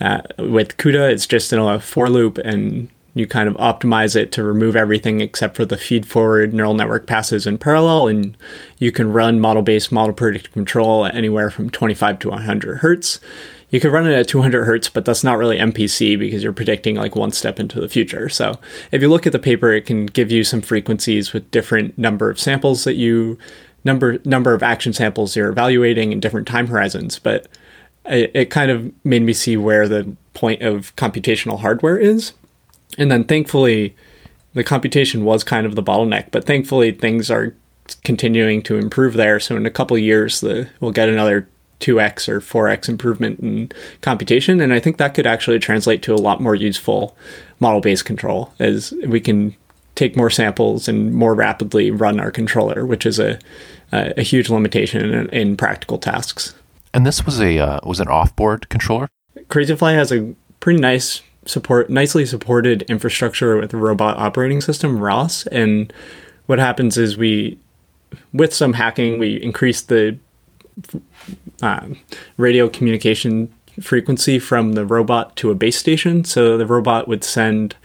Uh, 0.01 0.21
with 0.37 0.77
CUDA, 0.77 1.11
it's 1.11 1.27
just 1.27 1.51
in 1.51 1.59
a 1.59 1.79
for 1.79 2.09
loop 2.09 2.37
and 2.37 2.87
you 3.15 3.27
kind 3.27 3.49
of 3.49 3.55
optimize 3.57 4.15
it 4.15 4.31
to 4.31 4.43
remove 4.43 4.75
everything 4.75 5.19
except 5.19 5.57
for 5.57 5.65
the 5.65 5.77
feed 5.77 6.05
forward 6.05 6.53
neural 6.53 6.73
network 6.73 7.05
passes 7.05 7.45
in 7.45 7.57
parallel 7.57 8.07
and 8.07 8.37
you 8.77 8.91
can 8.91 9.11
run 9.11 9.39
model 9.39 9.61
based 9.61 9.91
model 9.91 10.13
predictive 10.13 10.53
control 10.53 11.05
anywhere 11.05 11.49
from 11.49 11.69
25 11.69 12.19
to 12.19 12.29
100 12.29 12.77
hertz 12.77 13.19
you 13.71 13.79
could 13.79 13.91
run 13.91 14.07
it 14.07 14.13
at 14.13 14.27
200 14.27 14.65
hertz 14.65 14.89
but 14.89 15.05
that's 15.05 15.23
not 15.23 15.37
really 15.37 15.57
mpc 15.57 16.17
because 16.17 16.41
you're 16.41 16.53
predicting 16.53 16.95
like 16.95 17.15
one 17.15 17.31
step 17.31 17.59
into 17.59 17.79
the 17.79 17.89
future. 17.89 18.29
So 18.29 18.59
if 18.91 19.01
you 19.01 19.09
look 19.09 19.27
at 19.27 19.33
the 19.33 19.39
paper 19.39 19.71
it 19.73 19.85
can 19.85 20.05
give 20.05 20.31
you 20.31 20.43
some 20.43 20.61
frequencies 20.61 21.33
with 21.33 21.51
different 21.51 21.97
number 21.97 22.29
of 22.29 22.39
samples 22.39 22.83
that 22.83 22.95
you 22.95 23.37
number 23.83 24.19
number 24.25 24.53
of 24.53 24.63
action 24.63 24.93
samples 24.93 25.35
you're 25.35 25.49
evaluating 25.49 26.11
in 26.11 26.19
different 26.19 26.47
time 26.47 26.67
horizons. 26.67 27.19
But 27.19 27.47
it, 28.05 28.31
it 28.33 28.45
kind 28.49 28.71
of 28.71 28.91
made 29.05 29.21
me 29.21 29.33
see 29.33 29.57
where 29.57 29.87
the 29.87 30.15
point 30.33 30.61
of 30.61 30.95
computational 30.95 31.59
hardware 31.59 31.97
is. 31.97 32.33
And 32.97 33.11
then 33.11 33.23
thankfully, 33.23 33.95
the 34.53 34.63
computation 34.63 35.23
was 35.23 35.43
kind 35.43 35.65
of 35.65 35.75
the 35.75 35.83
bottleneck, 35.83 36.31
but 36.31 36.45
thankfully 36.45 36.91
things 36.91 37.29
are 37.29 37.55
continuing 38.03 38.61
to 38.63 38.77
improve 38.77 39.13
there. 39.13 39.39
So 39.39 39.55
in 39.55 39.65
a 39.65 39.71
couple 39.71 39.97
years, 39.97 40.41
the, 40.41 40.69
we'll 40.79 40.91
get 40.91 41.09
another 41.09 41.47
2x 41.79 42.27
or 42.27 42.41
4x 42.41 42.89
improvement 42.89 43.39
in 43.39 43.71
computation. 44.01 44.59
And 44.61 44.73
I 44.73 44.79
think 44.79 44.97
that 44.97 45.13
could 45.13 45.27
actually 45.27 45.59
translate 45.59 46.01
to 46.03 46.13
a 46.13 46.17
lot 46.17 46.41
more 46.41 46.55
useful 46.55 47.15
model 47.59 47.81
based 47.81 48.05
control 48.05 48.53
as 48.59 48.93
we 49.05 49.19
can 49.19 49.55
take 49.95 50.15
more 50.15 50.29
samples 50.29 50.87
and 50.87 51.13
more 51.13 51.33
rapidly 51.35 51.91
run 51.91 52.19
our 52.19 52.31
controller, 52.31 52.85
which 52.85 53.05
is 53.05 53.19
a, 53.19 53.37
a, 53.91 54.21
huge 54.21 54.49
limitation 54.49 55.13
in, 55.13 55.29
in, 55.29 55.57
practical 55.57 55.97
tasks. 55.97 56.55
And 56.93 57.05
this 57.05 57.25
was 57.25 57.41
a 57.41 57.59
uh, 57.59 57.79
was 57.83 57.99
an 57.99 58.07
off-board 58.07 58.69
controller. 58.69 59.09
Crazyflie 59.49 59.95
has 59.95 60.11
a 60.11 60.33
pretty 60.61 60.79
nice 60.79 61.21
support 61.45 61.89
nicely 61.89 62.25
supported 62.25 62.83
infrastructure 62.83 63.57
with 63.57 63.71
the 63.71 63.77
robot 63.77 64.17
operating 64.17 64.61
system 64.61 64.99
ROS. 64.99 65.45
And 65.47 65.91
what 66.45 66.59
happens 66.59 66.97
is 66.97 67.17
we, 67.17 67.59
with 68.31 68.53
some 68.53 68.73
hacking, 68.73 69.19
we 69.19 69.35
increase 69.41 69.81
the 69.81 70.17
uh, 71.61 71.87
radio 72.37 72.69
communication 72.69 73.53
frequency 73.81 74.39
from 74.39 74.73
the 74.73 74.85
robot 74.85 75.35
to 75.37 75.51
a 75.51 75.55
base 75.55 75.77
station. 75.77 76.23
So 76.23 76.57
the 76.57 76.65
robot 76.65 77.07
would 77.07 77.23
send 77.23 77.75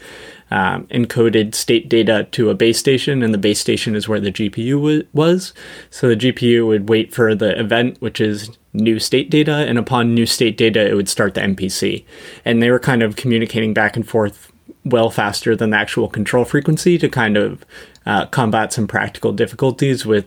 um, 0.51 0.87
encoded 0.89 1.55
state 1.55 1.89
data 1.89 2.29
to 2.33 2.51
a 2.51 2.55
base 2.55 2.79
station, 2.79 3.23
and 3.23 3.33
the 3.33 3.39
base 3.39 3.61
station 3.61 3.95
is 3.95 4.09
where 4.09 4.21
the 4.21 4.31
GPU 4.31 4.75
w- 4.77 5.07
was. 5.13 5.53
So 5.91 6.09
the 6.09 6.17
GPU 6.17 6.67
would 6.67 6.89
wait 6.89 7.15
for 7.15 7.35
the 7.35 7.59
event, 7.59 8.01
which 8.01 8.21
is 8.21 8.51
new 8.73 8.99
state 8.99 9.31
data, 9.31 9.53
and 9.53 9.79
upon 9.79 10.15
new 10.15 10.27
state 10.27 10.57
data, 10.57 10.89
it 10.89 10.95
would 10.95 11.09
start 11.09 11.35
the 11.35 11.41
MPC. 11.41 12.05
And 12.45 12.63
they 12.63 12.71
were 12.71 12.79
kind 12.79 13.03
of 13.03 13.17
communicating 13.17 13.75
back 13.75 13.97
and 13.97 14.07
forth 14.07 14.53
well 14.85 15.11
faster 15.11 15.57
than 15.57 15.71
the 15.71 15.79
actual 15.79 16.09
control 16.09 16.45
frequency 16.45 16.99
to 16.99 17.09
kind 17.09 17.37
of 17.37 17.65
uh, 18.07 18.27
combat 18.27 18.73
some 18.73 18.87
practical 18.87 19.33
difficulties 19.33 20.05
with 20.05 20.27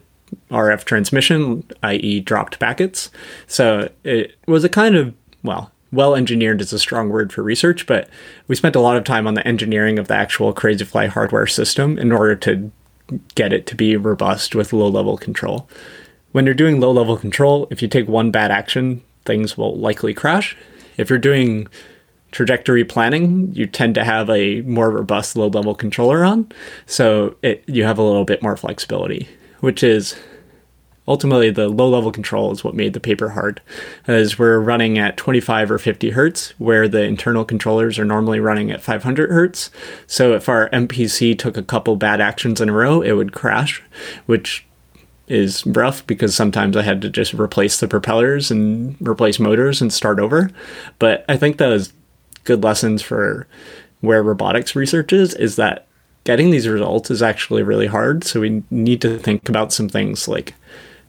RF 0.52 0.84
transmission, 0.84 1.64
i.e., 1.84 2.20
dropped 2.20 2.60
packets. 2.60 3.12
So 3.48 3.90
it 4.04 4.36
was 4.48 4.64
a 4.64 4.70
kind 4.70 4.96
of, 4.96 5.14
well, 5.44 5.72
well 5.92 6.16
engineered 6.16 6.62
is 6.62 6.74
a 6.74 6.80
strong 6.80 7.10
word 7.10 7.32
for 7.32 7.44
research, 7.44 7.86
but 7.86 8.10
we 8.48 8.56
spent 8.56 8.76
a 8.76 8.82
lot 8.82 8.98
of 8.98 9.04
time 9.04 9.28
on 9.28 9.34
the 9.34 9.48
engineering 9.48 10.00
of 10.00 10.08
the 10.08 10.16
actual 10.16 10.54
Crazyflie 10.54 11.10
hardware 11.10 11.48
system 11.48 11.98
in 11.98 12.12
order 12.12 12.36
to 12.36 12.72
get 13.36 13.54
it 13.54 13.66
to 13.68 13.76
be 13.76 13.96
robust 13.96 14.56
with 14.56 14.74
low 14.74 14.88
level 14.88 15.18
control. 15.18 15.70
When 16.32 16.46
you're 16.46 16.54
doing 16.54 16.80
low 16.80 16.92
level 16.92 17.18
control, 17.18 17.68
if 17.72 17.82
you 17.82 17.88
take 17.88 18.08
one 18.08 18.32
bad 18.32 18.52
action, 18.52 19.02
things 19.26 19.58
will 19.58 19.78
likely 19.78 20.14
crash. 20.14 20.58
If 20.98 21.10
you're 21.10 21.20
doing 21.20 21.68
trajectory 22.32 22.84
planning, 22.84 23.54
you 23.54 23.66
tend 23.66 23.96
to 23.96 24.04
have 24.04 24.30
a 24.30 24.62
more 24.62 24.92
robust 24.92 25.36
low 25.36 25.48
level 25.48 25.74
controller 25.74 26.26
on. 26.26 26.52
So 26.86 27.36
it, 27.42 27.64
you 27.68 27.84
have 27.86 27.98
a 27.98 28.04
little 28.04 28.26
bit 28.26 28.44
more 28.44 28.58
flexibility, 28.58 29.28
which 29.60 29.84
is 29.84 30.16
ultimately 31.08 31.50
the 31.50 31.70
low 31.70 31.90
level 31.90 32.12
control 32.12 32.52
is 32.52 32.64
what 32.64 32.76
made 32.76 32.94
the 32.94 33.00
paper 33.00 33.30
hard 33.30 33.62
as 34.08 34.38
we're 34.38 34.60
running 34.60 34.98
at 34.98 35.18
25 35.18 35.72
or 35.72 35.78
50 35.78 36.12
hertz 36.12 36.54
where 36.58 36.88
the 36.88 37.04
internal 37.04 37.46
controllers 37.46 37.98
are 37.98 38.06
normally 38.06 38.40
running 38.40 38.72
at 38.72 38.82
500 38.82 39.30
hertz. 39.30 39.72
So 40.06 40.34
if 40.34 40.50
our 40.50 40.70
mpc 40.70 41.38
took 41.40 41.58
a 41.58 41.64
couple 41.64 41.96
bad 41.96 42.20
actions 42.22 42.60
in 42.60 42.70
a 42.70 42.74
row 42.74 43.02
it 43.02 43.14
would 43.14 43.34
crash 43.34 43.82
which 44.26 44.66
is 45.28 45.66
rough 45.66 46.06
because 46.08 46.34
sometimes 46.34 46.78
i 46.78 46.82
had 46.82 47.02
to 47.02 47.10
just 47.10 47.34
replace 47.34 47.80
the 47.80 47.88
propellers 47.88 48.50
and 48.50 48.96
replace 49.06 49.40
motors 49.40 49.82
and 49.82 49.92
start 49.92 50.20
over. 50.20 50.52
But 51.00 51.26
i 51.30 51.38
think 51.38 51.58
that 51.58 51.68
was 51.68 51.94
good 52.44 52.64
lessons 52.64 53.02
for 53.02 53.48
where 54.02 54.24
robotics 54.24 54.76
research 54.76 55.12
is 55.12 55.34
is 55.34 55.56
that 55.56 55.88
getting 56.28 56.52
these 56.52 56.68
results 56.68 57.10
is 57.10 57.22
actually 57.22 57.64
really 57.64 57.88
hard 57.88 58.24
so 58.24 58.42
we 58.42 58.62
need 58.70 59.02
to 59.02 59.18
think 59.18 59.48
about 59.48 59.72
some 59.72 59.88
things 59.88 60.28
like 60.28 60.54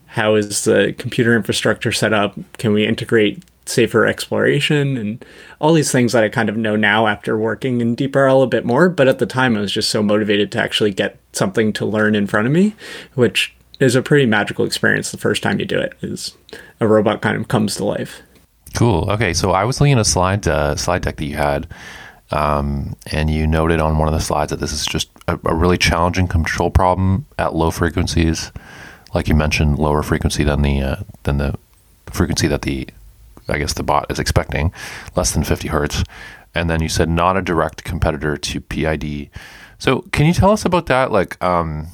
how 0.08 0.34
is 0.34 0.64
the 0.64 0.94
computer 0.98 1.36
infrastructure 1.36 1.92
set 1.92 2.12
up? 2.12 2.34
Can 2.56 2.72
we 2.72 2.86
integrate 2.86 3.44
safer 3.66 4.06
exploration 4.06 4.96
and 4.96 5.24
all 5.60 5.74
these 5.74 5.92
things 5.92 6.12
that 6.12 6.24
I 6.24 6.30
kind 6.30 6.48
of 6.48 6.56
know 6.56 6.74
now 6.74 7.06
after 7.06 7.36
working 7.36 7.82
in 7.82 7.94
DeepRL 7.94 8.42
a 8.42 8.46
bit 8.46 8.64
more. 8.64 8.88
But 8.88 9.08
at 9.08 9.18
the 9.18 9.26
time, 9.26 9.56
I 9.56 9.60
was 9.60 9.70
just 9.70 9.90
so 9.90 10.02
motivated 10.02 10.50
to 10.52 10.58
actually 10.58 10.92
get 10.92 11.18
something 11.34 11.74
to 11.74 11.84
learn 11.84 12.14
in 12.14 12.26
front 12.26 12.46
of 12.46 12.52
me, 12.52 12.74
which 13.14 13.54
is 13.78 13.94
a 13.94 14.00
pretty 14.00 14.24
magical 14.24 14.64
experience 14.64 15.10
the 15.10 15.18
first 15.18 15.42
time 15.42 15.60
you 15.60 15.66
do 15.66 15.78
it. 15.78 15.92
Is 16.00 16.34
a 16.80 16.88
robot 16.88 17.20
kind 17.20 17.36
of 17.36 17.48
comes 17.48 17.76
to 17.76 17.84
life. 17.84 18.22
Cool. 18.74 19.10
Okay, 19.10 19.34
so 19.34 19.52
I 19.52 19.64
was 19.64 19.80
looking 19.80 19.92
at 19.92 19.98
a 19.98 20.04
slide 20.04 20.48
uh, 20.48 20.74
slide 20.76 21.02
deck 21.02 21.16
that 21.16 21.24
you 21.26 21.36
had, 21.36 21.68
um, 22.30 22.96
and 23.12 23.30
you 23.30 23.46
noted 23.46 23.80
on 23.80 23.98
one 23.98 24.08
of 24.08 24.14
the 24.14 24.20
slides 24.20 24.50
that 24.50 24.60
this 24.60 24.72
is 24.72 24.86
just 24.86 25.08
a, 25.26 25.38
a 25.44 25.54
really 25.54 25.78
challenging 25.78 26.28
control 26.28 26.70
problem 26.70 27.26
at 27.38 27.54
low 27.54 27.70
frequencies 27.70 28.52
like 29.14 29.28
you 29.28 29.34
mentioned, 29.34 29.78
lower 29.78 30.02
frequency 30.02 30.44
than 30.44 30.62
the 30.62 30.80
uh, 30.80 30.96
than 31.22 31.38
the 31.38 31.54
frequency 32.06 32.46
that 32.48 32.62
the 32.62 32.88
I 33.48 33.58
guess 33.58 33.72
the 33.72 33.82
bot 33.82 34.10
is 34.10 34.18
expecting, 34.18 34.72
less 35.16 35.32
than 35.32 35.44
50 35.44 35.68
hertz. 35.68 36.04
And 36.54 36.68
then 36.68 36.82
you 36.82 36.88
said 36.88 37.08
not 37.08 37.36
a 37.36 37.42
direct 37.42 37.84
competitor 37.84 38.36
to 38.36 38.60
PID. 38.60 39.30
So 39.78 40.02
can 40.12 40.26
you 40.26 40.32
tell 40.32 40.50
us 40.50 40.64
about 40.64 40.86
that? 40.86 41.12
Like, 41.12 41.42
um, 41.42 41.88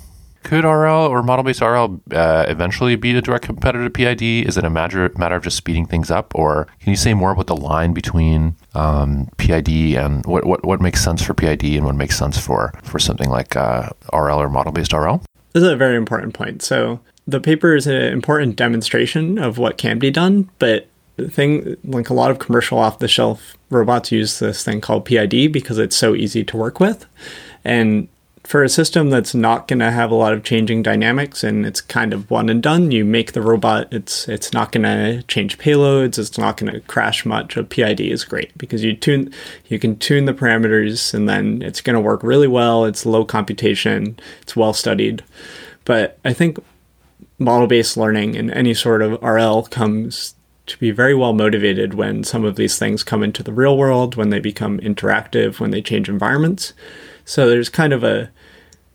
could 0.45 0.65
RL 0.65 1.07
or 1.09 1.23
model-based 1.23 1.61
RL 1.61 2.01
uh, 2.13 2.45
eventually 2.47 2.95
be 2.95 3.17
a 3.17 3.21
direct 3.21 3.45
competitor 3.45 3.85
to 3.85 3.91
PID? 3.91 4.23
Is 4.23 4.57
it 4.57 4.65
a 4.65 4.71
matter 4.71 5.11
matter 5.17 5.35
of 5.35 5.43
just 5.43 5.57
speeding 5.57 5.87
things 5.87 6.11
up, 6.11 6.33
or 6.35 6.69
can 6.81 6.91
you 6.91 6.97
say 6.97 7.15
more 7.15 7.33
about 7.33 7.49
the 7.49 7.57
line 7.57 7.93
between 7.93 8.55
um, 8.75 9.29
PID 9.39 9.97
and 9.97 10.25
what, 10.27 10.47
what 10.47 10.65
what 10.65 10.81
makes 10.81 11.03
sense 11.03 11.23
for 11.23 11.35
PID 11.35 11.65
and 11.65 11.85
what 11.85 11.97
makes 11.97 12.17
sense 12.17 12.39
for 12.39 12.73
for 12.85 13.01
something 13.01 13.31
like 13.31 13.57
uh, 13.57 13.89
RL 14.13 14.41
or 14.41 14.49
model-based 14.49 14.93
RL? 14.93 15.23
This 15.53 15.63
is 15.63 15.69
a 15.69 15.77
very 15.77 15.97
important 15.97 16.35
point. 16.35 16.63
So 16.63 17.01
the 17.27 17.41
paper 17.41 17.75
is 17.75 17.87
an 17.87 18.13
important 18.13 18.57
demonstration 18.57 19.39
of 19.39 19.59
what 19.59 19.79
can 19.79 19.99
be 19.99 20.11
done, 20.11 20.51
but 20.59 20.89
thing 21.31 21.77
like 21.85 22.11
a 22.11 22.15
lot 22.15 22.31
of 22.31 22.39
commercial 22.39 22.79
off 22.79 22.99
the 22.99 23.09
shelf 23.09 23.57
robots 23.71 24.11
use 24.11 24.41
this 24.41 24.65
thing 24.65 24.81
called 24.81 25.05
PID 25.05 25.53
because 25.53 25.79
it's 25.79 25.97
so 25.97 26.15
easy 26.15 26.45
to 26.45 26.57
work 26.57 26.81
with. 26.81 27.07
And 27.65 28.09
for 28.45 28.63
a 28.63 28.69
system 28.69 29.09
that's 29.09 29.35
not 29.35 29.67
going 29.67 29.79
to 29.79 29.91
have 29.91 30.11
a 30.11 30.15
lot 30.15 30.35
of 30.35 30.45
changing 30.45 30.83
dynamics 30.83 31.43
and 31.43 31.65
it's 31.65 31.81
kind 31.81 32.13
of 32.13 32.31
one 32.31 32.51
and 32.51 32.63
done, 32.63 32.91
you 32.91 33.05
make 33.05 33.33
the 33.33 33.41
robot. 33.41 33.89
It's 33.91 34.29
it's 34.29 34.53
not 34.53 34.71
going 34.71 34.83
to 34.83 35.23
change 35.23 35.57
payloads. 35.57 36.19
It's 36.19 36.37
not 36.37 36.59
going 36.59 36.73
to 36.73 36.81
crash 36.81 37.25
much. 37.25 37.57
A 37.57 37.65
PID 37.65 38.01
is 38.01 38.25
great 38.25 38.57
because 38.59 38.85
you 38.85 38.95
tune, 38.95 39.33
you 39.69 39.79
can 39.79 39.99
tune 39.99 40.27
the 40.27 40.35
parameters 40.35 41.15
and 41.15 41.27
then 41.27 41.63
it's 41.63 41.81
going 41.81 41.95
to 41.95 42.01
work 42.01 42.23
really 42.23 42.47
well. 42.47 42.85
It's 42.85 43.07
low 43.07 43.25
computation. 43.25 44.19
It's 44.43 44.55
well 44.55 44.75
studied. 44.75 45.25
But 45.87 46.19
I 46.25 46.35
think 46.35 46.59
model-based 47.39 47.97
learning 47.97 48.37
and 48.37 48.51
any 48.51 48.75
sort 48.75 49.01
of 49.01 49.21
RL 49.23 49.63
comes 49.65 50.35
to 50.67 50.79
be 50.79 50.91
very 50.91 51.15
well 51.15 51.33
motivated 51.33 51.95
when 51.95 52.25
some 52.25 52.45
of 52.45 52.57
these 52.57 52.79
things 52.79 53.03
come 53.03 53.23
into 53.23 53.43
the 53.43 53.53
real 53.53 53.77
world, 53.77 54.17
when 54.17 54.31
they 54.31 54.39
become 54.39 54.79
interactive, 54.81 55.61
when 55.61 55.71
they 55.71 55.83
change 55.83 56.09
environments. 56.09 56.75
So 57.25 57.49
there's 57.49 57.69
kind 57.69 57.93
of 57.93 58.05
a 58.05 58.31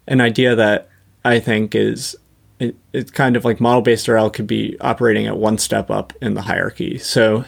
an 0.07 0.21
idea 0.21 0.55
that 0.55 0.89
I 1.23 1.39
think 1.39 1.75
is 1.75 2.15
it, 2.59 2.75
it's 2.93 3.11
kind 3.11 3.35
of 3.35 3.45
like 3.45 3.59
model 3.59 3.81
based 3.81 4.07
RL 4.07 4.29
could 4.29 4.47
be 4.47 4.77
operating 4.81 5.27
at 5.27 5.37
one 5.37 5.57
step 5.57 5.89
up 5.89 6.13
in 6.21 6.33
the 6.33 6.41
hierarchy. 6.41 6.97
So 6.97 7.45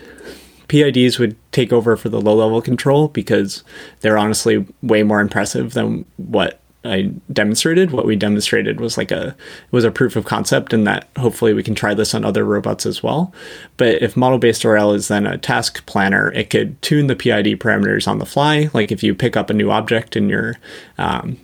PIDs 0.67 1.20
would 1.20 1.36
take 1.52 1.74
over 1.74 1.98
for 1.98 2.08
the 2.08 2.22
low 2.22 2.36
level 2.36 2.62
control 2.62 3.10
because 3.10 3.63
they're 4.00 4.17
honestly 4.17 4.65
way 4.82 5.04
more 5.04 5.20
impressive 5.20 5.74
than 5.74 6.06
what 6.15 6.61
I 6.84 7.12
demonstrated. 7.32 7.91
What 7.91 8.08
we 8.08 8.15
demonstrated 8.15 8.80
was 8.80 8.98
like 8.98 9.12
a 9.12 9.36
was 9.70 9.84
a 9.84 9.91
proof 9.91 10.15
of 10.15 10.26
concept, 10.26 10.74
and 10.74 10.88
that 10.88 11.08
hopefully 11.17 11.54
we 11.54 11.62
can 11.62 11.76
try 11.76 11.94
this 11.94 12.15
on 12.15 12.26
other 12.26 12.44
robots 12.44 12.86
as 12.88 13.04
well. 13.04 13.34
But 13.78 14.02
if 14.02 14.17
model 14.17 14.39
based 14.39 14.65
RL 14.65 14.94
is 14.94 15.08
then 15.08 15.28
a 15.28 15.38
task 15.38 15.86
planner, 15.86 16.32
it 16.32 16.50
could 16.50 16.82
tune 16.82 17.08
the 17.08 17.15
PID 17.15 17.60
parameters 17.60 18.08
on 18.08 18.17
the 18.17 18.26
fly. 18.26 18.70
Like 18.74 18.91
if 18.91 19.04
you 19.04 19.13
pick 19.13 19.38
up 19.38 19.50
a 19.50 19.54
new 19.54 19.70
object 19.70 20.15
and 20.15 20.28
your 20.28 20.58
um, 20.98 21.38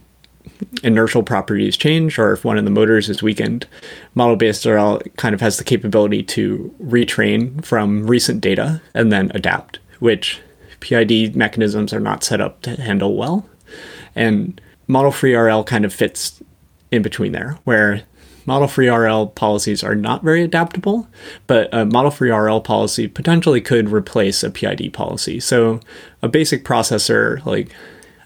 inertial 0.83 1.21
properties 1.21 1.77
change, 1.77 2.17
or 2.17 2.33
if 2.33 2.43
one 2.43 2.57
of 2.57 2.65
the 2.65 2.71
motors 2.71 3.07
is 3.07 3.21
weakened, 3.21 3.67
model 4.15 4.37
based 4.37 4.65
RL 4.65 5.01
kind 5.17 5.35
of 5.35 5.41
has 5.41 5.57
the 5.57 5.63
capability 5.63 6.23
to 6.23 6.73
retrain 6.81 7.63
from 7.63 8.07
recent 8.07 8.41
data 8.41 8.81
and 8.95 9.11
then 9.11 9.31
adapt, 9.35 9.77
which 9.99 10.41
PID 10.79 11.35
mechanisms 11.35 11.93
are 11.93 11.99
not 11.99 12.23
set 12.23 12.41
up 12.41 12.61
to 12.63 12.81
handle 12.81 13.15
well. 13.15 13.47
And 14.15 14.59
model 14.87 15.11
free 15.11 15.35
RL 15.35 15.63
kind 15.63 15.85
of 15.85 15.93
fits 15.93 16.41
in 16.91 17.01
between 17.01 17.33
there, 17.33 17.57
where 17.63 18.03
model 18.45 18.67
free 18.67 18.89
RL 18.89 19.27
policies 19.27 19.83
are 19.83 19.95
not 19.95 20.23
very 20.23 20.41
adaptable, 20.41 21.07
but 21.45 21.69
a 21.73 21.85
model 21.85 22.11
free 22.11 22.31
RL 22.31 22.61
policy 22.61 23.07
potentially 23.07 23.61
could 23.61 23.89
replace 23.89 24.41
a 24.41 24.49
PID 24.49 24.93
policy. 24.93 25.39
So 25.39 25.81
a 26.21 26.29
basic 26.29 26.63
processor, 26.63 27.45
like 27.45 27.69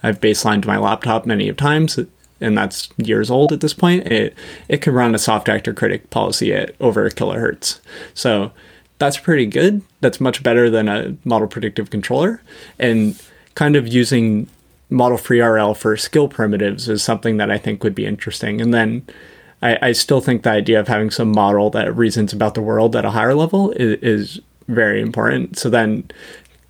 I've 0.04 0.22
baselined 0.22 0.66
my 0.66 0.78
laptop 0.78 1.26
many 1.26 1.50
of 1.50 1.58
times, 1.58 2.00
and 2.40 2.58
that's 2.58 2.90
years 2.98 3.32
old 3.32 3.52
at 3.52 3.62
this 3.62 3.74
point, 3.74 4.08
it, 4.08 4.36
it 4.68 4.82
can 4.82 4.94
run 4.94 5.16
a 5.16 5.20
soft 5.20 5.50
actor 5.50 5.74
critic 5.74 6.10
policy 6.12 6.54
at 6.54 6.76
over 6.80 7.06
a 7.06 7.12
kilohertz. 7.12 7.80
So 8.14 8.52
that's 9.00 9.18
pretty 9.18 9.48
good. 9.48 9.82
That's 10.02 10.22
much 10.22 10.44
better 10.44 10.70
than 10.70 10.88
a 10.88 11.16
model 11.26 11.48
predictive 11.48 11.90
controller. 11.90 12.42
And 12.78 13.20
kind 13.56 13.76
of 13.76 13.88
using 13.88 14.48
model 14.92 15.18
free 15.18 15.42
RL 15.42 15.74
for 15.74 15.98
skill 15.98 16.28
primitives 16.28 16.88
is 16.88 17.02
something 17.02 17.38
that 17.38 17.50
I 17.50 17.58
think 17.58 17.84
would 17.84 17.96
be 17.96 18.06
interesting. 18.06 18.62
And 18.62 18.74
then 18.74 19.08
I, 19.62 19.78
I 19.82 19.92
still 19.94 20.22
think 20.22 20.44
the 20.44 20.52
idea 20.52 20.80
of 20.80 20.88
having 20.88 21.10
some 21.10 21.32
model 21.32 21.70
that 21.72 21.96
reasons 21.96 22.34
about 22.34 22.54
the 22.54 22.62
world 22.62 22.96
at 22.96 23.06
a 23.06 23.12
higher 23.12 23.34
level 23.34 23.72
is, 23.72 24.00
is 24.02 24.42
very 24.68 25.02
important. 25.02 25.58
So 25.58 25.70
then 25.70 26.10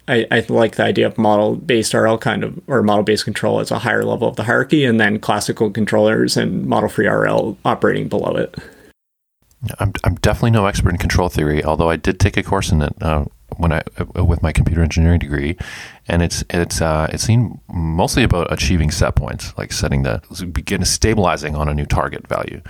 I, 0.08 0.28
I, 0.32 0.46
like 0.50 0.76
the 0.76 0.84
idea 0.84 1.08
of 1.08 1.18
model 1.18 1.56
based 1.56 1.94
RL 1.94 2.18
kind 2.18 2.44
of 2.44 2.60
or 2.68 2.84
model 2.84 3.04
based 3.04 3.24
control 3.26 3.60
as 3.60 3.72
a 3.72 3.80
higher 3.80 4.04
level 4.04 4.28
of 4.28 4.36
the 4.36 4.44
hierarchy, 4.44 4.86
and 4.86 5.00
then 5.00 5.20
classical 5.20 5.72
controllers 5.72 6.38
and 6.38 6.66
model 6.66 6.90
free 6.90 7.08
RL 7.08 7.58
operating 7.66 8.08
below 8.08 8.36
it. 8.36 8.56
I'm, 9.80 9.94
I'm 10.04 10.16
definitely 10.16 10.52
no 10.52 10.66
expert 10.66 10.90
in 10.90 10.98
control 10.98 11.30
theory, 11.30 11.64
although 11.64 11.90
I 11.90 11.96
did 11.96 12.20
take 12.20 12.36
a 12.36 12.44
course 12.44 12.72
in 12.72 12.82
it 12.82 12.94
uh, 13.02 13.26
when 13.58 13.72
I 13.72 13.82
uh, 14.00 14.24
with 14.24 14.42
my 14.42 14.52
computer 14.52 14.82
engineering 14.82 15.20
degree, 15.20 15.58
and 16.08 16.22
it's 16.22 16.44
it's 16.50 16.82
uh, 16.82 17.10
it 17.12 17.20
seemed 17.20 17.60
mostly 17.72 18.24
about 18.24 18.52
achieving 18.52 18.92
set 18.92 19.16
points, 19.16 19.54
like 19.58 19.72
setting 19.72 20.04
the 20.04 20.22
begin 20.52 20.86
stabilizing 20.86 21.56
on 21.56 21.68
a 21.68 21.74
new 21.74 21.86
target 21.86 22.28
value, 22.28 22.62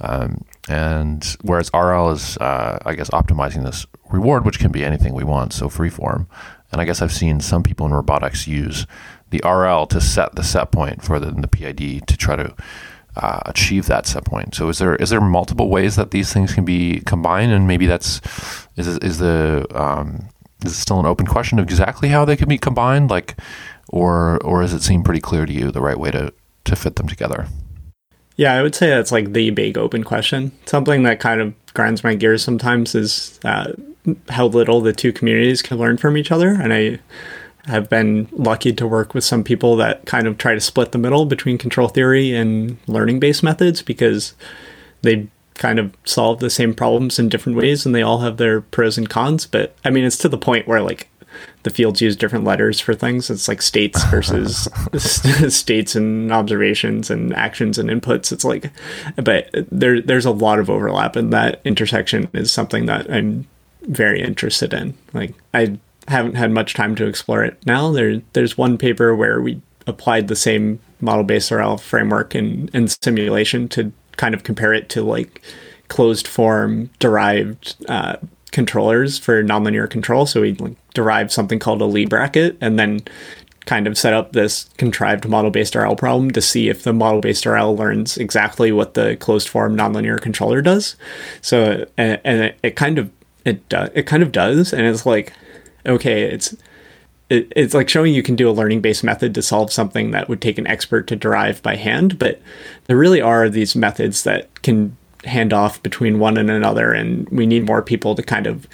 um, 0.00 0.44
and 0.68 1.36
whereas 1.42 1.70
RL 1.74 2.10
is 2.10 2.36
uh, 2.38 2.78
I 2.84 2.94
guess 2.94 3.10
optimizing 3.10 3.64
this 3.64 3.86
reward, 4.10 4.44
which 4.44 4.58
can 4.58 4.72
be 4.72 4.84
anything 4.84 5.14
we 5.14 5.24
want, 5.24 5.52
so 5.52 5.68
freeform, 5.68 6.26
and 6.72 6.80
I 6.80 6.84
guess 6.84 7.00
I've 7.02 7.12
seen 7.12 7.40
some 7.40 7.62
people 7.62 7.86
in 7.86 7.92
robotics 7.92 8.46
use 8.46 8.86
the 9.30 9.40
RL 9.44 9.86
to 9.88 10.00
set 10.00 10.34
the 10.34 10.44
set 10.44 10.70
point 10.70 11.02
for 11.02 11.18
the, 11.18 11.30
the 11.32 11.48
PID 11.48 12.06
to 12.06 12.16
try 12.16 12.36
to 12.36 12.54
uh, 13.16 13.40
achieve 13.46 13.86
that 13.86 14.06
set 14.06 14.24
point. 14.24 14.54
So 14.54 14.68
is 14.68 14.78
there 14.78 14.96
is 14.96 15.10
there 15.10 15.20
multiple 15.20 15.68
ways 15.68 15.96
that 15.96 16.10
these 16.10 16.32
things 16.32 16.54
can 16.54 16.64
be 16.64 17.00
combined, 17.06 17.52
and 17.52 17.66
maybe 17.66 17.86
that's 17.86 18.20
is 18.76 18.98
is 18.98 19.18
the 19.18 19.66
um, 19.74 20.28
is 20.64 20.72
it 20.72 20.76
still 20.76 21.00
an 21.00 21.06
open 21.06 21.26
question 21.26 21.58
of 21.58 21.64
exactly 21.64 22.08
how 22.08 22.24
they 22.24 22.36
can 22.36 22.48
be 22.48 22.58
combined, 22.58 23.10
like, 23.10 23.36
or 23.88 24.38
or 24.44 24.62
does 24.62 24.72
it 24.72 24.82
seem 24.82 25.02
pretty 25.02 25.20
clear 25.20 25.46
to 25.46 25.52
you 25.52 25.70
the 25.70 25.80
right 25.80 25.98
way 25.98 26.10
to 26.10 26.32
to 26.64 26.76
fit 26.76 26.96
them 26.96 27.08
together? 27.08 27.46
Yeah, 28.36 28.54
I 28.54 28.62
would 28.62 28.74
say 28.74 28.88
that's 28.88 29.12
like 29.12 29.32
the 29.32 29.50
big 29.50 29.78
open 29.78 30.02
question. 30.02 30.50
Something 30.66 31.04
that 31.04 31.20
kind 31.20 31.40
of 31.40 31.54
grinds 31.72 32.02
my 32.02 32.14
gears 32.14 32.42
sometimes 32.42 32.94
is 32.94 33.38
uh, 33.44 33.72
how 34.28 34.46
little 34.46 34.80
the 34.80 34.92
two 34.92 35.12
communities 35.12 35.62
can 35.62 35.78
learn 35.78 35.96
from 35.96 36.16
each 36.16 36.32
other, 36.32 36.48
and 36.48 36.72
I 36.72 36.98
have 37.66 37.88
been 37.88 38.28
lucky 38.32 38.72
to 38.72 38.86
work 38.86 39.14
with 39.14 39.24
some 39.24 39.42
people 39.42 39.76
that 39.76 40.04
kind 40.06 40.26
of 40.26 40.36
try 40.38 40.54
to 40.54 40.60
split 40.60 40.92
the 40.92 40.98
middle 40.98 41.24
between 41.24 41.58
control 41.58 41.88
theory 41.88 42.34
and 42.34 42.76
learning 42.86 43.20
based 43.20 43.42
methods 43.42 43.82
because 43.82 44.34
they 45.02 45.28
kind 45.54 45.78
of 45.78 45.94
solve 46.04 46.40
the 46.40 46.50
same 46.50 46.74
problems 46.74 47.18
in 47.18 47.28
different 47.28 47.56
ways 47.56 47.86
and 47.86 47.94
they 47.94 48.02
all 48.02 48.18
have 48.18 48.36
their 48.36 48.60
pros 48.60 48.98
and 48.98 49.08
cons. 49.08 49.46
But 49.46 49.74
I 49.84 49.90
mean, 49.90 50.04
it's 50.04 50.18
to 50.18 50.28
the 50.28 50.38
point 50.38 50.66
where 50.66 50.82
like 50.82 51.08
the 51.62 51.70
fields 51.70 52.00
use 52.00 52.16
different 52.16 52.44
letters 52.44 52.80
for 52.80 52.94
things. 52.94 53.30
It's 53.30 53.48
like 53.48 53.62
states 53.62 54.04
versus 54.04 54.68
states 55.54 55.96
and 55.96 56.32
observations 56.32 57.10
and 57.10 57.34
actions 57.34 57.78
and 57.78 57.88
inputs. 57.88 58.32
It's 58.32 58.44
like, 58.44 58.70
but 59.16 59.50
there 59.70 60.00
there's 60.00 60.26
a 60.26 60.30
lot 60.30 60.58
of 60.58 60.70
overlap, 60.70 61.16
and 61.16 61.32
that 61.32 61.60
intersection 61.64 62.28
is 62.32 62.52
something 62.52 62.86
that 62.86 63.10
I'm 63.10 63.46
very 63.82 64.20
interested 64.20 64.72
in. 64.72 64.96
Like 65.12 65.34
I 65.52 65.78
haven't 66.08 66.34
had 66.34 66.50
much 66.50 66.74
time 66.74 66.94
to 66.96 67.06
explore 67.06 67.44
it 67.44 67.64
now. 67.66 67.90
There, 67.90 68.20
there's 68.32 68.58
one 68.58 68.78
paper 68.78 69.14
where 69.14 69.40
we 69.40 69.60
applied 69.86 70.28
the 70.28 70.36
same 70.36 70.80
model-based 71.00 71.50
RL 71.50 71.76
framework 71.76 72.34
in, 72.34 72.70
in 72.72 72.88
simulation 72.88 73.68
to 73.68 73.92
kind 74.16 74.34
of 74.34 74.42
compare 74.42 74.72
it 74.72 74.88
to 74.90 75.02
like 75.02 75.42
closed 75.88 76.26
form 76.26 76.90
derived 76.98 77.76
uh, 77.88 78.16
controllers 78.52 79.18
for 79.18 79.42
nonlinear 79.42 79.88
control. 79.88 80.26
So 80.26 80.40
we 80.40 80.54
like, 80.54 80.76
derived 80.94 81.32
something 81.32 81.58
called 81.58 81.82
a 81.82 81.86
Lie 81.86 82.06
bracket 82.06 82.56
and 82.60 82.78
then 82.78 83.00
kind 83.66 83.86
of 83.86 83.96
set 83.96 84.12
up 84.12 84.32
this 84.32 84.68
contrived 84.76 85.26
model-based 85.26 85.74
RL 85.74 85.96
problem 85.96 86.30
to 86.32 86.42
see 86.42 86.68
if 86.68 86.82
the 86.82 86.92
model-based 86.92 87.46
RL 87.46 87.76
learns 87.76 88.16
exactly 88.18 88.72
what 88.72 88.94
the 88.94 89.16
closed 89.16 89.48
form 89.48 89.76
nonlinear 89.76 90.20
controller 90.20 90.62
does. 90.62 90.96
So 91.40 91.86
and, 91.96 92.20
and 92.24 92.42
it, 92.42 92.58
it 92.62 92.76
kind 92.76 92.98
of 92.98 93.10
it 93.44 93.68
does 93.68 93.90
it 93.94 94.06
kind 94.06 94.22
of 94.22 94.32
does 94.32 94.72
and 94.72 94.86
it's 94.86 95.04
like 95.04 95.32
okay, 95.86 96.22
it's 96.22 96.56
it, 97.30 97.50
it's 97.56 97.74
like 97.74 97.88
showing 97.88 98.14
you 98.14 98.22
can 98.22 98.36
do 98.36 98.48
a 98.48 98.52
learning 98.52 98.80
based 98.80 99.04
method 99.04 99.34
to 99.34 99.42
solve 99.42 99.72
something 99.72 100.10
that 100.10 100.28
would 100.28 100.42
take 100.42 100.58
an 100.58 100.66
expert 100.66 101.06
to 101.08 101.16
derive 101.16 101.62
by 101.62 101.76
hand, 101.76 102.18
but 102.18 102.40
there 102.86 102.96
really 102.96 103.20
are 103.20 103.48
these 103.48 103.74
methods 103.74 104.24
that 104.24 104.62
can 104.62 104.96
hand 105.24 105.52
off 105.52 105.82
between 105.82 106.18
one 106.18 106.36
and 106.36 106.50
another, 106.50 106.92
and 106.92 107.28
we 107.30 107.46
need 107.46 107.66
more 107.66 107.82
people 107.82 108.14
to 108.14 108.22
kind 108.22 108.46
of 108.46 108.68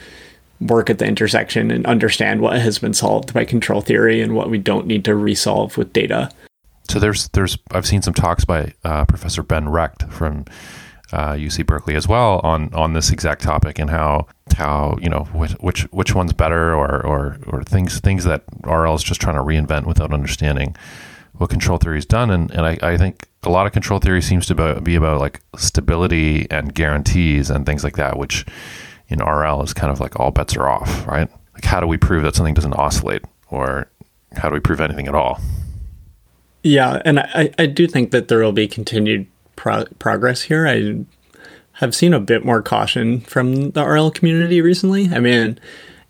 work 0.60 0.90
at 0.90 0.98
the 0.98 1.06
intersection 1.06 1.70
and 1.70 1.86
understand 1.86 2.40
what 2.40 2.58
has 2.58 2.78
been 2.78 2.92
solved 2.92 3.32
by 3.32 3.44
control 3.44 3.80
theory 3.80 4.20
and 4.20 4.34
what 4.34 4.50
we 4.50 4.58
don't 4.58 4.86
need 4.86 5.04
to 5.04 5.14
resolve 5.14 5.78
with 5.78 5.92
data. 5.92 6.30
So 6.88 6.98
there's 6.98 7.28
there's 7.28 7.56
I've 7.70 7.86
seen 7.86 8.02
some 8.02 8.14
talks 8.14 8.44
by 8.44 8.74
uh, 8.84 9.04
Professor 9.04 9.42
Ben 9.42 9.68
Recht 9.68 10.12
from 10.12 10.44
uh, 11.12 11.32
UC 11.32 11.66
Berkeley 11.66 11.96
as 11.96 12.06
well 12.06 12.40
on 12.44 12.72
on 12.74 12.92
this 12.92 13.10
exact 13.10 13.42
topic 13.42 13.78
and 13.78 13.90
how 13.90 14.26
how 14.56 14.96
you 15.00 15.08
know 15.08 15.24
which 15.32 15.52
which, 15.52 15.82
which 15.92 16.14
one's 16.14 16.32
better 16.32 16.74
or, 16.74 17.04
or 17.04 17.38
or 17.46 17.62
things 17.64 18.00
things 18.00 18.24
that 18.24 18.44
RL 18.64 18.94
is 18.94 19.02
just 19.02 19.20
trying 19.20 19.36
to 19.36 19.42
reinvent 19.42 19.86
without 19.86 20.12
understanding 20.12 20.76
what 21.40 21.48
control 21.48 21.78
theory 21.78 21.96
has 21.96 22.06
done. 22.06 22.30
And 22.30 22.50
and 22.50 22.66
I, 22.66 22.78
I 22.82 22.96
think 22.96 23.28
a 23.42 23.50
lot 23.50 23.66
of 23.66 23.72
control 23.72 23.98
theory 23.98 24.20
seems 24.22 24.46
to 24.46 24.80
be 24.82 24.94
about 24.94 25.20
like 25.20 25.40
stability 25.56 26.46
and 26.50 26.74
guarantees 26.74 27.48
and 27.50 27.64
things 27.64 27.82
like 27.82 27.96
that 27.96 28.18
which 28.18 28.44
in 29.08 29.18
RL 29.18 29.62
is 29.62 29.72
kind 29.72 29.90
of 29.90 29.98
like 29.98 30.20
all 30.20 30.30
bets 30.30 30.54
are 30.56 30.68
off 30.68 31.06
right? 31.06 31.28
Like 31.54 31.64
how 31.64 31.80
do 31.80 31.86
we 31.86 31.96
prove 31.96 32.22
that 32.22 32.34
something 32.34 32.54
doesn't 32.54 32.74
oscillate 32.74 33.24
or 33.50 33.90
how 34.36 34.48
do 34.48 34.54
we 34.54 34.60
prove 34.60 34.80
anything 34.80 35.08
at 35.08 35.14
all? 35.14 35.40
Yeah 36.62 37.00
and 37.06 37.20
I, 37.20 37.50
I 37.58 37.64
do 37.66 37.86
think 37.86 38.10
that 38.10 38.28
there 38.28 38.40
will 38.40 38.52
be 38.52 38.68
continued 38.68 39.26
pro- 39.60 39.84
progress 39.98 40.40
here. 40.40 40.66
I 40.66 41.04
have 41.72 41.94
seen 41.94 42.14
a 42.14 42.20
bit 42.20 42.46
more 42.46 42.62
caution 42.62 43.20
from 43.20 43.72
the 43.72 43.84
RL 43.84 44.10
community 44.10 44.62
recently. 44.62 45.10
I 45.12 45.20
mean, 45.20 45.60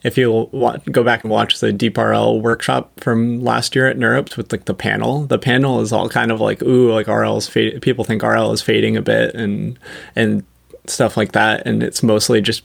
if 0.05 0.17
you 0.17 0.49
go 0.93 1.03
back 1.03 1.25
and 1.25 1.33
watch 1.33 1.59
the 1.59 1.73
Deep 1.73 1.99
RL 1.99 2.41
workshop 2.41 2.93
from 3.01 3.43
last 3.43 3.75
year 3.75 3.89
at 3.89 3.99
NeurIPS 3.99 4.37
with 4.37 4.53
like 4.53 4.67
the 4.67 4.75
panel, 4.75 5.23
the 5.23 5.39
panel 5.39 5.81
is 5.81 5.93
all 5.93 6.09
kind 6.09 6.31
of 6.31 6.41
like, 6.41 6.63
ooh, 6.63 6.93
like 6.93 7.09
RL 7.09 7.37
is 7.39 7.49
fading. 7.49 7.81
People 7.81 8.05
think 8.05 8.23
RL 8.23 8.53
is 8.53 8.63
fading 8.63 8.97
a 8.97 9.03
bit 9.03 9.35
and 9.35 9.77
and 10.15 10.45
stuff 10.87 11.17
like 11.17 11.33
that, 11.33 11.67
and 11.67 11.83
it's 11.83 12.05
mostly 12.05 12.41
just 12.41 12.63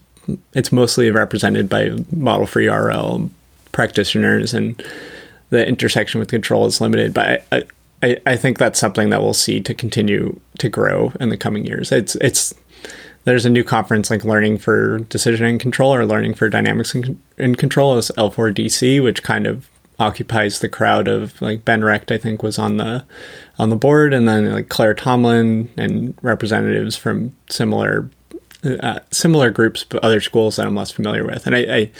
it's 0.54 0.72
mostly 0.72 1.10
represented 1.10 1.68
by 1.68 1.98
model 2.12 2.46
free 2.46 2.68
RL 2.68 3.32
practitioners 3.72 4.54
and 4.54 4.82
the 5.50 5.68
intersection 5.68 6.20
with 6.20 6.30
control 6.30 6.68
is 6.68 6.80
limited. 6.80 7.14
But 7.14 7.44
I, 7.52 7.64
I, 8.04 8.18
I 8.26 8.36
think 8.36 8.60
that's 8.60 8.80
something 8.80 9.10
that 9.10 9.22
we'll 9.22 9.34
see 9.34 9.62
to 9.62 9.74
continue 9.74 10.40
to 10.60 10.70
grow 10.70 11.14
in 11.20 11.30
the 11.30 11.38
coming 11.38 11.66
years. 11.66 11.92
It's 11.92 12.16
it's 12.16 12.54
there's 13.26 13.46
a 13.46 13.50
new 13.50 13.64
conference 13.64 14.10
like 14.10 14.24
learning 14.24 14.60
for 14.60 15.00
decision 15.00 15.46
and 15.46 15.60
control 15.60 15.94
or 15.94 16.06
learning 16.06 16.36
for 16.36 16.48
dynamics 16.50 16.96
in 17.38 17.56
control 17.56 17.98
is 17.98 18.12
L4DC, 18.18 19.04
which 19.04 19.24
kind 19.24 19.48
of 19.48 19.68
occupies 19.98 20.60
the 20.60 20.70
crowd 20.70 21.08
of 21.08 21.42
like 21.42 21.66
Ben 21.66 21.84
Recht, 21.84 22.12
I 22.12 22.18
think, 22.18 22.44
was 22.44 22.60
on 22.60 22.78
the 22.78 23.04
on 23.58 23.70
the 23.70 23.76
board, 23.76 24.14
and 24.14 24.28
then 24.28 24.52
like 24.52 24.70
Claire 24.70 24.94
Tomlin 24.94 25.70
and 25.78 26.18
representatives 26.22 26.96
from 26.96 27.36
similar 27.50 28.10
uh, 28.64 29.00
similar 29.12 29.50
groups, 29.50 29.84
but 29.84 30.04
other 30.04 30.22
schools 30.22 30.56
that 30.56 30.66
I'm 30.66 30.76
less 30.76 30.92
familiar 30.92 31.26
with. 31.26 31.46
And 31.46 31.56
I, 31.56 31.60
I 31.60 31.92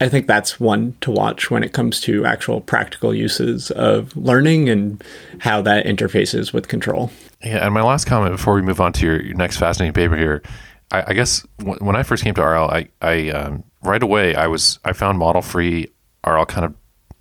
I 0.00 0.08
think 0.08 0.26
that's 0.26 0.58
one 0.58 0.96
to 1.00 1.10
watch 1.10 1.50
when 1.50 1.62
it 1.62 1.72
comes 1.72 2.00
to 2.02 2.24
actual 2.24 2.60
practical 2.60 3.14
uses 3.14 3.70
of 3.72 4.16
learning 4.16 4.68
and 4.68 5.02
how 5.38 5.62
that 5.62 5.86
interfaces 5.86 6.52
with 6.52 6.66
control. 6.68 7.10
Yeah, 7.44 7.64
and 7.64 7.74
my 7.74 7.82
last 7.82 8.06
comment 8.06 8.32
before 8.32 8.54
we 8.54 8.62
move 8.62 8.80
on 8.80 8.92
to 8.94 9.06
your, 9.06 9.20
your 9.20 9.34
next 9.36 9.56
fascinating 9.56 9.92
paper 9.92 10.16
here, 10.16 10.42
I, 10.90 11.04
I 11.08 11.12
guess 11.12 11.44
w- 11.58 11.78
when 11.80 11.96
I 11.96 12.02
first 12.02 12.22
came 12.22 12.34
to 12.34 12.42
RL, 12.42 12.70
I, 12.70 12.88
I 13.00 13.30
um, 13.30 13.64
right 13.82 14.02
away 14.02 14.34
I 14.34 14.46
was 14.46 14.78
I 14.84 14.92
found 14.92 15.18
model 15.18 15.42
free 15.42 15.88
RL 16.26 16.46
kind 16.46 16.64
of 16.64 16.74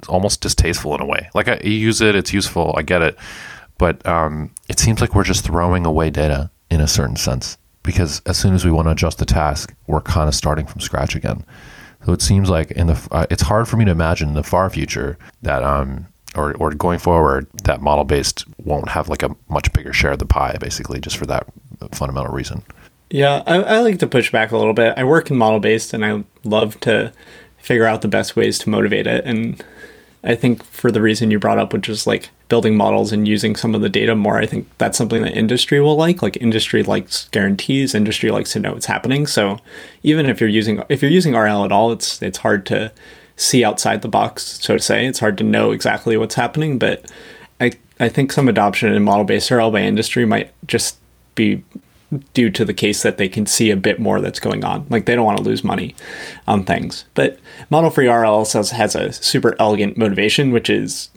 almost 0.08 0.42
distasteful 0.42 0.94
in 0.96 1.02
a 1.02 1.06
way. 1.06 1.30
Like 1.34 1.48
I 1.48 1.60
use 1.64 2.02
it, 2.02 2.16
it's 2.16 2.34
useful, 2.34 2.74
I 2.78 2.84
get 2.84 3.02
it, 3.02 3.18
but 3.78 4.06
um, 4.06 4.54
it 4.70 4.80
seems 4.80 5.02
like 5.02 5.16
we're 5.16 5.24
just 5.24 5.44
throwing 5.44 5.86
away 5.86 6.10
data 6.10 6.52
in 6.70 6.82
a 6.82 6.88
certain 6.88 7.16
sense 7.16 7.58
because 7.84 8.22
as 8.26 8.38
soon 8.38 8.54
as 8.54 8.64
we 8.64 8.72
want 8.72 8.88
to 8.88 8.92
adjust 8.92 9.18
the 9.18 9.26
task, 9.26 9.74
we're 9.88 10.02
kind 10.02 10.28
of 10.28 10.36
starting 10.36 10.68
from 10.68 10.82
scratch 10.82 11.16
again. 11.16 11.44
So 12.06 12.14
it 12.14 12.22
seems 12.22 12.50
like 12.50 12.72
in 12.72 12.88
the 12.88 13.08
uh, 13.12 13.26
it's 13.30 13.44
hard 13.44 13.68
for 13.68 13.78
me 13.78 13.86
to 13.86 13.92
imagine 13.92 14.30
in 14.30 14.36
the 14.36 14.44
far 14.44 14.70
future 14.70 15.18
that 15.42 15.64
um 15.64 16.08
or 16.36 16.54
or 16.56 16.72
going 16.72 17.00
forward 17.00 17.48
that 17.64 17.82
model 17.82 18.04
based 18.04 18.46
won't 18.64 18.90
have 18.90 19.10
like 19.10 19.24
a 19.24 19.36
much 19.50 19.72
bigger 19.74 19.94
share 19.94 20.12
of 20.12 20.20
the 20.20 20.26
pie 20.26 20.58
basically 20.60 21.00
just 21.00 21.18
for 21.18 21.26
that 21.26 21.48
fundamental 21.92 22.34
reason. 22.34 22.64
Yeah, 23.10 23.44
I, 23.46 23.56
I 23.62 23.80
like 23.80 24.00
to 24.00 24.08
push 24.08 24.32
back 24.32 24.52
a 24.52 24.58
little 24.58 24.74
bit. 24.74 24.94
I 24.96 25.04
work 25.04 25.30
in 25.30 25.38
model 25.38 25.60
based 25.60 25.94
and 25.94 26.06
I 26.06 26.24
love 26.46 26.80
to 26.82 27.12
figure 27.58 27.86
out 27.86 28.02
the 28.02 28.08
best 28.08 28.36
ways 28.36 28.58
to 28.60 28.70
motivate 28.70 29.08
it 29.08 29.26
and 29.26 29.64
I 30.24 30.36
think 30.36 30.64
for 30.64 30.92
the 30.92 31.02
reason 31.02 31.32
you 31.32 31.40
brought 31.40 31.58
up, 31.58 31.74
which 31.74 31.90
is 31.90 32.06
like 32.06 32.30
building 32.48 32.76
models 32.76 33.12
and 33.12 33.28
using 33.28 33.56
some 33.56 33.74
of 33.74 33.82
the 33.82 33.90
data 33.90 34.16
more, 34.16 34.38
I 34.38 34.46
think 34.46 34.68
that's 34.78 34.98
something 34.98 35.24
that 35.24 35.36
industry 35.36 35.80
will 35.82 35.96
like. 35.96 36.22
Like 36.22 36.38
industry 36.38 36.84
likes 36.84 37.28
guarantees, 37.30 37.96
industry 37.96 38.30
likes 38.30 38.54
to 38.54 38.60
know 38.60 38.74
what's 38.74 38.86
happening. 38.86 39.26
So 39.26 39.58
even 40.04 40.28
if 40.28 40.40
you're 40.40 40.50
using 40.50 40.84
if 40.90 41.02
you're 41.02 41.12
using 41.12 41.34
RL 41.34 41.66
at 41.66 41.72
all, 41.72 41.92
it's 41.92 42.22
it's 42.22 42.40
hard 42.40 42.66
to 42.68 42.92
see 43.42 43.64
outside 43.64 44.02
the 44.02 44.08
box, 44.08 44.60
so 44.62 44.78
to 44.78 44.82
say. 44.82 45.06
It's 45.06 45.20
hard 45.20 45.38
to 45.40 45.44
know 45.44 45.72
exactly 45.72 46.16
what's 46.18 46.36
happening, 46.36 46.78
but 46.78 47.10
I 47.60 47.72
I 48.00 48.10
think 48.10 48.32
some 48.32 48.48
adoption 48.48 48.94
in 48.94 49.04
model 49.04 49.26
based 49.26 49.52
RL 49.52 49.72
by 49.72 49.82
industry 49.82 50.26
might 50.26 50.52
just 50.68 50.98
be 51.36 51.64
due 52.34 52.50
to 52.50 52.66
the 52.66 52.74
case 52.74 53.04
that 53.04 53.18
they 53.18 53.30
can 53.30 53.46
see 53.46 53.72
a 53.72 53.78
bit 53.78 54.00
more 54.00 54.20
that's 54.20 54.40
going 54.40 54.64
on. 54.64 54.86
Like 54.90 55.06
they 55.06 55.16
don't 55.16 55.26
want 55.26 55.38
to 55.38 55.44
lose 55.44 55.64
money 55.64 55.96
on 56.48 56.66
things. 56.66 57.06
But 57.14 57.40
model 57.70 57.90
free 57.90 58.10
RL 58.10 58.46
has, 58.46 58.72
has 58.72 58.96
a 58.96 59.14
super 59.14 59.56
elegant 59.60 59.98
motivation, 59.98 60.52
which 60.52 60.70
is 60.70 61.10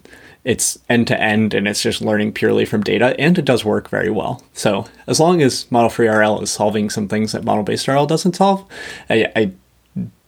it's 0.45 0.77
end 0.87 1.07
to 1.07 1.19
end 1.19 1.53
and 1.53 1.67
it's 1.67 1.81
just 1.81 2.01
learning 2.01 2.31
purely 2.31 2.65
from 2.65 2.81
data 2.81 3.19
and 3.19 3.37
it 3.37 3.45
does 3.45 3.65
work 3.65 3.89
very 3.89 4.09
well. 4.09 4.43
So 4.53 4.85
as 5.07 5.19
long 5.19 5.41
as 5.41 5.69
model 5.71 5.89
free 5.89 6.07
RL 6.07 6.39
is 6.41 6.51
solving 6.51 6.89
some 6.89 7.07
things 7.07 7.33
that 7.33 7.43
model 7.43 7.63
based 7.63 7.87
RL 7.87 8.05
doesn't 8.05 8.35
solve, 8.35 8.65
I, 9.09 9.31
I 9.35 9.51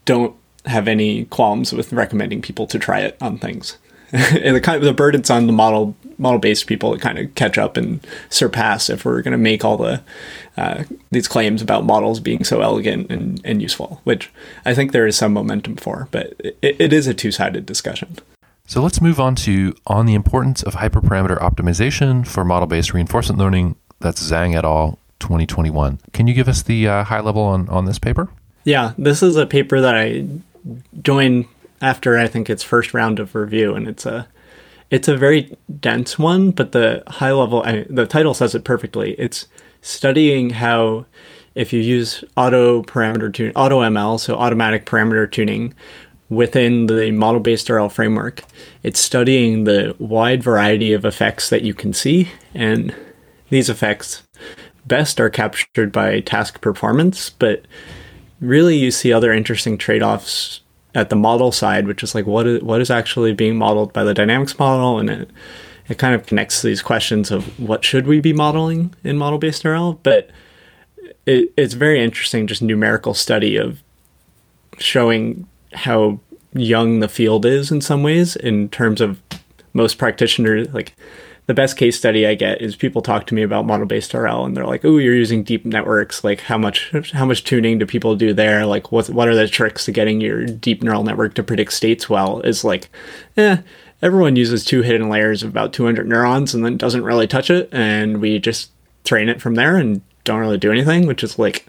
don't 0.05 0.35
have 0.67 0.87
any 0.87 1.25
qualms 1.25 1.73
with 1.73 1.93
recommending 1.93 2.41
people 2.41 2.67
to 2.67 2.79
try 2.79 2.99
it 2.99 3.17
on 3.21 3.37
things. 3.37 3.77
and 4.11 4.55
the 4.55 4.61
kind 4.61 4.77
of 4.77 4.83
the 4.83 4.93
burden's 4.93 5.29
on 5.29 5.47
the 5.47 5.53
model 5.53 5.95
model 6.17 6.39
based 6.39 6.65
people 6.65 6.93
to 6.93 6.99
kind 6.99 7.19
of 7.19 7.33
catch 7.35 7.57
up 7.57 7.75
and 7.75 8.05
surpass 8.29 8.89
if 8.89 9.03
we're 9.03 9.21
going 9.21 9.33
to 9.33 9.37
make 9.37 9.65
all 9.65 9.77
the 9.77 10.01
uh, 10.55 10.83
these 11.11 11.27
claims 11.27 11.61
about 11.61 11.83
models 11.83 12.19
being 12.19 12.43
so 12.43 12.61
elegant 12.61 13.11
and, 13.11 13.41
and 13.43 13.61
useful, 13.61 13.99
which 14.05 14.31
I 14.65 14.73
think 14.73 14.91
there 14.91 15.05
is 15.05 15.17
some 15.17 15.33
momentum 15.33 15.75
for, 15.75 16.07
but 16.11 16.33
it, 16.39 16.79
it 16.79 16.93
is 16.93 17.05
a 17.07 17.13
two 17.13 17.31
sided 17.31 17.65
discussion. 17.65 18.17
So 18.65 18.81
let's 18.81 19.01
move 19.01 19.19
on 19.19 19.35
to 19.35 19.75
on 19.85 20.05
the 20.05 20.15
importance 20.15 20.63
of 20.63 20.75
hyperparameter 20.75 21.37
optimization 21.39 22.25
for 22.25 22.45
model 22.45 22.67
based 22.67 22.93
reinforcement 22.93 23.39
learning. 23.39 23.75
That's 23.99 24.31
Zhang 24.31 24.55
et 24.55 24.63
al. 24.63 24.99
2021. 25.19 25.99
Can 26.13 26.27
you 26.27 26.33
give 26.33 26.47
us 26.47 26.61
the 26.61 26.87
uh, 26.87 27.03
high 27.03 27.19
level 27.19 27.41
on, 27.41 27.67
on 27.69 27.85
this 27.85 27.99
paper? 27.99 28.29
Yeah, 28.63 28.93
this 28.97 29.23
is 29.23 29.35
a 29.35 29.45
paper 29.45 29.79
that 29.79 29.95
I 29.95 30.25
joined 31.01 31.45
after 31.81 32.17
I 32.17 32.27
think 32.27 32.49
its 32.49 32.63
first 32.63 32.93
round 32.93 33.19
of 33.19 33.35
review, 33.35 33.75
and 33.75 33.87
it's 33.87 34.05
a 34.05 34.27
it's 34.89 35.07
a 35.07 35.17
very 35.17 35.55
dense 35.79 36.17
one, 36.17 36.51
but 36.51 36.71
the 36.71 37.03
high 37.07 37.31
level 37.31 37.61
I, 37.63 37.85
the 37.89 38.05
title 38.05 38.33
says 38.33 38.55
it 38.55 38.63
perfectly. 38.63 39.13
It's 39.13 39.47
studying 39.81 40.51
how 40.51 41.05
if 41.55 41.73
you 41.73 41.81
use 41.81 42.23
auto 42.35 42.83
parameter 42.83 43.33
tune 43.33 43.51
auto 43.55 43.81
ML, 43.81 44.19
so 44.19 44.35
automatic 44.35 44.85
parameter 44.85 45.29
tuning 45.29 45.73
within 46.29 46.87
the 46.87 47.11
model 47.11 47.39
based 47.39 47.69
RL 47.69 47.89
framework, 47.89 48.43
it's 48.83 48.99
studying 48.99 49.63
the 49.63 49.95
wide 49.99 50.43
variety 50.43 50.93
of 50.93 51.05
effects 51.05 51.49
that 51.49 51.63
you 51.63 51.73
can 51.73 51.93
see, 51.93 52.29
and 52.53 52.95
these 53.49 53.69
effects 53.69 54.23
best 54.85 55.19
are 55.19 55.29
captured 55.29 55.91
by 55.91 56.19
task 56.21 56.61
performance, 56.61 57.29
but 57.29 57.65
really 58.39 58.75
you 58.75 58.91
see 58.91 59.11
other 59.11 59.31
interesting 59.31 59.77
trade 59.77 60.03
offs 60.03 60.61
at 60.95 61.09
the 61.09 61.15
model 61.15 61.51
side, 61.51 61.87
which 61.87 62.03
is 62.03 62.15
like 62.15 62.25
what 62.25 62.47
is 62.47 62.61
what 62.61 62.81
is 62.81 62.89
actually 62.89 63.33
being 63.33 63.57
modeled 63.57 63.93
by 63.93 64.03
the 64.03 64.13
dynamics 64.13 64.57
model, 64.57 64.99
and 64.99 65.09
it 65.09 65.29
it 65.87 65.97
kind 65.97 66.13
of 66.13 66.25
connects 66.25 66.61
to 66.61 66.67
these 66.67 66.81
questions 66.81 67.31
of 67.31 67.59
what 67.59 67.85
should 67.85 68.07
we 68.07 68.19
be 68.19 68.33
modeling 68.33 68.93
in 69.03 69.17
model 69.17 69.39
based 69.39 69.63
RL, 69.63 69.93
but 70.03 70.29
it, 71.25 71.51
it's 71.55 71.73
very 71.73 72.03
interesting, 72.03 72.47
just 72.47 72.61
numerical 72.61 73.13
study 73.13 73.57
of 73.57 73.81
showing 74.79 75.47
how 75.73 76.19
young 76.53 76.99
the 76.99 77.07
field 77.07 77.45
is 77.45 77.71
in 77.71 77.81
some 77.81 78.03
ways 78.03 78.35
in 78.35 78.69
terms 78.69 79.01
of 79.01 79.21
most 79.73 79.97
practitioners 79.97 80.67
like 80.73 80.95
the 81.47 81.53
best 81.53 81.77
case 81.77 81.97
study 81.97 82.27
I 82.27 82.35
get 82.35 82.61
is 82.61 82.75
people 82.75 83.01
talk 83.01 83.25
to 83.27 83.33
me 83.33 83.41
about 83.41 83.65
model-based 83.65 84.13
RL, 84.13 84.45
and 84.45 84.55
they're 84.55 84.65
like, 84.65 84.83
"Oh, 84.83 84.97
you're 84.97 85.15
using 85.15 85.43
deep 85.43 85.65
networks. 85.65 86.23
Like, 86.23 86.41
how 86.41 86.57
much 86.57 86.91
how 87.13 87.25
much 87.25 87.43
tuning 87.45 87.79
do 87.79 87.85
people 87.85 88.15
do 88.15 88.33
there? 88.33 88.65
Like, 88.65 88.91
what 88.91 89.09
what 89.09 89.29
are 89.29 89.35
the 89.35 89.47
tricks 89.47 89.85
to 89.85 89.91
getting 89.91 90.21
your 90.21 90.45
deep 90.45 90.83
neural 90.83 91.03
network 91.03 91.33
to 91.35 91.43
predict 91.43 91.73
states 91.73 92.09
well?" 92.09 92.41
Is 92.41 92.65
like, 92.65 92.89
eh, 93.37 93.57
everyone 94.01 94.35
uses 94.35 94.65
two 94.65 94.81
hidden 94.81 95.09
layers 95.09 95.41
of 95.41 95.49
about 95.49 95.73
200 95.73 96.07
neurons 96.07 96.53
and 96.53 96.65
then 96.65 96.77
doesn't 96.77 97.03
really 97.03 97.27
touch 97.27 97.49
it, 97.49 97.69
and 97.71 98.19
we 98.19 98.39
just 98.39 98.71
train 99.05 99.29
it 99.29 99.41
from 99.41 99.55
there 99.55 99.77
and 99.77 100.01
don't 100.25 100.41
really 100.41 100.57
do 100.57 100.71
anything, 100.71 101.07
which 101.07 101.23
is 101.23 101.39
like 101.39 101.65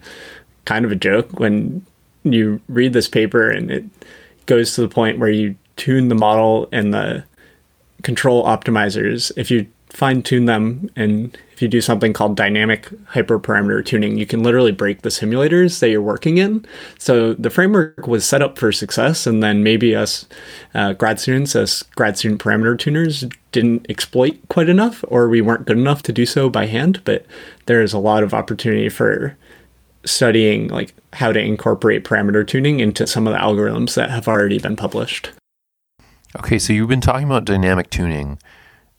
kind 0.64 0.84
of 0.84 0.90
a 0.90 0.96
joke 0.96 1.38
when 1.38 1.86
you 2.24 2.60
read 2.68 2.92
this 2.92 3.08
paper 3.08 3.48
and 3.48 3.70
it 3.70 3.84
goes 4.46 4.74
to 4.74 4.80
the 4.80 4.88
point 4.88 5.18
where 5.18 5.30
you 5.30 5.54
tune 5.76 6.08
the 6.08 6.14
model 6.14 6.68
and 6.72 6.92
the 6.92 7.24
control 8.02 8.44
optimizers, 8.44 9.32
if 9.36 9.50
you 9.50 9.66
fine 9.90 10.22
tune 10.22 10.44
them 10.44 10.90
and 10.96 11.36
if 11.52 11.62
you 11.62 11.66
do 11.66 11.80
something 11.80 12.12
called 12.12 12.36
dynamic 12.36 12.88
hyperparameter 13.10 13.84
tuning, 13.84 14.16
you 14.16 14.26
can 14.26 14.44
literally 14.44 14.70
break 14.70 15.02
the 15.02 15.08
simulators 15.08 15.80
that 15.80 15.90
you're 15.90 16.00
working 16.00 16.38
in. 16.38 16.64
So 16.98 17.34
the 17.34 17.50
framework 17.50 18.06
was 18.06 18.24
set 18.24 18.42
up 18.42 18.58
for 18.58 18.70
success, 18.70 19.26
and 19.26 19.42
then 19.42 19.64
maybe 19.64 19.96
us 19.96 20.26
uh, 20.74 20.92
grad 20.92 21.18
students, 21.18 21.56
as 21.56 21.82
grad 21.96 22.16
student 22.16 22.40
parameter 22.40 22.78
tuners, 22.78 23.24
didn't 23.50 23.86
exploit 23.88 24.38
quite 24.48 24.68
enough, 24.68 25.04
or 25.08 25.28
we 25.28 25.40
weren't 25.40 25.66
good 25.66 25.78
enough 25.78 26.02
to 26.04 26.12
do 26.12 26.26
so 26.26 26.48
by 26.48 26.66
hand. 26.66 27.02
But 27.04 27.26
there 27.66 27.82
is 27.82 27.92
a 27.92 27.98
lot 27.98 28.22
of 28.22 28.32
opportunity 28.32 28.88
for 28.88 29.36
studying 30.04 30.68
like 30.68 30.94
how 31.14 31.32
to 31.32 31.40
incorporate 31.40 32.04
parameter 32.04 32.46
tuning 32.46 32.78
into 32.78 33.04
some 33.04 33.26
of 33.26 33.32
the 33.32 33.40
algorithms 33.40 33.94
that 33.94 34.10
have 34.10 34.28
already 34.28 34.60
been 34.60 34.76
published. 34.76 35.30
Okay, 36.36 36.58
so 36.58 36.72
you've 36.72 36.88
been 36.88 37.00
talking 37.00 37.26
about 37.26 37.44
dynamic 37.44 37.90
tuning, 37.90 38.38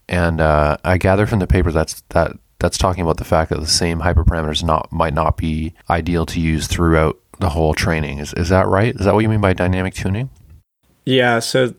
and 0.07 0.41
uh, 0.41 0.77
I 0.83 0.97
gather 0.97 1.27
from 1.27 1.39
the 1.39 1.47
paper 1.47 1.71
that's 1.71 2.01
that 2.09 2.33
that's 2.59 2.77
talking 2.77 3.03
about 3.03 3.17
the 3.17 3.25
fact 3.25 3.51
that 3.51 3.59
the 3.59 3.67
same 3.67 3.99
hyperparameters 3.99 4.63
not 4.63 4.91
might 4.91 5.13
not 5.13 5.37
be 5.37 5.73
ideal 5.89 6.25
to 6.27 6.39
use 6.39 6.67
throughout 6.67 7.19
the 7.39 7.49
whole 7.49 7.73
training. 7.73 8.19
Is 8.19 8.33
is 8.33 8.49
that 8.49 8.67
right? 8.67 8.95
Is 8.95 9.05
that 9.05 9.13
what 9.13 9.21
you 9.21 9.29
mean 9.29 9.41
by 9.41 9.53
dynamic 9.53 9.93
tuning? 9.93 10.29
Yeah. 11.05 11.39
So 11.39 11.75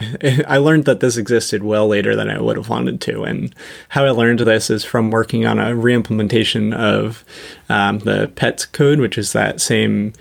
I 0.46 0.58
learned 0.58 0.84
that 0.84 1.00
this 1.00 1.16
existed 1.16 1.62
well 1.62 1.88
later 1.88 2.14
than 2.14 2.28
I 2.28 2.40
would 2.40 2.56
have 2.56 2.68
wanted 2.68 3.00
to, 3.02 3.22
and 3.22 3.54
how 3.90 4.04
I 4.04 4.10
learned 4.10 4.40
this 4.40 4.70
is 4.70 4.84
from 4.84 5.10
working 5.10 5.46
on 5.46 5.58
a 5.58 5.72
reimplementation 5.72 6.74
of 6.74 7.24
um, 7.68 8.00
the 8.00 8.30
PETS 8.34 8.66
code, 8.66 9.00
which 9.00 9.16
is 9.16 9.32
that 9.32 9.60
same 9.60 10.12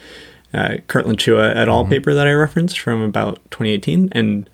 uh, 0.54 0.78
Kurtland 0.88 1.18
Chua 1.18 1.56
et 1.56 1.68
al. 1.68 1.84
Mm-hmm. 1.84 1.92
paper 1.92 2.14
that 2.14 2.28
I 2.28 2.34
referenced 2.34 2.80
from 2.80 3.02
about 3.02 3.36
2018. 3.52 4.10
And 4.12 4.50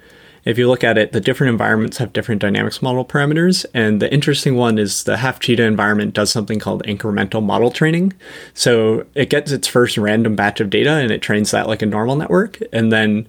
if 0.46 0.58
you 0.58 0.68
look 0.68 0.84
at 0.84 0.98
it, 0.98 1.14
the 1.14 1.22
different 1.22 1.52
environments 1.52 1.98
have 1.98 2.12
different 2.12 2.42
dynamics 2.42 2.82
model 2.82 3.06
parameters. 3.06 3.66
And 3.74 4.02
the 4.02 4.12
interesting 4.14 4.56
one 4.56 4.78
is 4.78 5.06
the 5.06 5.18
half 5.18 5.40
cheetah 5.40 5.64
environment 5.64 6.14
does 6.14 6.32
something 6.32 6.60
called 6.60 6.84
incremental 6.84 7.44
model 7.44 7.72
training. 7.72 8.14
So 8.54 9.06
it 9.16 9.30
gets 9.30 9.52
its 9.52 9.68
first 9.68 9.98
random 9.98 10.36
batch 10.36 10.60
of 10.60 10.70
data 10.70 10.92
and 10.92 11.12
it 11.12 11.22
trains 11.22 11.52
that 11.52 11.68
like 11.68 11.82
a 11.82 11.86
normal 11.86 12.16
network. 12.16 12.60
And 12.74 12.92
then 12.92 13.28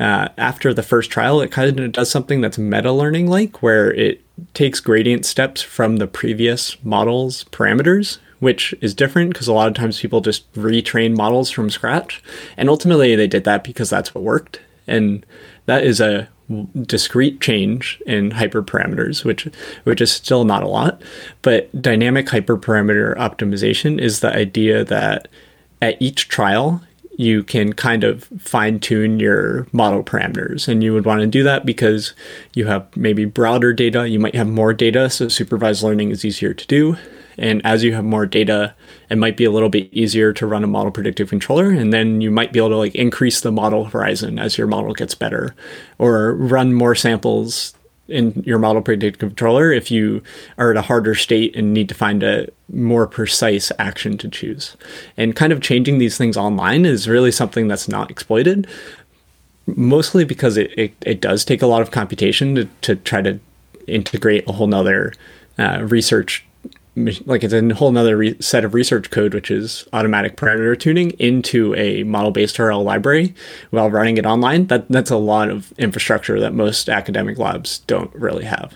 uh, 0.00 0.28
after 0.38 0.74
the 0.74 0.82
first 0.82 1.10
trial, 1.10 1.40
it 1.40 1.52
kind 1.52 1.78
of 1.78 1.92
does 1.92 2.10
something 2.10 2.40
that's 2.40 2.58
meta 2.58 2.90
learning 2.90 3.28
like, 3.28 3.62
where 3.62 3.92
it 3.92 4.22
takes 4.54 4.80
gradient 4.80 5.26
steps 5.26 5.60
from 5.62 5.98
the 5.98 6.06
previous 6.06 6.82
model's 6.82 7.44
parameters 7.44 8.18
which 8.40 8.74
is 8.80 8.94
different 8.94 9.32
because 9.32 9.48
a 9.48 9.52
lot 9.52 9.68
of 9.68 9.74
times 9.74 10.00
people 10.00 10.20
just 10.20 10.52
retrain 10.54 11.16
models 11.16 11.50
from 11.50 11.70
scratch. 11.70 12.22
And 12.56 12.68
ultimately, 12.68 13.14
they 13.14 13.28
did 13.28 13.44
that 13.44 13.64
because 13.64 13.88
that's 13.88 14.14
what 14.14 14.24
worked. 14.24 14.60
And 14.86 15.24
that 15.66 15.84
is 15.84 16.00
a 16.00 16.28
discrete 16.82 17.40
change 17.40 18.02
in 18.06 18.30
hyperparameters, 18.30 19.24
which 19.24 19.48
which 19.84 20.00
is 20.00 20.10
still 20.10 20.44
not 20.44 20.64
a 20.64 20.68
lot. 20.68 21.00
But 21.42 21.80
dynamic 21.80 22.26
hyperparameter 22.26 23.16
optimization 23.16 24.00
is 24.00 24.20
the 24.20 24.34
idea 24.34 24.84
that 24.84 25.28
at 25.80 26.00
each 26.02 26.28
trial 26.28 26.82
you 27.16 27.42
can 27.42 27.74
kind 27.74 28.02
of 28.02 28.24
fine 28.38 28.80
tune 28.80 29.20
your 29.20 29.66
model 29.72 30.02
parameters. 30.02 30.66
And 30.66 30.82
you 30.82 30.94
would 30.94 31.04
want 31.04 31.20
to 31.20 31.26
do 31.26 31.42
that 31.42 31.66
because 31.66 32.14
you 32.54 32.66
have 32.66 32.96
maybe 32.96 33.26
broader 33.26 33.74
data, 33.74 34.08
you 34.08 34.18
might 34.18 34.34
have 34.34 34.48
more 34.48 34.72
data, 34.72 35.10
so 35.10 35.28
supervised 35.28 35.82
learning 35.82 36.12
is 36.12 36.24
easier 36.24 36.54
to 36.54 36.66
do. 36.66 36.96
And 37.40 37.64
as 37.64 37.82
you 37.82 37.94
have 37.94 38.04
more 38.04 38.26
data, 38.26 38.74
it 39.08 39.16
might 39.16 39.36
be 39.36 39.46
a 39.46 39.50
little 39.50 39.70
bit 39.70 39.88
easier 39.92 40.32
to 40.34 40.46
run 40.46 40.62
a 40.62 40.68
model 40.68 40.92
predictive 40.92 41.30
controller. 41.30 41.70
And 41.70 41.92
then 41.92 42.20
you 42.20 42.30
might 42.30 42.52
be 42.52 42.60
able 42.60 42.68
to 42.68 42.76
like 42.76 42.94
increase 42.94 43.40
the 43.40 43.50
model 43.50 43.86
horizon 43.86 44.38
as 44.38 44.58
your 44.58 44.66
model 44.66 44.92
gets 44.92 45.14
better 45.14 45.54
or 45.98 46.34
run 46.34 46.74
more 46.74 46.94
samples 46.94 47.74
in 48.08 48.42
your 48.44 48.58
model 48.58 48.82
predictive 48.82 49.28
controller 49.30 49.72
if 49.72 49.90
you 49.90 50.22
are 50.58 50.72
at 50.72 50.76
a 50.76 50.82
harder 50.82 51.14
state 51.14 51.56
and 51.56 51.72
need 51.72 51.88
to 51.88 51.94
find 51.94 52.22
a 52.22 52.48
more 52.70 53.06
precise 53.06 53.72
action 53.78 54.18
to 54.18 54.28
choose. 54.28 54.76
And 55.16 55.34
kind 55.34 55.52
of 55.52 55.62
changing 55.62 55.98
these 55.98 56.18
things 56.18 56.36
online 56.36 56.84
is 56.84 57.08
really 57.08 57.32
something 57.32 57.68
that's 57.68 57.88
not 57.88 58.10
exploited, 58.10 58.66
mostly 59.66 60.24
because 60.24 60.56
it, 60.56 60.76
it, 60.76 60.92
it 61.06 61.20
does 61.20 61.44
take 61.44 61.62
a 61.62 61.66
lot 61.66 61.82
of 61.82 61.90
computation 61.90 62.54
to, 62.56 62.64
to 62.82 62.96
try 62.96 63.22
to 63.22 63.38
integrate 63.86 64.46
a 64.48 64.52
whole 64.52 64.66
nother 64.66 65.12
uh, 65.58 65.86
research 65.88 66.44
like 67.26 67.44
it's 67.44 67.54
a 67.54 67.74
whole 67.74 67.92
nother 67.92 68.16
re- 68.16 68.36
set 68.40 68.64
of 68.64 68.74
research 68.74 69.10
code, 69.10 69.34
which 69.34 69.50
is 69.50 69.86
automatic 69.92 70.36
parameter 70.36 70.78
tuning 70.78 71.10
into 71.12 71.74
a 71.74 72.02
model-based 72.04 72.58
RL 72.58 72.82
library 72.82 73.34
while 73.70 73.90
running 73.90 74.16
it 74.16 74.26
online. 74.26 74.66
That 74.66 74.88
that's 74.88 75.10
a 75.10 75.16
lot 75.16 75.50
of 75.50 75.72
infrastructure 75.78 76.40
that 76.40 76.52
most 76.52 76.88
academic 76.88 77.38
labs 77.38 77.78
don't 77.80 78.14
really 78.14 78.44
have. 78.44 78.72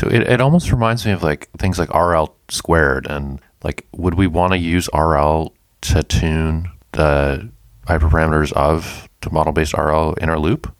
So 0.00 0.08
it, 0.08 0.22
it 0.22 0.40
almost 0.40 0.70
reminds 0.70 1.04
me 1.04 1.12
of 1.12 1.22
like 1.22 1.50
things 1.58 1.78
like 1.78 1.92
RL 1.94 2.34
squared 2.48 3.06
and 3.06 3.40
like 3.62 3.86
would 3.92 4.14
we 4.14 4.26
want 4.26 4.52
to 4.52 4.58
use 4.58 4.88
RL 4.94 5.52
to 5.82 6.02
tune 6.02 6.70
the 6.92 7.48
hyperparameters 7.86 8.52
of 8.52 9.08
the 9.20 9.30
model-based 9.30 9.74
RL 9.74 10.14
inner 10.20 10.38
loop? 10.38 10.72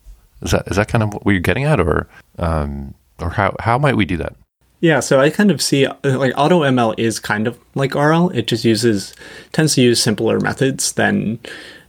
Is 0.42 0.52
that 0.52 0.68
is 0.68 0.76
that 0.76 0.88
kind 0.88 1.02
of 1.02 1.12
what 1.12 1.32
you're 1.32 1.40
getting 1.40 1.64
at, 1.64 1.80
or 1.80 2.08
um, 2.38 2.94
or 3.18 3.30
how 3.30 3.54
how 3.60 3.78
might 3.78 3.96
we 3.96 4.04
do 4.04 4.16
that? 4.18 4.34
Yeah, 4.80 5.00
so 5.00 5.20
I 5.20 5.28
kind 5.28 5.50
of 5.50 5.60
see 5.60 5.84
uh, 5.86 5.94
like 6.04 6.32
AutoML 6.34 6.98
is 6.98 7.20
kind 7.20 7.46
of 7.46 7.58
like 7.74 7.94
RL. 7.94 8.30
It 8.30 8.46
just 8.46 8.64
uses 8.64 9.14
tends 9.52 9.74
to 9.74 9.82
use 9.82 10.02
simpler 10.02 10.40
methods 10.40 10.92
than 10.92 11.38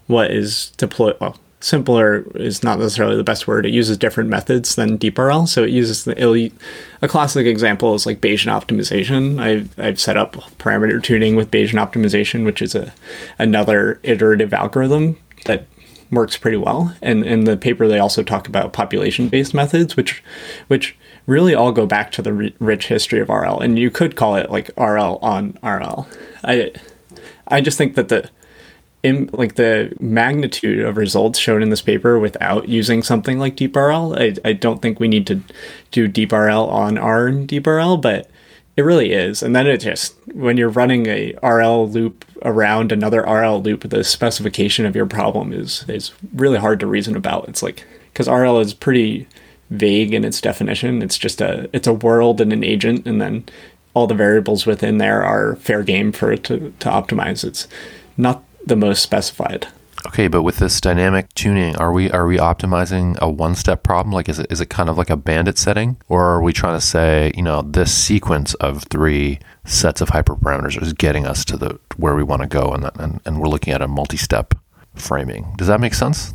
what 0.07 0.31
is 0.31 0.71
deployed. 0.71 1.15
Well, 1.21 1.37
simpler 1.61 2.25
is 2.35 2.63
not 2.63 2.79
necessarily 2.79 3.15
the 3.15 3.23
best 3.23 3.47
word. 3.47 3.65
It 3.65 3.71
uses 3.71 3.97
different 3.97 4.29
methods 4.29 4.75
than 4.75 4.97
DeepRL. 4.97 5.47
So 5.47 5.63
it 5.63 5.69
uses 5.69 6.03
the 6.03 6.51
a 7.01 7.07
classic 7.07 7.47
example 7.47 7.95
is 7.95 8.05
like 8.05 8.19
Bayesian 8.19 8.51
optimization. 8.51 9.39
I've 9.39 9.79
I've 9.79 9.99
set 9.99 10.17
up 10.17 10.33
parameter 10.57 11.01
tuning 11.01 11.37
with 11.37 11.51
Bayesian 11.51 11.79
optimization, 11.79 12.43
which 12.43 12.61
is 12.61 12.75
a 12.75 12.93
another 13.39 14.01
iterative 14.03 14.53
algorithm 14.53 15.17
that 15.45 15.65
works 16.11 16.35
pretty 16.35 16.57
well. 16.57 16.93
And 17.01 17.23
in 17.23 17.45
the 17.45 17.55
paper, 17.55 17.87
they 17.87 17.99
also 17.99 18.21
talk 18.21 18.47
about 18.49 18.73
population 18.73 19.29
based 19.29 19.53
methods, 19.53 19.95
which 19.95 20.21
which 20.67 20.97
really 21.25 21.53
all 21.53 21.71
go 21.71 21.85
back 21.85 22.11
to 22.13 22.21
the 22.21 22.53
rich 22.59 22.87
history 22.87 23.19
of 23.19 23.29
RL, 23.29 23.59
and 23.59 23.77
you 23.77 23.91
could 23.91 24.15
call 24.15 24.35
it 24.35 24.49
like 24.49 24.69
RL 24.77 25.17
on 25.21 25.57
RL. 25.63 26.07
I 26.43 26.71
I 27.47 27.61
just 27.61 27.77
think 27.77 27.95
that 27.95 28.09
the 28.09 28.29
like 29.03 29.55
the 29.55 29.95
magnitude 29.99 30.85
of 30.85 30.97
results 30.97 31.39
shown 31.39 31.63
in 31.63 31.69
this 31.69 31.81
paper 31.81 32.19
without 32.19 32.69
using 32.69 33.01
something 33.01 33.39
like 33.39 33.55
DeepRL, 33.55 34.15
I, 34.19 34.49
I 34.49 34.53
don't 34.53 34.81
think 34.81 34.99
we 34.99 35.07
need 35.07 35.25
to 35.27 35.41
do 35.89 36.07
DeepRL 36.07 36.67
on 36.67 36.97
R 36.97 37.29
DeepRL, 37.29 37.99
but 37.99 38.29
it 38.77 38.83
really 38.83 39.11
is. 39.11 39.41
And 39.41 39.55
then 39.55 39.67
it 39.67 39.77
just 39.77 40.15
when 40.33 40.55
you're 40.57 40.69
running 40.69 41.07
a 41.07 41.33
RL 41.43 41.89
loop 41.89 42.25
around 42.43 42.91
another 42.91 43.21
RL 43.21 43.61
loop, 43.61 43.89
the 43.89 44.03
specification 44.03 44.85
of 44.85 44.95
your 44.95 45.07
problem 45.07 45.51
is 45.51 45.83
is 45.87 46.11
really 46.33 46.59
hard 46.59 46.79
to 46.79 46.87
reason 46.87 47.15
about. 47.15 47.49
It's 47.49 47.63
like 47.63 47.85
because 48.13 48.27
RL 48.27 48.59
is 48.59 48.73
pretty 48.73 49.27
vague 49.71 50.13
in 50.13 50.23
its 50.23 50.39
definition. 50.39 51.01
It's 51.01 51.17
just 51.17 51.41
a 51.41 51.69
it's 51.73 51.87
a 51.87 51.93
world 51.93 52.39
and 52.39 52.53
an 52.53 52.63
agent, 52.63 53.07
and 53.07 53.19
then 53.19 53.45
all 53.93 54.07
the 54.07 54.13
variables 54.13 54.65
within 54.65 54.99
there 54.99 55.23
are 55.23 55.55
fair 55.55 55.83
game 55.83 56.11
for 56.11 56.31
it 56.31 56.43
to, 56.45 56.73
to 56.79 56.89
optimize. 56.89 57.43
It's 57.43 57.67
not 58.17 58.43
the 58.65 58.75
most 58.75 59.01
specified. 59.01 59.67
Okay, 60.07 60.27
but 60.27 60.41
with 60.41 60.57
this 60.57 60.81
dynamic 60.81 61.31
tuning, 61.35 61.75
are 61.75 61.91
we 61.91 62.09
are 62.11 62.25
we 62.25 62.37
optimizing 62.37 63.17
a 63.19 63.29
one 63.29 63.55
step 63.55 63.83
problem? 63.83 64.13
Like 64.13 64.29
is 64.29 64.39
it 64.39 64.47
is 64.49 64.59
it 64.59 64.69
kind 64.69 64.89
of 64.89 64.97
like 64.97 65.09
a 65.09 65.17
bandit 65.17 65.57
setting? 65.57 65.97
Or 66.09 66.25
are 66.25 66.41
we 66.41 66.53
trying 66.53 66.77
to 66.77 66.85
say, 66.85 67.31
you 67.35 67.43
know, 67.43 67.61
this 67.61 67.93
sequence 67.93 68.53
of 68.55 68.83
three 68.83 69.39
sets 69.63 70.01
of 70.01 70.09
hyperparameters 70.09 70.81
is 70.81 70.93
getting 70.93 71.25
us 71.25 71.45
to 71.45 71.57
the 71.57 71.79
where 71.97 72.15
we 72.15 72.23
want 72.23 72.41
to 72.41 72.47
go 72.47 72.71
and, 72.71 72.89
and 72.99 73.21
and 73.25 73.39
we're 73.39 73.47
looking 73.47 73.73
at 73.73 73.81
a 73.81 73.87
multi 73.87 74.17
step 74.17 74.55
framing. 74.95 75.53
Does 75.57 75.67
that 75.67 75.79
make 75.79 75.93
sense? 75.93 76.33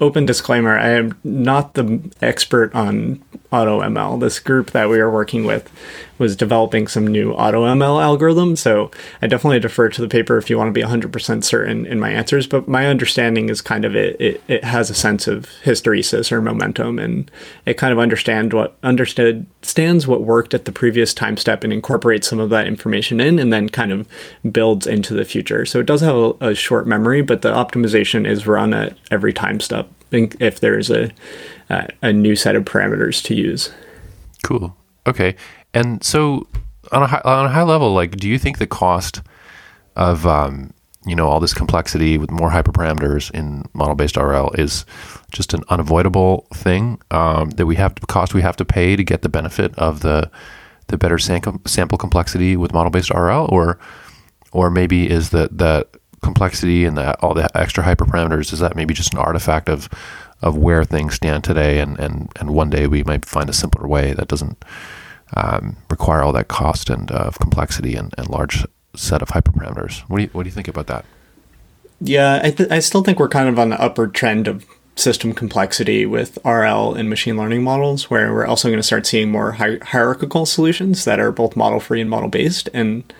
Open 0.00 0.26
disclaimer 0.26 0.78
I 0.78 0.90
am 0.90 1.18
not 1.24 1.74
the 1.74 2.00
expert 2.20 2.74
on 2.74 3.22
AutoML. 3.52 4.20
This 4.20 4.38
group 4.38 4.72
that 4.72 4.88
we 4.88 5.00
are 5.00 5.10
working 5.10 5.44
with 5.44 5.70
was 6.18 6.36
developing 6.36 6.86
some 6.86 7.06
new 7.06 7.32
AutoML 7.34 8.02
algorithm. 8.02 8.56
so 8.56 8.90
I 9.22 9.26
definitely 9.26 9.60
defer 9.60 9.88
to 9.88 10.00
the 10.02 10.08
paper 10.08 10.36
if 10.36 10.50
you 10.50 10.58
want 10.58 10.68
to 10.68 10.72
be 10.72 10.86
100% 10.86 11.44
certain 11.44 11.86
in 11.86 12.00
my 12.00 12.10
answers. 12.10 12.46
But 12.46 12.68
my 12.68 12.86
understanding 12.86 13.48
is 13.48 13.60
kind 13.60 13.84
of 13.84 13.96
it, 13.96 14.20
it, 14.20 14.42
it 14.48 14.64
has 14.64 14.90
a 14.90 14.94
sense 14.94 15.26
of 15.26 15.48
hysteresis 15.64 16.30
or 16.30 16.42
momentum, 16.42 16.98
and 16.98 17.30
it 17.64 17.74
kind 17.74 17.92
of 17.92 17.98
understand 17.98 18.52
what 18.52 18.76
understood 18.82 19.46
stands 19.62 20.06
what 20.06 20.22
worked 20.22 20.54
at 20.54 20.64
the 20.64 20.72
previous 20.72 21.14
time 21.14 21.36
step 21.36 21.64
and 21.64 21.72
incorporates 21.72 22.28
some 22.28 22.40
of 22.40 22.50
that 22.50 22.66
information 22.66 23.20
in, 23.20 23.38
and 23.38 23.52
then 23.52 23.68
kind 23.68 23.92
of 23.92 24.06
builds 24.50 24.86
into 24.86 25.14
the 25.14 25.24
future. 25.24 25.64
So 25.64 25.80
it 25.80 25.86
does 25.86 26.00
have 26.00 26.16
a, 26.16 26.32
a 26.40 26.54
short 26.54 26.86
memory, 26.86 27.22
but 27.22 27.42
the 27.42 27.52
optimization 27.52 28.26
is 28.26 28.46
run 28.46 28.74
at 28.74 28.98
every 29.10 29.32
time 29.32 29.60
step 29.60 29.88
if 30.10 30.60
there's 30.60 30.90
a 30.90 31.10
uh, 31.70 31.86
a 32.02 32.12
new 32.12 32.36
set 32.36 32.56
of 32.56 32.64
parameters 32.64 33.22
to 33.24 33.34
use. 33.34 33.70
Cool. 34.42 34.76
Okay. 35.06 35.36
And 35.74 36.02
so 36.02 36.46
on 36.92 37.02
a 37.02 37.06
high, 37.06 37.20
on 37.24 37.46
a 37.46 37.48
high 37.48 37.62
level, 37.62 37.92
like, 37.92 38.16
do 38.16 38.28
you 38.28 38.38
think 38.38 38.58
the 38.58 38.66
cost 38.66 39.22
of 39.96 40.26
um, 40.26 40.72
you 41.06 41.14
know 41.14 41.26
all 41.28 41.40
this 41.40 41.54
complexity 41.54 42.18
with 42.18 42.30
more 42.30 42.50
hyperparameters 42.50 43.30
in 43.32 43.64
model-based 43.72 44.16
RL 44.16 44.50
is 44.52 44.84
just 45.32 45.54
an 45.54 45.62
unavoidable 45.68 46.46
thing 46.54 47.00
um, 47.10 47.50
that 47.50 47.66
we 47.66 47.76
have 47.76 47.94
to 47.94 48.06
cost 48.06 48.34
we 48.34 48.42
have 48.42 48.56
to 48.56 48.64
pay 48.64 48.96
to 48.96 49.04
get 49.04 49.22
the 49.22 49.28
benefit 49.28 49.76
of 49.78 50.00
the 50.00 50.30
the 50.88 50.98
better 50.98 51.18
sample 51.18 51.60
sample 51.66 51.98
complexity 51.98 52.56
with 52.56 52.72
model-based 52.72 53.10
RL, 53.10 53.48
or 53.50 53.78
or 54.52 54.70
maybe 54.70 55.08
is 55.08 55.30
that 55.30 55.56
that 55.58 55.88
complexity 56.22 56.84
and 56.84 56.96
that 56.98 57.16
all 57.22 57.34
the 57.34 57.48
extra 57.56 57.84
hyperparameters 57.84 58.52
is 58.52 58.58
that 58.58 58.74
maybe 58.74 58.92
just 58.92 59.12
an 59.12 59.18
artifact 59.18 59.68
of 59.68 59.88
of 60.42 60.56
where 60.56 60.84
things 60.84 61.14
stand 61.14 61.44
today, 61.44 61.80
and, 61.80 61.98
and, 61.98 62.30
and 62.38 62.50
one 62.50 62.70
day 62.70 62.86
we 62.86 63.02
might 63.02 63.24
find 63.24 63.50
a 63.50 63.52
simpler 63.52 63.86
way 63.86 64.12
that 64.12 64.28
doesn't 64.28 64.64
um, 65.36 65.76
require 65.90 66.22
all 66.22 66.32
that 66.32 66.48
cost 66.48 66.90
and 66.90 67.10
uh, 67.10 67.30
complexity 67.40 67.94
and, 67.94 68.14
and 68.16 68.28
large 68.28 68.64
set 68.94 69.22
of 69.22 69.28
hyperparameters. 69.28 70.00
What 70.08 70.18
do 70.18 70.22
you 70.24 70.30
what 70.32 70.44
do 70.44 70.48
you 70.48 70.54
think 70.54 70.68
about 70.68 70.86
that? 70.86 71.04
Yeah, 72.00 72.40
I, 72.42 72.50
th- 72.52 72.70
I 72.70 72.78
still 72.78 73.02
think 73.02 73.18
we're 73.18 73.28
kind 73.28 73.48
of 73.48 73.58
on 73.58 73.70
the 73.70 73.80
upward 73.80 74.14
trend 74.14 74.46
of 74.46 74.64
system 74.94 75.32
complexity 75.32 76.06
with 76.06 76.38
RL 76.44 76.94
and 76.94 77.08
machine 77.08 77.36
learning 77.36 77.62
models, 77.62 78.10
where 78.10 78.32
we're 78.32 78.46
also 78.46 78.68
going 78.68 78.78
to 78.78 78.86
start 78.86 79.06
seeing 79.06 79.30
more 79.30 79.52
hi- 79.52 79.78
hierarchical 79.82 80.46
solutions 80.46 81.04
that 81.04 81.20
are 81.20 81.32
both 81.32 81.56
model 81.56 81.80
free 81.80 82.00
and 82.00 82.10
model 82.10 82.28
based. 82.28 82.68
And 82.72 83.12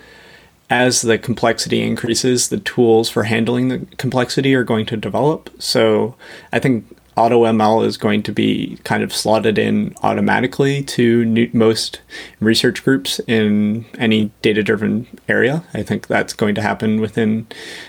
as 0.71 1.03
the 1.03 1.19
complexity 1.19 1.83
increases, 1.83 2.49
the 2.49 2.59
tools 2.59 3.09
for 3.09 3.25
handling 3.25 3.69
the 3.69 3.87
complexity 3.97 4.55
are 4.55 4.64
going 4.64 4.87
to 4.87 4.97
develop. 4.97 5.51
So 5.61 6.14
I 6.53 6.59
think 6.59 6.97
AutoML 7.19 7.85
is 7.85 7.97
going 7.97 8.23
to 8.23 8.33
be 8.33 8.79
kind 8.85 9.03
of 9.03 9.12
slotted 9.12 9.59
in 9.59 9.93
automatically 10.05 10.85
to 10.85 11.25
new, 11.25 11.51
most 11.53 12.01
research 12.39 12.85
groups 12.85 13.21
in 13.27 13.85
any 13.99 14.31
data 14.41 14.62
driven 14.62 15.09
area. 15.29 15.64
I 15.75 15.83
think 15.83 16.07
that's 16.07 16.33
going 16.33 16.55
to 16.55 16.62
happen 16.62 17.01
within, 17.01 17.49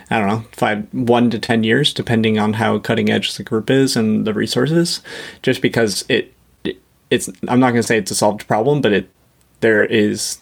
I 0.10 0.18
don't 0.18 0.28
know, 0.28 0.44
five, 0.52 0.88
one 0.92 1.30
to 1.30 1.38
10 1.38 1.64
years, 1.64 1.94
depending 1.94 2.40
on 2.40 2.54
how 2.54 2.80
cutting 2.80 3.12
edge 3.12 3.36
the 3.36 3.44
group 3.44 3.70
is 3.70 3.96
and 3.96 4.26
the 4.26 4.34
resources, 4.34 5.02
just 5.44 5.62
because 5.62 6.04
it, 6.10 6.34
it 6.64 6.82
it's, 7.12 7.30
I'm 7.48 7.60
not 7.60 7.70
going 7.70 7.84
to 7.84 7.88
say 7.88 8.00
it's 8.00 8.12
a 8.12 8.16
solved 8.16 8.48
problem, 8.48 8.82
but 8.82 8.94
it, 8.94 9.12
there 9.60 9.86
is 9.86 10.40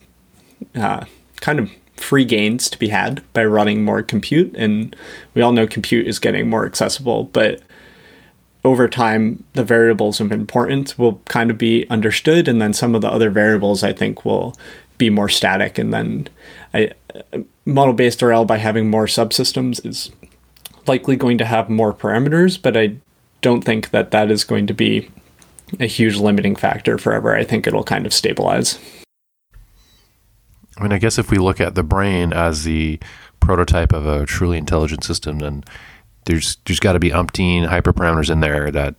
uh, 0.76 1.04
kind 1.42 1.60
of 1.60 1.70
free 1.98 2.24
gains 2.24 2.70
to 2.70 2.80
be 2.80 2.88
had 2.88 3.22
by 3.34 3.44
running 3.44 3.84
more 3.84 4.02
compute. 4.02 4.56
And 4.56 4.96
we 5.34 5.42
all 5.42 5.52
know 5.52 5.68
compute 5.68 6.08
is 6.08 6.20
getting 6.20 6.50
more 6.50 6.66
accessible, 6.66 7.26
but 7.26 7.62
over 8.68 8.88
time, 8.88 9.44
the 9.54 9.64
variables 9.64 10.20
of 10.20 10.32
importance 10.32 10.98
will 10.98 11.22
kind 11.26 11.50
of 11.50 11.58
be 11.58 11.88
understood, 11.90 12.48
and 12.48 12.62
then 12.62 12.74
some 12.74 12.94
of 12.94 13.02
the 13.02 13.10
other 13.10 13.30
variables 13.30 13.84
I 13.84 13.94
think 13.94 14.26
will 14.26 14.56
be 14.98 15.10
more 15.10 15.30
static. 15.30 15.78
And 15.78 15.94
then 15.94 16.28
I, 16.74 16.92
model 17.66 17.94
based 17.94 18.22
RL 18.22 18.46
by 18.46 18.58
having 18.58 18.90
more 18.90 19.06
subsystems 19.06 19.86
is 19.86 20.12
likely 20.86 21.16
going 21.16 21.38
to 21.38 21.46
have 21.46 21.70
more 21.70 21.94
parameters, 21.94 22.62
but 22.62 22.76
I 22.76 22.98
don't 23.42 23.64
think 23.64 23.92
that 23.92 24.12
that 24.12 24.30
is 24.30 24.44
going 24.44 24.68
to 24.68 24.74
be 24.74 25.10
a 25.80 25.86
huge 25.86 26.18
limiting 26.18 26.56
factor 26.56 26.98
forever. 26.98 27.36
I 27.36 27.44
think 27.44 27.68
it'll 27.68 27.84
kind 27.84 28.06
of 28.06 28.14
stabilize. 28.14 28.80
I 30.78 30.84
mean, 30.84 30.92
I 30.92 30.98
guess 31.00 31.18
if 31.18 31.32
we 31.32 31.38
look 31.38 31.60
at 31.60 31.76
the 31.76 31.84
brain 31.84 32.34
as 32.34 32.64
the 32.64 33.00
prototype 33.40 33.94
of 33.94 34.06
a 34.06 34.26
truly 34.26 34.58
intelligent 34.58 35.04
system, 35.04 35.40
then 35.40 35.64
there's 36.28 36.58
there's 36.66 36.80
got 36.80 36.94
to 36.94 37.00
be 37.00 37.10
umpteen 37.10 37.68
hyperparameters 37.68 38.30
in 38.30 38.42
there 38.42 38.70
that 38.72 38.96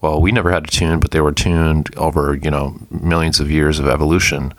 well 0.00 0.20
we 0.20 0.30
never 0.30 0.50
had 0.50 0.64
to 0.64 0.70
tune, 0.70 1.00
but 1.00 1.10
they 1.10 1.20
were 1.20 1.32
tuned 1.32 1.94
over 1.96 2.34
you 2.36 2.50
know 2.50 2.78
millions 2.90 3.40
of 3.40 3.50
years 3.50 3.78
of 3.78 3.88
evolution. 3.88 4.54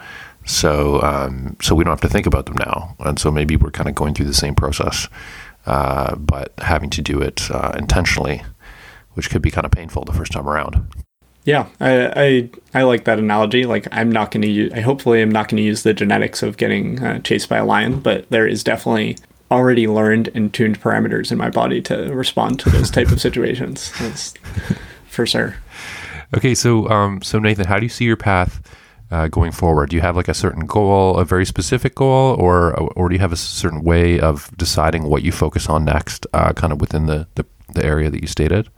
So 0.45 1.01
um, 1.01 1.55
so 1.61 1.75
we 1.75 1.83
don't 1.83 1.91
have 1.91 2.01
to 2.01 2.09
think 2.09 2.25
about 2.25 2.45
them 2.45 2.55
now, 2.59 2.95
and 2.99 3.17
so 3.17 3.31
maybe 3.31 3.55
we're 3.55 3.71
kind 3.71 3.89
of 3.89 3.95
going 3.95 4.13
through 4.13 4.27
the 4.27 4.33
same 4.33 4.55
process, 4.55 5.07
uh, 5.65 6.15
but 6.15 6.53
having 6.57 6.89
to 6.91 7.01
do 7.01 7.21
it 7.21 7.49
uh, 7.51 7.73
intentionally, 7.77 8.43
which 9.13 9.29
could 9.29 9.41
be 9.41 9.51
kind 9.51 9.65
of 9.65 9.71
painful 9.71 10.03
the 10.03 10.13
first 10.13 10.31
time 10.31 10.47
around. 10.47 10.87
Yeah, 11.43 11.67
I, 11.79 12.11
I, 12.15 12.49
I 12.73 12.83
like 12.83 13.05
that 13.05 13.19
analogy. 13.19 13.65
Like, 13.65 13.87
I'm 13.93 14.11
not 14.11 14.31
going 14.31 14.41
to 14.41 14.49
use. 14.49 14.73
I 14.73 14.81
hopefully 14.81 15.21
am 15.21 15.31
not 15.31 15.47
going 15.47 15.55
to 15.55 15.63
use 15.63 15.83
the 15.83 15.93
genetics 15.93 16.43
of 16.43 16.57
getting 16.57 17.01
uh, 17.01 17.19
chased 17.19 17.47
by 17.47 17.55
a 17.55 17.65
lion, 17.65 18.01
but 18.01 18.29
there 18.29 18.45
is 18.45 18.65
definitely 18.65 19.15
already 19.49 19.87
learned 19.87 20.29
and 20.33 20.53
tuned 20.53 20.79
parameters 20.81 21.31
in 21.31 21.37
my 21.37 21.49
body 21.49 21.81
to 21.83 22.13
respond 22.13 22.59
to 22.61 22.69
those 22.69 22.91
type 22.91 23.11
of 23.11 23.21
situations. 23.27 23.91
That's 23.99 24.33
for 25.07 25.25
sure. 25.25 25.55
Okay, 26.35 26.53
so 26.55 26.89
um, 26.89 27.21
so 27.21 27.39
Nathan, 27.39 27.67
how 27.67 27.79
do 27.79 27.85
you 27.85 27.89
see 27.89 28.05
your 28.05 28.17
path 28.17 28.61
uh, 29.11 29.27
going 29.27 29.51
forward? 29.51 29.89
Do 29.89 29.95
you 29.95 30.01
have 30.01 30.15
like 30.15 30.27
a 30.27 30.33
certain 30.33 30.65
goal, 30.65 31.17
a 31.17 31.25
very 31.25 31.45
specific 31.45 31.95
goal, 31.95 32.35
or 32.39 32.73
or 32.95 33.09
do 33.09 33.15
you 33.15 33.19
have 33.19 33.31
a 33.31 33.37
certain 33.37 33.83
way 33.83 34.19
of 34.19 34.51
deciding 34.57 35.03
what 35.03 35.23
you 35.23 35.31
focus 35.31 35.69
on 35.69 35.85
next, 35.85 36.27
uh, 36.33 36.51
kind 36.53 36.73
of 36.73 36.81
within 36.81 37.05
the, 37.05 37.27
the 37.35 37.45
the 37.73 37.85
area 37.85 38.09
that 38.09 38.21
you 38.21 38.27
stated? 38.27 38.69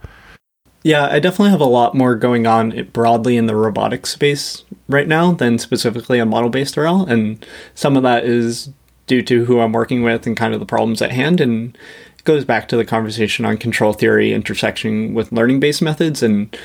Yeah, 0.84 1.08
I 1.08 1.20
definitely 1.20 1.50
have 1.50 1.60
a 1.60 1.66
lot 1.66 1.94
more 1.94 2.16
going 2.16 2.48
on 2.48 2.90
broadly 2.94 3.36
in 3.36 3.48
the 3.48 3.56
robotics 3.56 4.12
space 4.12 4.64
right 4.88 5.08
now 5.08 5.34
than 5.34 5.58
specifically 5.58 6.22
on 6.22 6.30
model 6.30 6.50
based 6.50 6.78
RL. 6.78 7.06
And 7.06 7.46
some 7.76 7.98
of 7.98 8.04
that 8.04 8.24
is 8.24 8.70
due 9.10 9.24
to 9.24 9.44
who 9.46 9.60
I'm 9.60 9.74
working 9.74 10.04
with 10.04 10.28
and 10.28 10.38
kind 10.38 10.54
of 10.54 10.60
the 10.60 10.66
problems 10.66 11.02
at 11.02 11.12
hand. 11.12 11.42
And 11.42 11.76
it 12.18 12.24
goes 12.24 12.46
back 12.46 12.70
to 12.70 12.78
the 12.78 12.86
conversation 12.86 13.44
on 13.44 13.58
control 13.58 13.92
theory 13.92 14.32
intersection 14.32 15.16
with 15.16 15.32
learning 15.32 15.60
based 15.60 15.82
methods. 15.82 16.22
And 16.22 16.56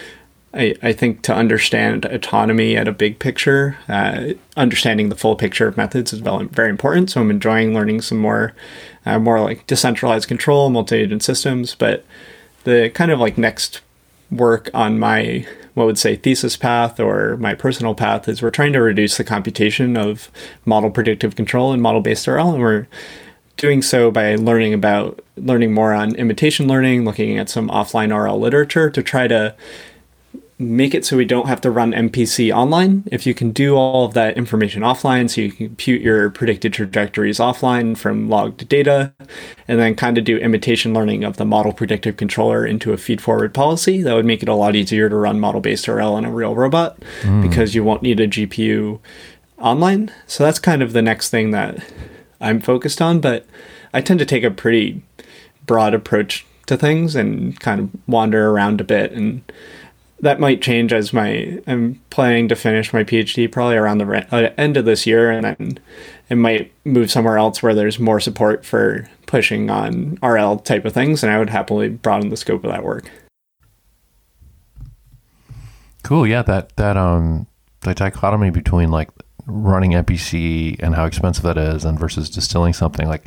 I, 0.53 0.76
I 0.82 0.92
think 0.92 1.22
to 1.22 1.34
understand 1.34 2.05
autonomy 2.05 2.76
at 2.76 2.86
a 2.86 2.92
big 2.92 3.18
picture, 3.18 3.78
uh, 3.88 4.34
understanding 4.59 5.09
the 5.09 5.16
full 5.16 5.36
picture 5.36 5.66
of 5.66 5.78
methods 5.78 6.12
is 6.12 6.20
very 6.20 6.68
important. 6.68 7.11
So 7.11 7.22
I'm 7.22 7.30
enjoying 7.30 7.72
learning 7.72 8.03
some 8.03 8.18
more, 8.18 8.53
uh, 9.07 9.18
more 9.18 9.40
like 9.40 9.66
decentralized 9.66 10.28
control, 10.28 10.68
multi-agent 10.68 11.22
systems. 11.24 11.74
But 11.74 12.05
the 12.64 12.90
kind 12.90 13.11
of 13.11 13.18
like 13.18 13.38
next 13.38 13.80
work 14.30 14.68
on 14.74 14.99
my 14.99 15.47
what 15.75 15.87
would 15.87 15.99
say 15.99 16.16
thesis 16.16 16.57
path 16.57 16.99
or 16.99 17.37
my 17.37 17.55
personal 17.55 17.95
path 17.95 18.29
is 18.29 18.41
we're 18.41 18.51
trying 18.51 18.72
to 18.72 18.81
reduce 18.81 19.16
the 19.16 19.25
computation 19.25 19.97
of 19.97 20.31
model 20.64 20.91
predictive 20.91 21.37
control 21.37 21.72
and 21.72 21.83
model 21.83 22.01
based 22.01 22.27
RL 22.27 22.53
and 22.53 22.61
we're 22.61 22.87
doing 23.57 23.83
so 23.83 24.11
by 24.11 24.35
learning 24.37 24.72
about 24.75 25.20
learning 25.37 25.72
more 25.72 25.93
on 25.93 26.14
imitation 26.16 26.66
learning 26.66 27.05
looking 27.05 27.39
at 27.39 27.49
some 27.49 27.68
offline 27.68 28.16
RL 28.16 28.39
literature 28.39 28.91
to 28.91 29.03
try 29.03 29.27
to 29.27 29.55
make 30.59 30.94
it 30.94 31.05
so 31.05 31.16
we 31.16 31.24
don't 31.24 31.48
have 31.48 31.61
to 31.62 31.70
run 31.70 31.92
MPC 31.92 32.55
online. 32.55 33.05
If 33.11 33.26
you 33.26 33.34
can 33.34 33.50
do 33.50 33.74
all 33.74 34.05
of 34.05 34.14
that 34.14 34.36
information 34.36 34.82
offline, 34.82 35.28
so 35.28 35.40
you 35.40 35.50
can 35.50 35.66
compute 35.68 36.00
your 36.00 36.30
predicted 36.30 36.72
trajectories 36.72 37.38
offline 37.38 37.96
from 37.96 38.28
logged 38.28 38.68
data, 38.68 39.12
and 39.66 39.80
then 39.80 39.96
kind 39.96 40.16
of 40.16 40.24
do 40.24 40.38
imitation 40.38 40.94
learning 40.94 41.24
of 41.24 41.36
the 41.38 41.44
model 41.44 41.72
predictive 41.72 42.16
controller 42.16 42.64
into 42.64 42.92
a 42.92 42.96
feed 42.96 43.20
forward 43.20 43.52
policy, 43.52 44.02
that 44.02 44.14
would 44.14 44.24
make 44.24 44.42
it 44.42 44.48
a 44.48 44.55
lot 44.55 44.76
easier 44.76 45.09
to 45.09 45.16
run 45.16 45.40
model 45.40 45.61
based 45.61 45.88
RL 45.88 46.14
on 46.14 46.24
a 46.24 46.30
real 46.30 46.55
robot 46.55 47.00
mm. 47.22 47.42
because 47.42 47.74
you 47.74 47.82
won't 47.82 48.02
need 48.02 48.20
a 48.20 48.28
GPU 48.28 49.00
online. 49.59 50.12
So 50.26 50.44
that's 50.44 50.59
kind 50.61 50.82
of 50.82 50.92
the 50.92 51.02
next 51.02 51.30
thing 51.30 51.50
that 51.50 51.84
I'm 52.40 52.61
focused 52.61 53.02
on, 53.02 53.20
but 53.20 53.46
I 53.92 54.00
tend 54.00 54.20
to 54.20 54.26
take 54.26 54.44
a 54.44 54.50
pretty 54.50 55.02
broad 55.66 55.94
approach 55.94 56.46
to 56.66 56.76
things 56.76 57.14
and 57.14 57.59
kind 57.61 57.80
of 57.80 57.90
wander 58.07 58.50
around 58.50 58.80
a 58.80 58.84
bit 58.84 59.12
and 59.12 59.42
that 60.20 60.40
might 60.40 60.62
change 60.62 60.92
as 60.92 61.12
my 61.12 61.60
I'm 61.66 62.00
planning 62.10 62.48
to 62.48 62.56
finish 62.56 62.92
my 62.92 63.04
PhD 63.04 63.50
probably 63.50 63.76
around 63.76 63.98
the 63.98 64.06
re- 64.06 64.26
uh, 64.30 64.50
end 64.56 64.76
of 64.76 64.84
this 64.84 65.06
year, 65.06 65.30
and 65.30 65.44
then 65.44 65.78
it 66.28 66.36
might 66.36 66.72
move 66.84 67.10
somewhere 67.10 67.38
else 67.38 67.62
where 67.62 67.74
there's 67.74 67.98
more 67.98 68.20
support 68.20 68.64
for 68.64 69.08
pushing 69.26 69.70
on 69.70 70.18
RL 70.22 70.58
type 70.58 70.84
of 70.84 70.92
things, 70.92 71.22
and 71.22 71.32
I 71.32 71.38
would 71.38 71.50
happily 71.50 71.88
broaden 71.88 72.30
the 72.30 72.36
scope 72.36 72.64
of 72.64 72.70
that 72.70 72.84
work. 72.84 73.10
Cool, 76.02 76.26
yeah 76.26 76.42
that 76.42 76.76
that 76.76 76.96
um 76.96 77.46
the 77.80 77.94
dichotomy 77.94 78.50
between 78.50 78.90
like 78.90 79.10
running 79.46 79.92
MPC 79.92 80.76
and 80.82 80.94
how 80.94 81.04
expensive 81.04 81.44
that 81.44 81.58
is, 81.58 81.84
and 81.84 81.98
versus 81.98 82.30
distilling 82.30 82.72
something 82.72 83.06
like 83.06 83.26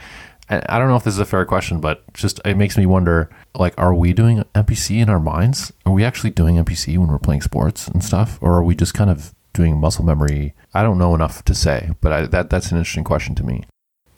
I 0.50 0.80
don't 0.80 0.88
know 0.88 0.96
if 0.96 1.04
this 1.04 1.16
is 1.16 1.20
a 1.20 1.26
fair 1.26 1.46
question, 1.46 1.82
but 1.82 2.02
just 2.14 2.40
it 2.46 2.56
makes 2.56 2.78
me 2.78 2.86
wonder 2.86 3.30
like, 3.54 3.74
are 3.78 3.94
we 3.94 4.14
doing 4.14 4.44
MPC 4.56 5.02
in 5.02 5.10
our 5.10 5.20
minds? 5.20 5.74
Are 5.86 5.92
we 5.92 6.06
actually 6.06 6.30
doing 6.30 6.56
MPC 6.56 6.98
when 6.98 7.10
we're 7.10 7.20
playing 7.20 7.42
sports 7.42 7.88
and 7.88 8.04
stuff? 8.04 8.38
Or 8.42 8.54
are 8.54 8.64
we 8.64 8.74
just 8.74 8.94
kind 8.94 9.10
of 9.10 9.34
doing 9.54 9.78
muscle 9.78 10.06
memory? 10.06 10.54
I 10.74 10.84
don't 10.84 10.98
know 10.98 11.14
enough 11.14 11.44
to 11.46 11.54
say, 11.54 11.92
but 12.00 12.14
I, 12.14 12.26
that 12.28 12.50
that's 12.50 12.72
an 12.72 12.78
interesting 12.78 13.04
question 13.04 13.36
to 13.36 13.44
me. 13.44 13.66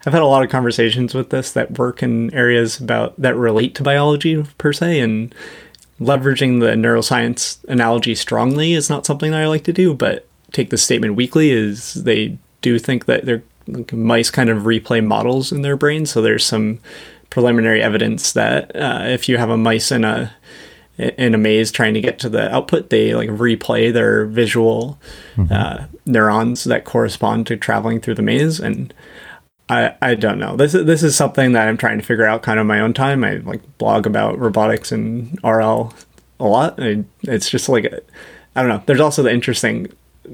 I've 0.05 0.13
had 0.13 0.21
a 0.21 0.27
lot 0.27 0.43
of 0.43 0.49
conversations 0.49 1.13
with 1.13 1.29
this 1.29 1.51
that 1.53 1.77
work 1.77 2.03
in 2.03 2.33
areas 2.33 2.79
about 2.79 3.19
that 3.19 3.35
relate 3.35 3.75
to 3.75 3.83
biology 3.83 4.43
per 4.57 4.71
se, 4.71 4.99
and 4.99 5.33
leveraging 5.99 6.59
the 6.59 6.67
neuroscience 6.67 7.63
analogy 7.67 8.15
strongly 8.15 8.73
is 8.73 8.89
not 8.89 9.05
something 9.05 9.31
that 9.31 9.41
I 9.41 9.47
like 9.47 9.63
to 9.65 9.73
do. 9.73 9.93
But 9.93 10.27
take 10.51 10.69
the 10.69 10.77
statement 10.77 11.15
weakly 11.15 11.51
is 11.51 11.95
they 11.95 12.37
do 12.61 12.77
think 12.79 13.05
that 13.05 13.25
they're 13.25 13.43
mice 13.91 14.29
kind 14.29 14.49
of 14.49 14.63
replay 14.63 15.05
models 15.05 15.51
in 15.51 15.61
their 15.61 15.77
brain. 15.77 16.05
So 16.05 16.21
there's 16.21 16.45
some 16.45 16.79
preliminary 17.29 17.81
evidence 17.81 18.33
that 18.33 18.75
uh, 18.75 19.03
if 19.05 19.29
you 19.29 19.37
have 19.37 19.49
a 19.49 19.57
mice 19.57 19.91
in 19.91 20.03
a 20.03 20.33
in 20.97 21.33
a 21.33 21.37
maze 21.37 21.71
trying 21.71 21.93
to 21.93 22.01
get 22.01 22.19
to 22.19 22.29
the 22.29 22.53
output, 22.53 22.89
they 22.89 23.15
like 23.15 23.29
replay 23.29 23.91
their 23.91 24.25
visual 24.25 24.99
mm-hmm. 25.35 25.51
uh, 25.51 25.85
neurons 26.05 26.65
that 26.65 26.83
correspond 26.83 27.47
to 27.47 27.55
traveling 27.55 28.01
through 28.01 28.15
the 28.15 28.21
maze. 28.21 28.59
And 28.59 28.93
I 29.69 29.95
I 30.01 30.15
don't 30.15 30.39
know. 30.39 30.55
This 30.55 30.73
is 30.73 30.85
this 30.85 31.03
is 31.03 31.15
something 31.15 31.53
that 31.53 31.67
I'm 31.67 31.77
trying 31.77 31.99
to 31.99 32.05
figure 32.05 32.25
out 32.25 32.43
kind 32.43 32.59
of 32.59 32.65
my 32.65 32.81
own 32.81 32.93
time. 32.93 33.23
I 33.23 33.35
like 33.35 33.61
blog 33.77 34.05
about 34.05 34.37
robotics 34.37 34.91
and 34.91 35.37
RL 35.43 35.93
a 36.39 36.45
lot. 36.45 36.81
I, 36.81 37.03
it's 37.23 37.49
just 37.49 37.69
like 37.69 37.85
I 38.55 38.61
don't 38.61 38.69
know. 38.69 38.83
There's 38.85 38.99
also 38.99 39.23
the 39.23 39.31
interesting 39.31 39.87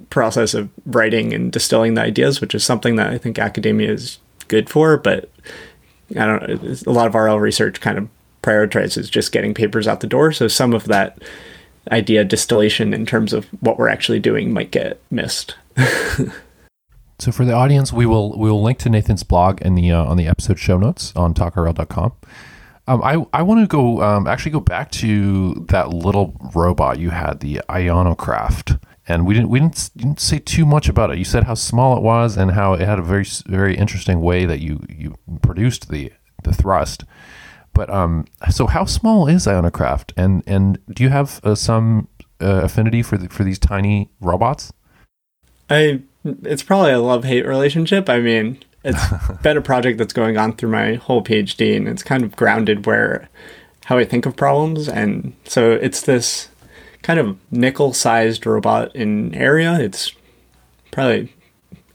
process 0.09 0.53
of 0.53 0.69
writing 0.85 1.33
and 1.33 1.51
distilling 1.51 1.93
the 1.93 2.01
ideas, 2.01 2.41
which 2.41 2.55
is 2.55 2.63
something 2.63 2.95
that 2.95 3.11
I 3.11 3.17
think 3.17 3.39
academia 3.39 3.91
is 3.91 4.19
good 4.47 4.69
for. 4.69 4.97
But 4.97 5.29
I 6.11 6.25
don't 6.25 6.85
a 6.85 6.91
lot 6.91 7.07
of 7.07 7.15
RL 7.15 7.39
research 7.39 7.81
kind 7.81 7.97
of 7.97 8.07
prioritizes 8.43 9.09
just 9.09 9.31
getting 9.31 9.53
papers 9.53 9.87
out 9.87 10.01
the 10.01 10.07
door. 10.07 10.31
So 10.31 10.47
some 10.47 10.73
of 10.73 10.85
that 10.85 11.21
idea 11.91 12.23
distillation 12.23 12.93
in 12.93 13.05
terms 13.05 13.33
of 13.33 13.45
what 13.61 13.77
we're 13.77 13.89
actually 13.89 14.19
doing 14.19 14.53
might 14.53 14.71
get 14.71 15.01
missed. 15.11 15.55
so 17.19 17.31
for 17.31 17.45
the 17.45 17.53
audience, 17.53 17.91
we 17.91 18.05
will 18.05 18.37
we 18.37 18.49
will 18.49 18.61
link 18.61 18.77
to 18.79 18.89
Nathan's 18.89 19.23
blog 19.23 19.61
in 19.61 19.75
the 19.75 19.91
uh, 19.91 20.03
on 20.03 20.17
the 20.17 20.27
episode 20.27 20.59
show 20.59 20.77
notes 20.77 21.13
on 21.15 21.33
talkrl.com. 21.33 22.13
Um, 22.87 23.01
I 23.03 23.25
I 23.33 23.41
want 23.41 23.61
to 23.61 23.67
go 23.67 24.01
um, 24.01 24.27
actually 24.27 24.51
go 24.51 24.59
back 24.59 24.91
to 24.91 25.65
that 25.69 25.89
little 25.89 26.35
robot 26.53 26.99
you 26.99 27.09
had, 27.09 27.39
the 27.39 27.61
Ionocraft 27.67 28.79
and 29.07 29.25
we 29.25 29.33
didn't 29.33 29.49
we 29.49 29.59
didn't, 29.59 29.89
didn't 29.95 30.19
say 30.19 30.39
too 30.39 30.65
much 30.65 30.89
about 30.89 31.11
it. 31.11 31.17
You 31.17 31.25
said 31.25 31.43
how 31.43 31.53
small 31.53 31.95
it 31.97 32.01
was 32.01 32.37
and 32.37 32.51
how 32.51 32.73
it 32.73 32.81
had 32.81 32.99
a 32.99 33.03
very 33.03 33.25
very 33.45 33.75
interesting 33.75 34.21
way 34.21 34.45
that 34.45 34.59
you 34.59 34.83
you 34.89 35.15
produced 35.41 35.89
the 35.89 36.11
the 36.43 36.53
thrust. 36.53 37.03
But 37.73 37.89
um, 37.89 38.25
so 38.49 38.67
how 38.67 38.85
small 38.85 39.27
is 39.27 39.45
Ionocraft, 39.45 40.13
and 40.15 40.43
and 40.47 40.79
do 40.89 41.03
you 41.03 41.09
have 41.09 41.41
uh, 41.43 41.55
some 41.55 42.07
uh, 42.41 42.61
affinity 42.63 43.01
for 43.01 43.17
the, 43.17 43.29
for 43.29 43.43
these 43.43 43.59
tiny 43.59 44.09
robots? 44.21 44.71
I 45.69 46.01
it's 46.23 46.63
probably 46.63 46.91
a 46.91 46.99
love 46.99 47.25
hate 47.25 47.45
relationship. 47.45 48.09
I 48.09 48.19
mean, 48.19 48.59
it's 48.83 49.01
been 49.43 49.57
a 49.57 49.61
project 49.61 49.97
that's 49.97 50.13
going 50.13 50.37
on 50.37 50.55
through 50.55 50.69
my 50.69 50.95
whole 50.95 51.21
PhD, 51.23 51.75
and 51.75 51.87
it's 51.87 52.01
kind 52.03 52.23
of 52.23 52.35
grounded 52.35 52.85
where 52.85 53.29
how 53.85 53.97
I 53.97 54.05
think 54.05 54.25
of 54.25 54.35
problems, 54.35 54.87
and 54.87 55.35
so 55.43 55.71
it's 55.71 56.01
this 56.01 56.49
kind 57.05 57.19
of 57.19 57.37
nickel 57.51 57.93
sized 57.93 58.47
robot 58.47 58.93
in 58.95 59.31
area. 59.35 59.79
It's 59.79 60.11
probably 60.89 61.31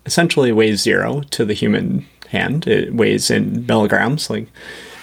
essentially 0.06 0.52
weighs 0.52 0.80
zero 0.80 1.22
to 1.30 1.44
the 1.44 1.52
human 1.52 2.06
hand. 2.28 2.68
It 2.68 2.94
weighs 2.94 3.28
in 3.28 3.66
milligrams. 3.66 4.30
Like 4.30 4.46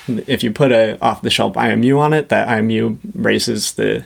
if 0.07 0.43
you 0.43 0.53
put 0.53 0.71
a 0.71 0.97
off 1.01 1.23
the 1.23 1.29
shelf 1.29 1.55
IMU 1.55 1.99
on 1.99 2.13
it, 2.13 2.29
that 2.29 2.47
IMU 2.47 2.97
raises 3.15 3.73
the 3.73 4.05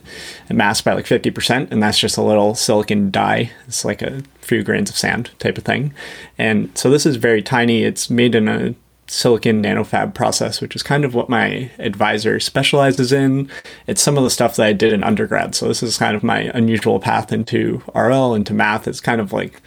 mass 0.49 0.81
by 0.81 0.93
like 0.93 1.05
50%, 1.05 1.71
and 1.71 1.83
that's 1.83 1.99
just 1.99 2.17
a 2.17 2.23
little 2.23 2.55
silicon 2.55 3.11
die. 3.11 3.51
It's 3.67 3.85
like 3.85 4.01
a 4.01 4.23
few 4.41 4.63
grains 4.63 4.89
of 4.89 4.97
sand 4.97 5.29
type 5.37 5.59
of 5.59 5.63
thing. 5.63 5.93
And 6.35 6.75
so 6.75 6.89
this 6.89 7.05
is 7.05 7.17
very 7.17 7.43
tiny. 7.43 7.83
It's 7.83 8.09
made 8.09 8.33
in 8.33 8.47
a 8.47 8.73
silicon 9.11 9.61
nanofab 9.61 10.13
process, 10.13 10.61
which 10.61 10.73
is 10.73 10.81
kind 10.81 11.03
of 11.03 11.13
what 11.13 11.27
my 11.27 11.69
advisor 11.79 12.39
specializes 12.39 13.11
in. 13.11 13.49
It's 13.85 14.01
some 14.01 14.17
of 14.17 14.23
the 14.23 14.29
stuff 14.29 14.55
that 14.55 14.65
I 14.65 14.71
did 14.71 14.93
in 14.93 15.03
undergrad. 15.03 15.53
So 15.53 15.67
this 15.67 15.83
is 15.83 15.97
kind 15.97 16.15
of 16.15 16.23
my 16.23 16.49
unusual 16.53 16.97
path 16.97 17.33
into 17.33 17.83
RL, 17.93 18.33
into 18.33 18.53
math. 18.53 18.87
It's 18.87 19.01
kind 19.01 19.19
of 19.19 19.33
like 19.33 19.61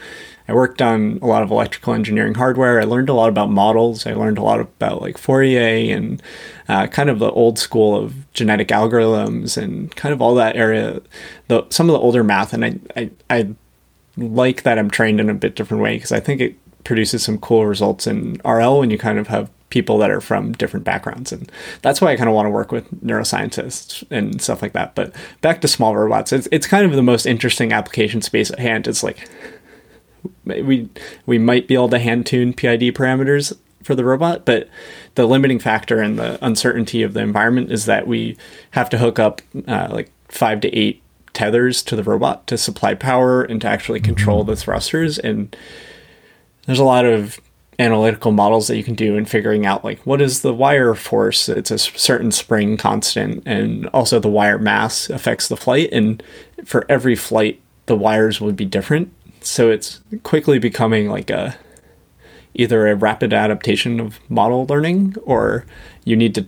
I 0.49 0.55
worked 0.55 0.81
on 0.81 1.19
a 1.21 1.27
lot 1.27 1.43
of 1.43 1.51
electrical 1.51 1.93
engineering 1.93 2.35
hardware. 2.35 2.81
I 2.81 2.85
learned 2.85 3.11
a 3.11 3.15
lot 3.15 3.29
about 3.29 3.51
models. 3.51 4.07
I 4.07 4.15
learned 4.15 4.39
a 4.39 4.43
lot 4.43 4.61
about 4.61 5.03
like 5.03 5.19
Fourier 5.19 5.95
and 5.95 6.23
uh, 6.67 6.87
kind 6.87 7.11
of 7.11 7.19
the 7.19 7.31
old 7.31 7.59
school 7.59 7.97
of 7.97 8.33
genetic 8.33 8.69
algorithms 8.69 9.63
and 9.63 9.95
kind 9.95 10.15
of 10.15 10.23
all 10.23 10.35
that 10.37 10.57
area. 10.57 11.03
The 11.49 11.67
some 11.69 11.91
of 11.91 11.93
the 11.93 12.01
older 12.01 12.25
math, 12.25 12.55
and 12.55 12.65
I 12.65 12.79
I, 12.97 13.11
I 13.29 13.49
like 14.17 14.63
that 14.63 14.79
I'm 14.79 14.91
trained 14.91 15.21
in 15.21 15.29
a 15.29 15.35
bit 15.35 15.55
different 15.55 15.83
way 15.83 15.97
because 15.97 16.13
I 16.13 16.21
think 16.21 16.41
it 16.41 16.57
produces 16.85 17.23
some 17.23 17.39
cool 17.39 17.67
results 17.67 18.07
in 18.07 18.41
RL 18.45 18.79
when 18.79 18.91
you 18.91 18.99
kind 18.99 19.19
of 19.19 19.29
have 19.29 19.51
people 19.71 19.99
that 19.99 20.11
are 20.11 20.21
from 20.21 20.53
different 20.53 20.85
backgrounds. 20.85 21.33
And 21.33 21.51
that's 21.83 22.01
why 22.01 22.13
I 22.13 22.17
kind 22.17 22.29
of 22.29 22.35
want 22.35 22.47
to 22.47 22.51
work 22.51 22.71
with 22.71 22.89
neuroscientists 23.05 24.05
and 24.11 24.41
stuff 24.41 24.63
like 24.63 24.73
that. 24.73 24.95
But 24.95 25.15
back 25.41 25.61
to 25.63 25.69
small 25.69 25.97
robots, 25.97 26.33
it's, 26.33 26.47
it's 26.53 26.67
kind 26.67 26.87
of 26.87 26.93
the 26.93 27.03
most 27.03 27.27
interesting 27.27 27.73
application 27.73 28.23
space 28.23 28.51
at 28.51 28.61
hand. 28.61 28.87
It's 28.87 29.03
like 29.03 29.29
we 30.45 30.89
we 31.27 31.39
might 31.39 31.67
be 31.67 31.75
able 31.75 31.89
to 31.89 31.99
hand 31.99 32.27
tune 32.27 32.53
PID 32.53 32.95
parameters 32.95 33.57
for 33.83 33.95
the 33.95 34.05
robot, 34.05 34.45
but 34.45 34.69
the 35.15 35.27
limiting 35.27 35.59
factor 35.59 36.01
and 36.01 36.19
the 36.19 36.39
uncertainty 36.45 37.03
of 37.03 37.13
the 37.15 37.21
environment 37.21 37.71
is 37.71 37.85
that 37.87 38.07
we 38.07 38.37
have 38.71 38.89
to 38.91 38.99
hook 38.99 39.19
up 39.19 39.43
uh, 39.69 39.89
like 39.91 40.11
five 40.29 40.61
to 40.61 40.75
eight 40.75 41.03
tethers 41.35 41.83
to 41.83 41.97
the 41.97 42.03
robot 42.03 42.47
to 42.47 42.57
supply 42.57 42.95
power 42.95 43.43
and 43.43 43.61
to 43.61 43.69
actually 43.69 44.01
control 44.01 44.43
mm-hmm. 44.43 44.51
the 44.51 44.57
thrusters. 44.57 45.19
And 45.19 45.55
there's 46.67 46.79
a 46.79 46.85
lot 46.85 47.05
of 47.05 47.41
analytical 47.79 48.31
models 48.31 48.69
that 48.69 48.77
you 48.77 48.85
can 48.85 48.95
do 48.95 49.17
in 49.17 49.25
figuring 49.25 49.67
out 49.67 49.85
like 49.85 49.99
what 50.07 50.21
is 50.21 50.43
the 50.43 50.55
wire 50.55 50.95
force 50.95 51.49
it's 51.49 51.73
a 51.73 51.79
certain 51.79 52.31
spring 52.31 52.77
constant 52.77 53.43
and 53.47 53.89
also 53.89 54.21
the 54.21 54.29
wire 54.29 54.59
mass 54.59 55.11
affects 55.11 55.49
the 55.49 55.57
flight 55.57 55.89
and 55.91 56.23
for 56.65 56.87
every 56.89 57.17
flight 57.17 57.61
the 57.87 57.97
wires 57.97 58.41
would 58.41 58.55
be 58.55 58.65
different 58.65 59.13
so 59.41 59.71
it's 59.71 60.01
quickly 60.23 60.59
becoming 60.61 61.09
like 61.09 61.31
a 61.31 61.57
either 62.55 62.87
a 62.87 62.95
rapid 62.95 63.33
adaptation 63.33 63.99
of 63.99 64.21
model 64.31 64.65
learning 64.67 65.17
or 65.25 65.67
you 66.05 66.15
need 66.15 66.33
to 66.33 66.47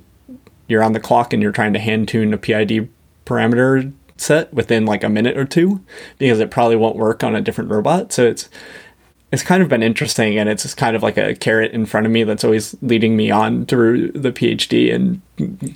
you're 0.68 0.82
on 0.82 0.92
the 0.92 1.00
clock 1.00 1.32
and 1.32 1.42
you're 1.42 1.52
trying 1.52 1.72
to 1.72 1.78
hand 1.78 2.08
tune 2.08 2.32
a 2.32 2.38
PID 2.38 2.88
parameter 3.24 3.92
set 4.16 4.52
within 4.52 4.86
like 4.86 5.04
a 5.04 5.08
minute 5.08 5.36
or 5.36 5.44
two 5.44 5.84
because 6.18 6.40
it 6.40 6.50
probably 6.50 6.76
won't 6.76 6.96
work 6.96 7.22
on 7.22 7.36
a 7.36 7.40
different 7.40 7.70
robot. 7.70 8.12
So 8.12 8.26
it's 8.26 8.48
it's 9.32 9.42
kind 9.42 9.62
of 9.62 9.68
been 9.68 9.82
interesting 9.82 10.38
and 10.38 10.48
it's 10.48 10.72
kind 10.74 10.94
of 10.94 11.02
like 11.02 11.16
a 11.16 11.34
carrot 11.34 11.72
in 11.72 11.84
front 11.84 12.06
of 12.06 12.12
me 12.12 12.22
that's 12.22 12.44
always 12.44 12.76
leading 12.80 13.16
me 13.16 13.30
on 13.30 13.66
through 13.66 14.12
the 14.12 14.30
PhD 14.30 14.94
and 14.94 15.20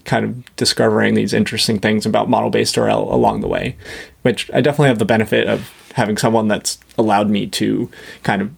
kind 0.05 0.25
of 0.25 0.57
discovering 0.57 1.15
these 1.15 1.33
interesting 1.33 1.79
things 1.81 2.07
about 2.07 2.31
model 2.31 2.51
based 2.51 2.77
RL 2.77 3.13
along 3.13 3.41
the 3.41 3.49
way, 3.49 3.77
which 4.23 4.51
I 4.55 4.61
definitely 4.61 4.89
have 4.89 5.01
the 5.01 5.05
benefit 5.05 5.49
of 5.49 5.73
having 5.95 6.17
someone 6.17 6.47
that's 6.47 6.79
allowed 6.97 7.29
me 7.29 7.49
to 7.49 7.91
kind 8.23 8.41
of 8.41 8.51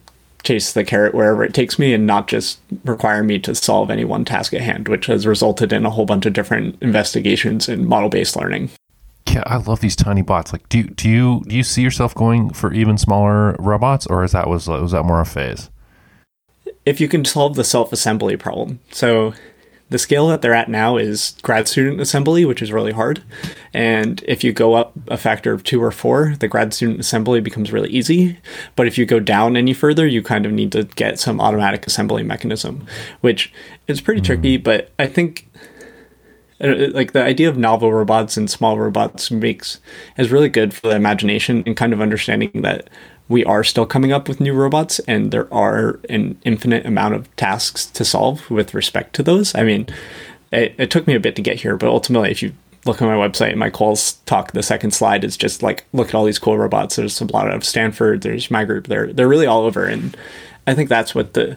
chase 0.43 0.73
the 0.73 0.85
carrot 0.85 1.15
wherever 1.15 1.45
it 1.45 1.55
takes 1.55 1.79
me 1.79 1.95
and 1.95 2.07
not 2.07 2.29
just 2.29 2.59
require 2.85 3.23
me 3.23 3.39
to 3.39 3.55
solve 3.55 3.91
any 3.91 4.05
one 4.05 4.25
task 4.25 4.53
at 4.53 4.61
hand, 4.61 4.89
which 4.89 5.07
has 5.07 5.27
resulted 5.27 5.73
in 5.73 5.87
a 5.87 5.91
whole 5.91 6.05
bunch 6.05 6.27
of 6.27 6.33
different 6.33 6.77
investigations 6.83 7.69
in 7.69 7.87
model 7.87 8.09
based 8.09 8.37
learning. 8.37 8.71
Yeah, 9.29 9.43
I 9.47 9.57
love 9.57 9.81
these 9.81 9.97
tiny 9.97 10.23
bots. 10.23 10.53
Like, 10.53 10.69
do 10.69 10.83
do 10.83 11.09
you 11.09 11.43
do 11.47 11.57
you 11.57 11.63
see 11.63 11.83
yourself 11.83 12.15
going 12.15 12.53
for 12.53 12.73
even 12.73 12.99
smaller 12.99 13.57
robots, 13.59 14.07
or 14.07 14.25
is 14.25 14.33
that 14.33 14.49
was 14.49 14.69
was 14.69 14.93
that 14.93 15.05
more 15.05 15.21
a 15.21 15.27
phase? 15.27 15.71
If 16.85 17.01
you 17.01 17.09
can 17.09 17.25
solve 17.25 17.55
the 17.55 17.65
self 17.65 17.93
assembly 17.93 18.37
problem, 18.37 18.81
so 18.91 19.33
the 19.93 19.99
scale 19.99 20.29
that 20.29 20.41
they're 20.41 20.55
at 20.55 20.71
now 20.71 20.97
is 20.97 21.37
grad 21.43 21.69
student 21.69 22.01
assembly, 22.01 22.45
which 22.45 22.63
is 22.63 22.73
really 22.73 22.93
hard. 22.93 23.23
And 23.75 24.25
if 24.27 24.43
you 24.43 24.53
go 24.53 24.75
up 24.75 24.93
a 25.09 25.19
factor 25.19 25.53
of 25.53 25.65
two 25.65 25.83
or 25.83 25.91
four, 25.91 26.35
the 26.41 26.49
grad 26.49 26.73
student 26.73 26.99
assembly 26.99 27.41
becomes 27.41 27.73
really 27.73 27.91
easy. 27.91 28.39
But 28.75 28.87
if 28.87 28.97
you 28.97 29.05
go 29.05 29.21
down 29.21 29.55
any 29.55 29.75
further, 29.75 30.07
you 30.07 30.23
kind 30.23 30.47
of 30.47 30.53
need 30.53 30.73
to 30.73 30.85
get 30.85 31.21
some 31.21 31.41
automatic 31.41 31.87
assembly 31.87 32.23
mechanism, 32.23 32.87
which 33.21 33.53
is 33.87 34.01
pretty 34.01 34.23
mm. 34.23 34.25
tricky. 34.25 34.57
But 34.57 34.91
I 34.99 35.07
think 35.07 35.47
Uh, 36.63 36.89
like 36.93 37.13
the 37.13 37.23
idea 37.23 37.49
of 37.49 37.57
novel 37.57 37.93
robots 37.93 38.37
and 38.37 38.49
small 38.49 38.79
robots 38.79 39.31
makes 39.31 39.81
is 40.17 40.31
really 40.31 40.49
good 40.49 40.73
for 40.73 40.89
the 40.89 40.97
imagination 40.97 41.63
and 41.67 41.77
kind 41.77 41.93
of 41.93 42.01
understanding 42.01 42.51
that 42.55 42.89
we 43.29 43.45
are 43.45 43.65
still 43.65 43.87
coming 43.87 44.13
up 44.13 44.29
with 44.29 44.41
new 44.41 44.53
robots 44.53 44.99
and 45.01 45.33
there 45.33 45.53
are 45.53 45.99
an 46.09 46.39
infinite 46.45 46.85
amount 46.87 47.15
of 47.15 47.35
tasks 47.37 47.87
to 47.87 48.05
solve 48.05 48.49
with 48.51 48.75
respect 48.75 49.15
to 49.15 49.23
those. 49.23 49.55
I 49.55 49.63
mean, 49.65 49.89
it, 50.53 50.75
it 50.79 50.91
took 50.91 51.07
me 51.07 51.15
a 51.15 51.21
bit 51.21 51.35
to 51.37 51.43
get 51.43 51.61
here, 51.61 51.77
but 51.77 51.89
ultimately, 51.89 52.31
if 52.31 52.43
you 52.43 52.53
look 52.85 53.01
at 53.01 53.07
my 53.07 53.15
website, 53.15 53.57
my 53.57 53.71
calls 53.71 54.15
talk, 54.27 54.53
the 54.53 54.63
second 54.63 54.91
slide 54.91 55.25
is 55.25 55.37
just 55.37 55.63
like, 55.63 55.85
look 55.93 56.09
at 56.09 56.15
all 56.15 56.25
these 56.25 56.39
cool 56.39 56.59
robots. 56.59 56.97
There's 56.97 57.21
a 57.21 57.25
lot 57.27 57.51
of 57.51 57.65
Stanford, 57.65 58.23
there's 58.23 58.51
my 58.51 58.65
group, 58.65 58.87
they're, 58.87 59.13
they're 59.13 59.29
really 59.29 59.47
all 59.47 59.63
over. 59.65 59.87
And 59.87 60.17
I 60.67 60.75
think 60.75 60.89
that's 60.89 61.15
what 61.15 61.35
the, 61.35 61.57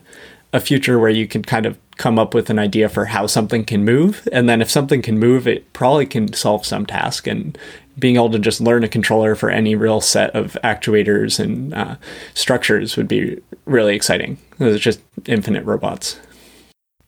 a 0.53 0.59
future 0.59 0.97
where 0.97 1.09
you 1.09 1.27
can 1.27 1.43
kind 1.43 1.65
of 1.65 1.77
come 1.97 2.19
up 2.19 2.33
with 2.33 2.49
an 2.49 2.59
idea 2.59 2.89
for 2.89 3.05
how 3.05 3.27
something 3.27 3.63
can 3.63 3.85
move. 3.85 4.27
And 4.31 4.49
then 4.49 4.61
if 4.61 4.69
something 4.69 5.01
can 5.01 5.17
move, 5.17 5.47
it 5.47 5.71
probably 5.73 6.05
can 6.05 6.33
solve 6.33 6.65
some 6.65 6.85
task. 6.85 7.27
And 7.27 7.57
being 7.97 8.15
able 8.15 8.29
to 8.31 8.39
just 8.39 8.59
learn 8.59 8.83
a 8.83 8.89
controller 8.89 9.35
for 9.35 9.49
any 9.49 9.75
real 9.75 10.01
set 10.01 10.35
of 10.35 10.57
actuators 10.63 11.39
and 11.39 11.73
uh, 11.73 11.95
structures 12.33 12.97
would 12.97 13.07
be 13.07 13.41
really 13.65 13.95
exciting. 13.95 14.37
It's 14.59 14.83
just 14.83 15.01
infinite 15.25 15.63
robots. 15.65 16.19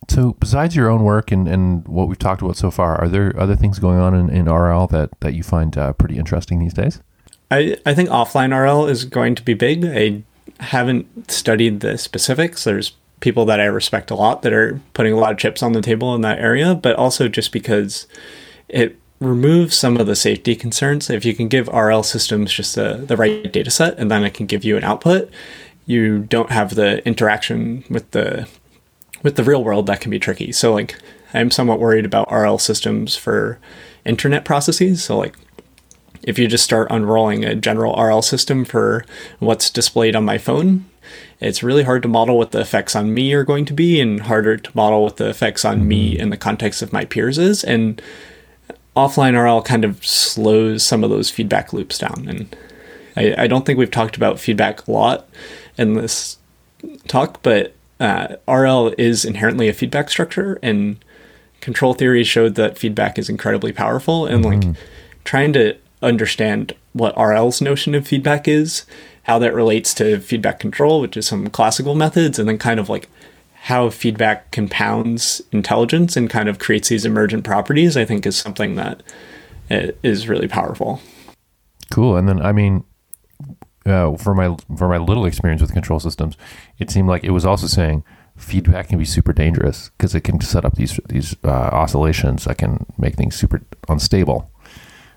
So, 0.09 0.33
besides 0.39 0.73
your 0.73 0.89
own 0.89 1.03
work 1.03 1.33
and, 1.33 1.49
and 1.49 1.85
what 1.85 2.07
we've 2.07 2.17
talked 2.17 2.41
about 2.41 2.55
so 2.55 2.71
far, 2.71 2.95
are 2.95 3.09
there 3.09 3.37
other 3.37 3.57
things 3.57 3.77
going 3.77 3.99
on 3.99 4.15
in, 4.15 4.29
in 4.29 4.45
RL 4.45 4.87
that, 4.87 5.09
that 5.19 5.33
you 5.33 5.43
find 5.43 5.77
uh, 5.77 5.91
pretty 5.93 6.17
interesting 6.17 6.59
these 6.59 6.73
days? 6.73 7.01
I, 7.51 7.77
I 7.85 7.93
think 7.93 8.09
offline 8.09 8.57
RL 8.57 8.87
is 8.87 9.03
going 9.03 9.35
to 9.35 9.43
be 9.43 9.53
big. 9.53 9.85
I 9.85 10.23
haven't 10.63 11.29
studied 11.29 11.81
the 11.81 11.97
specifics. 11.97 12.63
There's 12.63 12.93
people 13.19 13.45
that 13.45 13.59
I 13.59 13.65
respect 13.65 14.11
a 14.11 14.15
lot 14.15 14.41
that 14.43 14.53
are 14.53 14.79
putting 14.93 15.13
a 15.13 15.17
lot 15.17 15.31
of 15.31 15.37
chips 15.37 15.63
on 15.63 15.73
the 15.73 15.81
table 15.81 16.13
in 16.13 16.21
that 16.21 16.39
area, 16.39 16.75
but 16.75 16.95
also 16.95 17.27
just 17.27 17.51
because 17.51 18.07
it 18.69 18.99
removes 19.19 19.75
some 19.75 19.97
of 19.97 20.05
the 20.05 20.15
safety 20.15 20.55
concerns. 20.55 21.09
If 21.09 21.25
you 21.25 21.33
can 21.33 21.47
give 21.47 21.67
RL 21.69 22.03
systems 22.03 22.53
just 22.53 22.75
the, 22.75 23.03
the 23.07 23.17
right 23.17 23.51
data 23.51 23.71
set 23.71 23.97
and 23.97 24.11
then 24.11 24.23
it 24.23 24.33
can 24.33 24.45
give 24.45 24.63
you 24.63 24.77
an 24.77 24.83
output, 24.83 25.31
you 25.85 26.19
don't 26.19 26.51
have 26.51 26.75
the 26.75 27.05
interaction 27.07 27.83
with 27.89 28.11
the 28.11 28.47
with 29.23 29.35
the 29.35 29.43
real 29.43 29.63
world 29.63 29.87
that 29.87 29.99
can 29.99 30.11
be 30.11 30.19
tricky. 30.19 30.51
So 30.51 30.73
like 30.73 30.95
I'm 31.33 31.49
somewhat 31.49 31.79
worried 31.79 32.05
about 32.05 32.31
RL 32.31 32.59
systems 32.59 33.15
for 33.15 33.57
internet 34.05 34.45
processes. 34.45 35.03
So 35.03 35.17
like 35.17 35.35
if 36.23 36.37
you 36.37 36.47
just 36.47 36.63
start 36.63 36.87
unrolling 36.91 37.43
a 37.43 37.55
general 37.55 37.95
RL 37.95 38.21
system 38.21 38.63
for 38.63 39.05
what's 39.39 39.69
displayed 39.69 40.15
on 40.15 40.25
my 40.25 40.37
phone, 40.37 40.85
it's 41.39 41.63
really 41.63 41.83
hard 41.83 42.01
to 42.01 42.07
model 42.07 42.37
what 42.37 42.51
the 42.51 42.61
effects 42.61 42.95
on 42.95 43.13
me 43.13 43.33
are 43.33 43.43
going 43.43 43.65
to 43.65 43.73
be 43.73 43.99
and 43.99 44.21
harder 44.21 44.57
to 44.57 44.71
model 44.75 45.03
what 45.03 45.17
the 45.17 45.29
effects 45.29 45.63
on 45.63 45.87
me 45.87 46.13
mm-hmm. 46.13 46.21
in 46.23 46.29
the 46.29 46.37
context 46.37 46.81
of 46.81 46.93
my 46.93 47.05
peers 47.05 47.37
is. 47.37 47.63
And 47.63 48.01
offline 48.95 49.39
RL 49.41 49.61
kind 49.61 49.85
of 49.85 50.05
slows 50.05 50.83
some 50.83 51.03
of 51.03 51.09
those 51.09 51.29
feedback 51.29 51.73
loops 51.73 51.97
down. 51.99 52.25
And 52.27 52.55
I, 53.15 53.43
I 53.43 53.47
don't 53.47 53.65
think 53.65 53.77
we've 53.77 53.91
talked 53.91 54.17
about 54.17 54.39
feedback 54.39 54.87
a 54.87 54.91
lot 54.91 55.29
in 55.77 55.93
this 55.93 56.37
talk, 57.07 57.41
but 57.43 57.73
uh, 57.99 58.35
RL 58.47 58.93
is 58.97 59.25
inherently 59.25 59.67
a 59.67 59.73
feedback 59.73 60.09
structure, 60.09 60.59
and 60.61 61.03
control 61.61 61.93
theory 61.93 62.23
showed 62.23 62.55
that 62.55 62.77
feedback 62.77 63.17
is 63.17 63.29
incredibly 63.29 63.71
powerful. 63.71 64.25
And 64.25 64.43
mm-hmm. 64.43 64.69
like 64.69 64.77
trying 65.23 65.53
to 65.53 65.75
understand 66.01 66.73
what 66.93 67.15
RL's 67.15 67.61
notion 67.61 67.95
of 67.95 68.07
feedback 68.07 68.47
is, 68.47 68.85
how 69.27 69.37
that 69.39 69.53
relates 69.53 69.93
to 69.93 70.19
feedback 70.19 70.59
control, 70.59 71.01
which 71.01 71.17
is 71.17 71.27
some 71.27 71.47
classical 71.49 71.95
methods, 71.95 72.39
and 72.39 72.47
then 72.47 72.57
kind 72.57 72.79
of 72.79 72.87
like 72.87 73.09
how 73.63 73.89
feedback 73.89 74.51
compounds 74.51 75.41
intelligence 75.51 76.15
and 76.15 76.29
kind 76.29 76.47
of 76.47 76.59
creates 76.59 76.87
these 76.87 77.05
emergent 77.05 77.43
properties, 77.43 77.97
I 77.97 78.05
think 78.05 78.25
is 78.25 78.37
something 78.37 78.75
that 78.75 79.03
is 79.69 80.29
really 80.29 80.47
powerful. 80.47 81.01
Cool. 81.91 82.15
And 82.15 82.29
then, 82.29 82.41
I 82.41 82.53
mean, 82.53 82.85
uh, 83.85 84.15
for 84.15 84.33
my 84.33 84.55
for 84.77 84.87
my 84.87 84.97
little 84.97 85.25
experience 85.25 85.61
with 85.61 85.73
control 85.73 85.99
systems, 85.99 86.37
it 86.79 86.89
seemed 86.89 87.09
like 87.09 87.25
it 87.25 87.31
was 87.31 87.45
also 87.45 87.67
saying 87.67 88.03
feedback 88.37 88.89
can 88.89 88.99
be 88.99 89.05
super 89.05 89.33
dangerous 89.33 89.89
because 89.97 90.15
it 90.15 90.21
can 90.21 90.39
set 90.39 90.63
up 90.63 90.75
these 90.75 90.99
these 91.09 91.35
uh, 91.43 91.49
oscillations 91.49 92.45
that 92.45 92.57
can 92.57 92.85
make 92.97 93.15
things 93.15 93.35
super 93.35 93.61
unstable. 93.89 94.49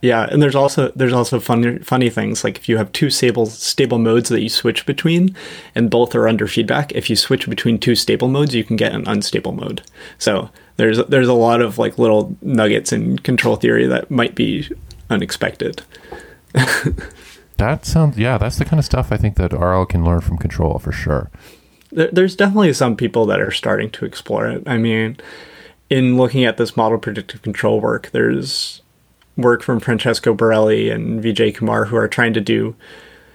Yeah, 0.02 0.26
and 0.30 0.42
there's 0.42 0.54
also 0.54 0.90
there's 0.96 1.12
also 1.12 1.38
funny 1.40 1.78
funny 1.78 2.08
things 2.08 2.42
like 2.42 2.56
if 2.56 2.68
you 2.68 2.78
have 2.78 2.90
two 2.92 3.10
stable 3.10 3.46
stable 3.46 3.98
modes 3.98 4.30
that 4.30 4.40
you 4.40 4.48
switch 4.48 4.86
between, 4.86 5.36
and 5.74 5.90
both 5.90 6.14
are 6.14 6.26
under 6.26 6.46
feedback. 6.46 6.92
If 6.92 7.10
you 7.10 7.16
switch 7.16 7.48
between 7.48 7.78
two 7.78 7.94
stable 7.94 8.28
modes, 8.28 8.54
you 8.54 8.64
can 8.64 8.76
get 8.76 8.94
an 8.94 9.06
unstable 9.06 9.52
mode. 9.52 9.82
So 10.18 10.50
there's 10.76 10.98
there's 11.06 11.28
a 11.28 11.34
lot 11.34 11.60
of 11.60 11.76
like 11.76 11.98
little 11.98 12.34
nuggets 12.40 12.92
in 12.92 13.18
control 13.18 13.56
theory 13.56 13.86
that 13.86 14.10
might 14.10 14.34
be 14.34 14.68
unexpected. 15.10 15.82
that 17.58 17.84
sounds 17.84 18.16
yeah, 18.16 18.38
that's 18.38 18.56
the 18.56 18.64
kind 18.64 18.78
of 18.78 18.86
stuff 18.86 19.12
I 19.12 19.18
think 19.18 19.36
that 19.36 19.52
RL 19.52 19.84
can 19.84 20.04
learn 20.04 20.22
from 20.22 20.38
control 20.38 20.78
for 20.78 20.92
sure. 20.92 21.30
There, 21.92 22.08
there's 22.10 22.36
definitely 22.36 22.72
some 22.72 22.96
people 22.96 23.26
that 23.26 23.40
are 23.40 23.50
starting 23.50 23.90
to 23.90 24.06
explore 24.06 24.48
it. 24.48 24.62
I 24.66 24.78
mean, 24.78 25.18
in 25.90 26.16
looking 26.16 26.44
at 26.44 26.56
this 26.56 26.74
model 26.74 26.96
predictive 26.96 27.42
control 27.42 27.82
work, 27.82 28.10
there's 28.12 28.80
work 29.36 29.62
from 29.62 29.80
Francesco 29.80 30.34
Borrelli 30.34 30.90
and 30.90 31.22
Vijay 31.22 31.54
Kumar 31.54 31.86
who 31.86 31.96
are 31.96 32.08
trying 32.08 32.34
to 32.34 32.40
do 32.40 32.74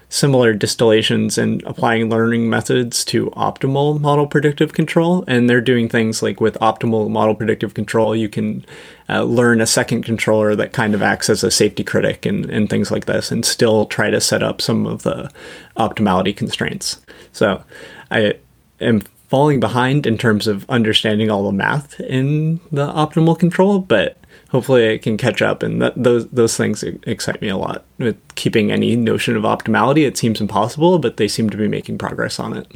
similar 0.08 0.52
distillations 0.52 1.36
and 1.36 1.62
applying 1.64 2.08
learning 2.08 2.48
methods 2.48 3.04
to 3.04 3.26
optimal 3.30 4.00
model 4.00 4.26
predictive 4.26 4.72
control. 4.72 5.24
And 5.26 5.50
they're 5.50 5.60
doing 5.60 5.88
things 5.88 6.22
like 6.22 6.40
with 6.40 6.56
optimal 6.60 7.10
model 7.10 7.34
predictive 7.34 7.74
control, 7.74 8.14
you 8.14 8.28
can 8.28 8.64
uh, 9.08 9.24
learn 9.24 9.60
a 9.60 9.66
second 9.66 10.04
controller 10.04 10.54
that 10.54 10.72
kind 10.72 10.94
of 10.94 11.02
acts 11.02 11.28
as 11.28 11.42
a 11.42 11.50
safety 11.50 11.82
critic 11.82 12.24
and, 12.24 12.48
and 12.50 12.70
things 12.70 12.90
like 12.90 13.06
this, 13.06 13.32
and 13.32 13.44
still 13.44 13.86
try 13.86 14.10
to 14.10 14.20
set 14.20 14.42
up 14.42 14.62
some 14.62 14.86
of 14.86 15.02
the 15.02 15.30
optimality 15.76 16.36
constraints. 16.36 17.00
So 17.32 17.62
I 18.10 18.34
am 18.80 19.00
falling 19.28 19.58
behind 19.58 20.06
in 20.06 20.16
terms 20.16 20.46
of 20.46 20.68
understanding 20.70 21.30
all 21.30 21.44
the 21.44 21.52
math 21.52 21.98
in 22.00 22.60
the 22.70 22.86
optimal 22.86 23.36
control, 23.36 23.80
but 23.80 24.16
hopefully 24.56 24.84
it 24.86 25.02
can 25.02 25.18
catch 25.18 25.42
up. 25.42 25.62
And 25.62 25.82
those 25.96 26.26
those 26.28 26.56
things 26.56 26.82
excite 26.82 27.42
me 27.42 27.48
a 27.48 27.58
lot. 27.58 27.84
With 27.98 28.16
keeping 28.36 28.72
any 28.72 28.96
notion 28.96 29.36
of 29.36 29.42
optimality, 29.42 30.06
it 30.06 30.16
seems 30.16 30.40
impossible, 30.40 30.98
but 30.98 31.18
they 31.18 31.28
seem 31.28 31.50
to 31.50 31.58
be 31.58 31.68
making 31.68 31.98
progress 31.98 32.40
on 32.40 32.56
it. 32.56 32.66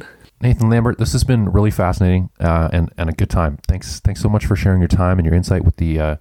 Nathan 0.41 0.69
Lambert, 0.69 0.99
this 0.99 1.11
has 1.13 1.23
been 1.23 1.49
really 1.51 1.71
fascinating 1.71 2.29
uh, 2.39 2.69
and 2.71 2.91
and 2.99 3.09
a 3.09 3.13
good 3.13 3.31
time. 3.31 3.57
Thanks 3.67 3.99
thanks 3.99 4.21
so 4.21 4.29
much 4.29 4.45
for 4.45 4.55
sharing 4.55 4.79
your 4.79 4.89
time 4.89 5.17
and 5.17 5.25
your 5.25 5.33
insight 5.33 5.65
with 5.65 5.77
the 5.77 5.99
uh, 5.99 6.15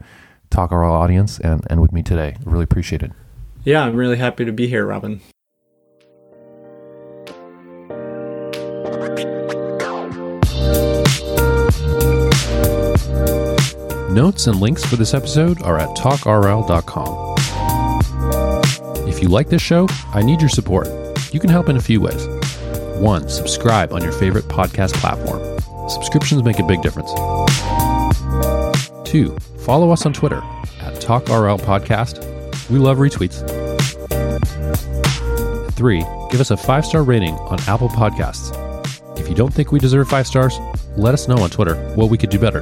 Talk 0.48 0.72
RL 0.72 0.92
audience 0.92 1.38
and 1.38 1.62
and 1.68 1.82
with 1.82 1.92
me 1.92 2.02
today. 2.02 2.36
Really 2.46 2.64
appreciate 2.64 3.02
it. 3.02 3.12
Yeah, 3.62 3.84
I'm 3.84 3.96
really 3.96 4.16
happy 4.16 4.46
to 4.46 4.52
be 4.52 4.66
here, 4.66 4.86
Robin. 4.86 5.20
Notes 14.11 14.48
and 14.48 14.58
links 14.58 14.84
for 14.84 14.96
this 14.96 15.14
episode 15.14 15.62
are 15.62 15.78
at 15.78 15.96
talkrl.com. 15.96 17.36
If 19.08 19.22
you 19.22 19.28
like 19.28 19.48
this 19.48 19.62
show, 19.62 19.86
I 20.12 20.20
need 20.22 20.40
your 20.40 20.48
support. 20.48 20.88
You 21.32 21.38
can 21.38 21.48
help 21.48 21.68
in 21.68 21.76
a 21.76 21.80
few 21.80 22.00
ways. 22.00 22.26
One, 23.00 23.28
subscribe 23.28 23.92
on 23.92 24.02
your 24.02 24.11
favorite 24.11 24.46
podcast 24.46 24.94
platform. 24.94 25.40
Subscriptions 25.88 26.42
make 26.42 26.58
a 26.58 26.64
big 26.64 26.82
difference. 26.82 27.12
Two, 29.08 29.36
follow 29.61 29.92
us 29.92 30.04
on 30.04 30.12
Twitter 30.12 30.42
at 30.80 30.94
TalkRL 30.94 31.61
Podcast. 31.61 32.18
We 32.68 32.80
love 32.80 32.98
retweets. 32.98 33.46
Three, 35.74 36.04
give 36.32 36.40
us 36.40 36.50
a 36.50 36.56
five 36.56 36.84
star 36.84 37.04
rating 37.04 37.34
on 37.34 37.61
Apple 37.68 37.88
Podcasts. 37.88 38.50
If 39.16 39.28
you 39.28 39.36
don't 39.36 39.54
think 39.54 39.70
we 39.70 39.78
deserve 39.78 40.08
five 40.08 40.26
stars, 40.26 40.58
let 40.96 41.14
us 41.14 41.28
know 41.28 41.38
on 41.38 41.50
Twitter 41.50 41.76
what 41.94 42.11
we 42.11 42.18
could 42.18 42.30
do 42.30 42.40
better. 42.40 42.61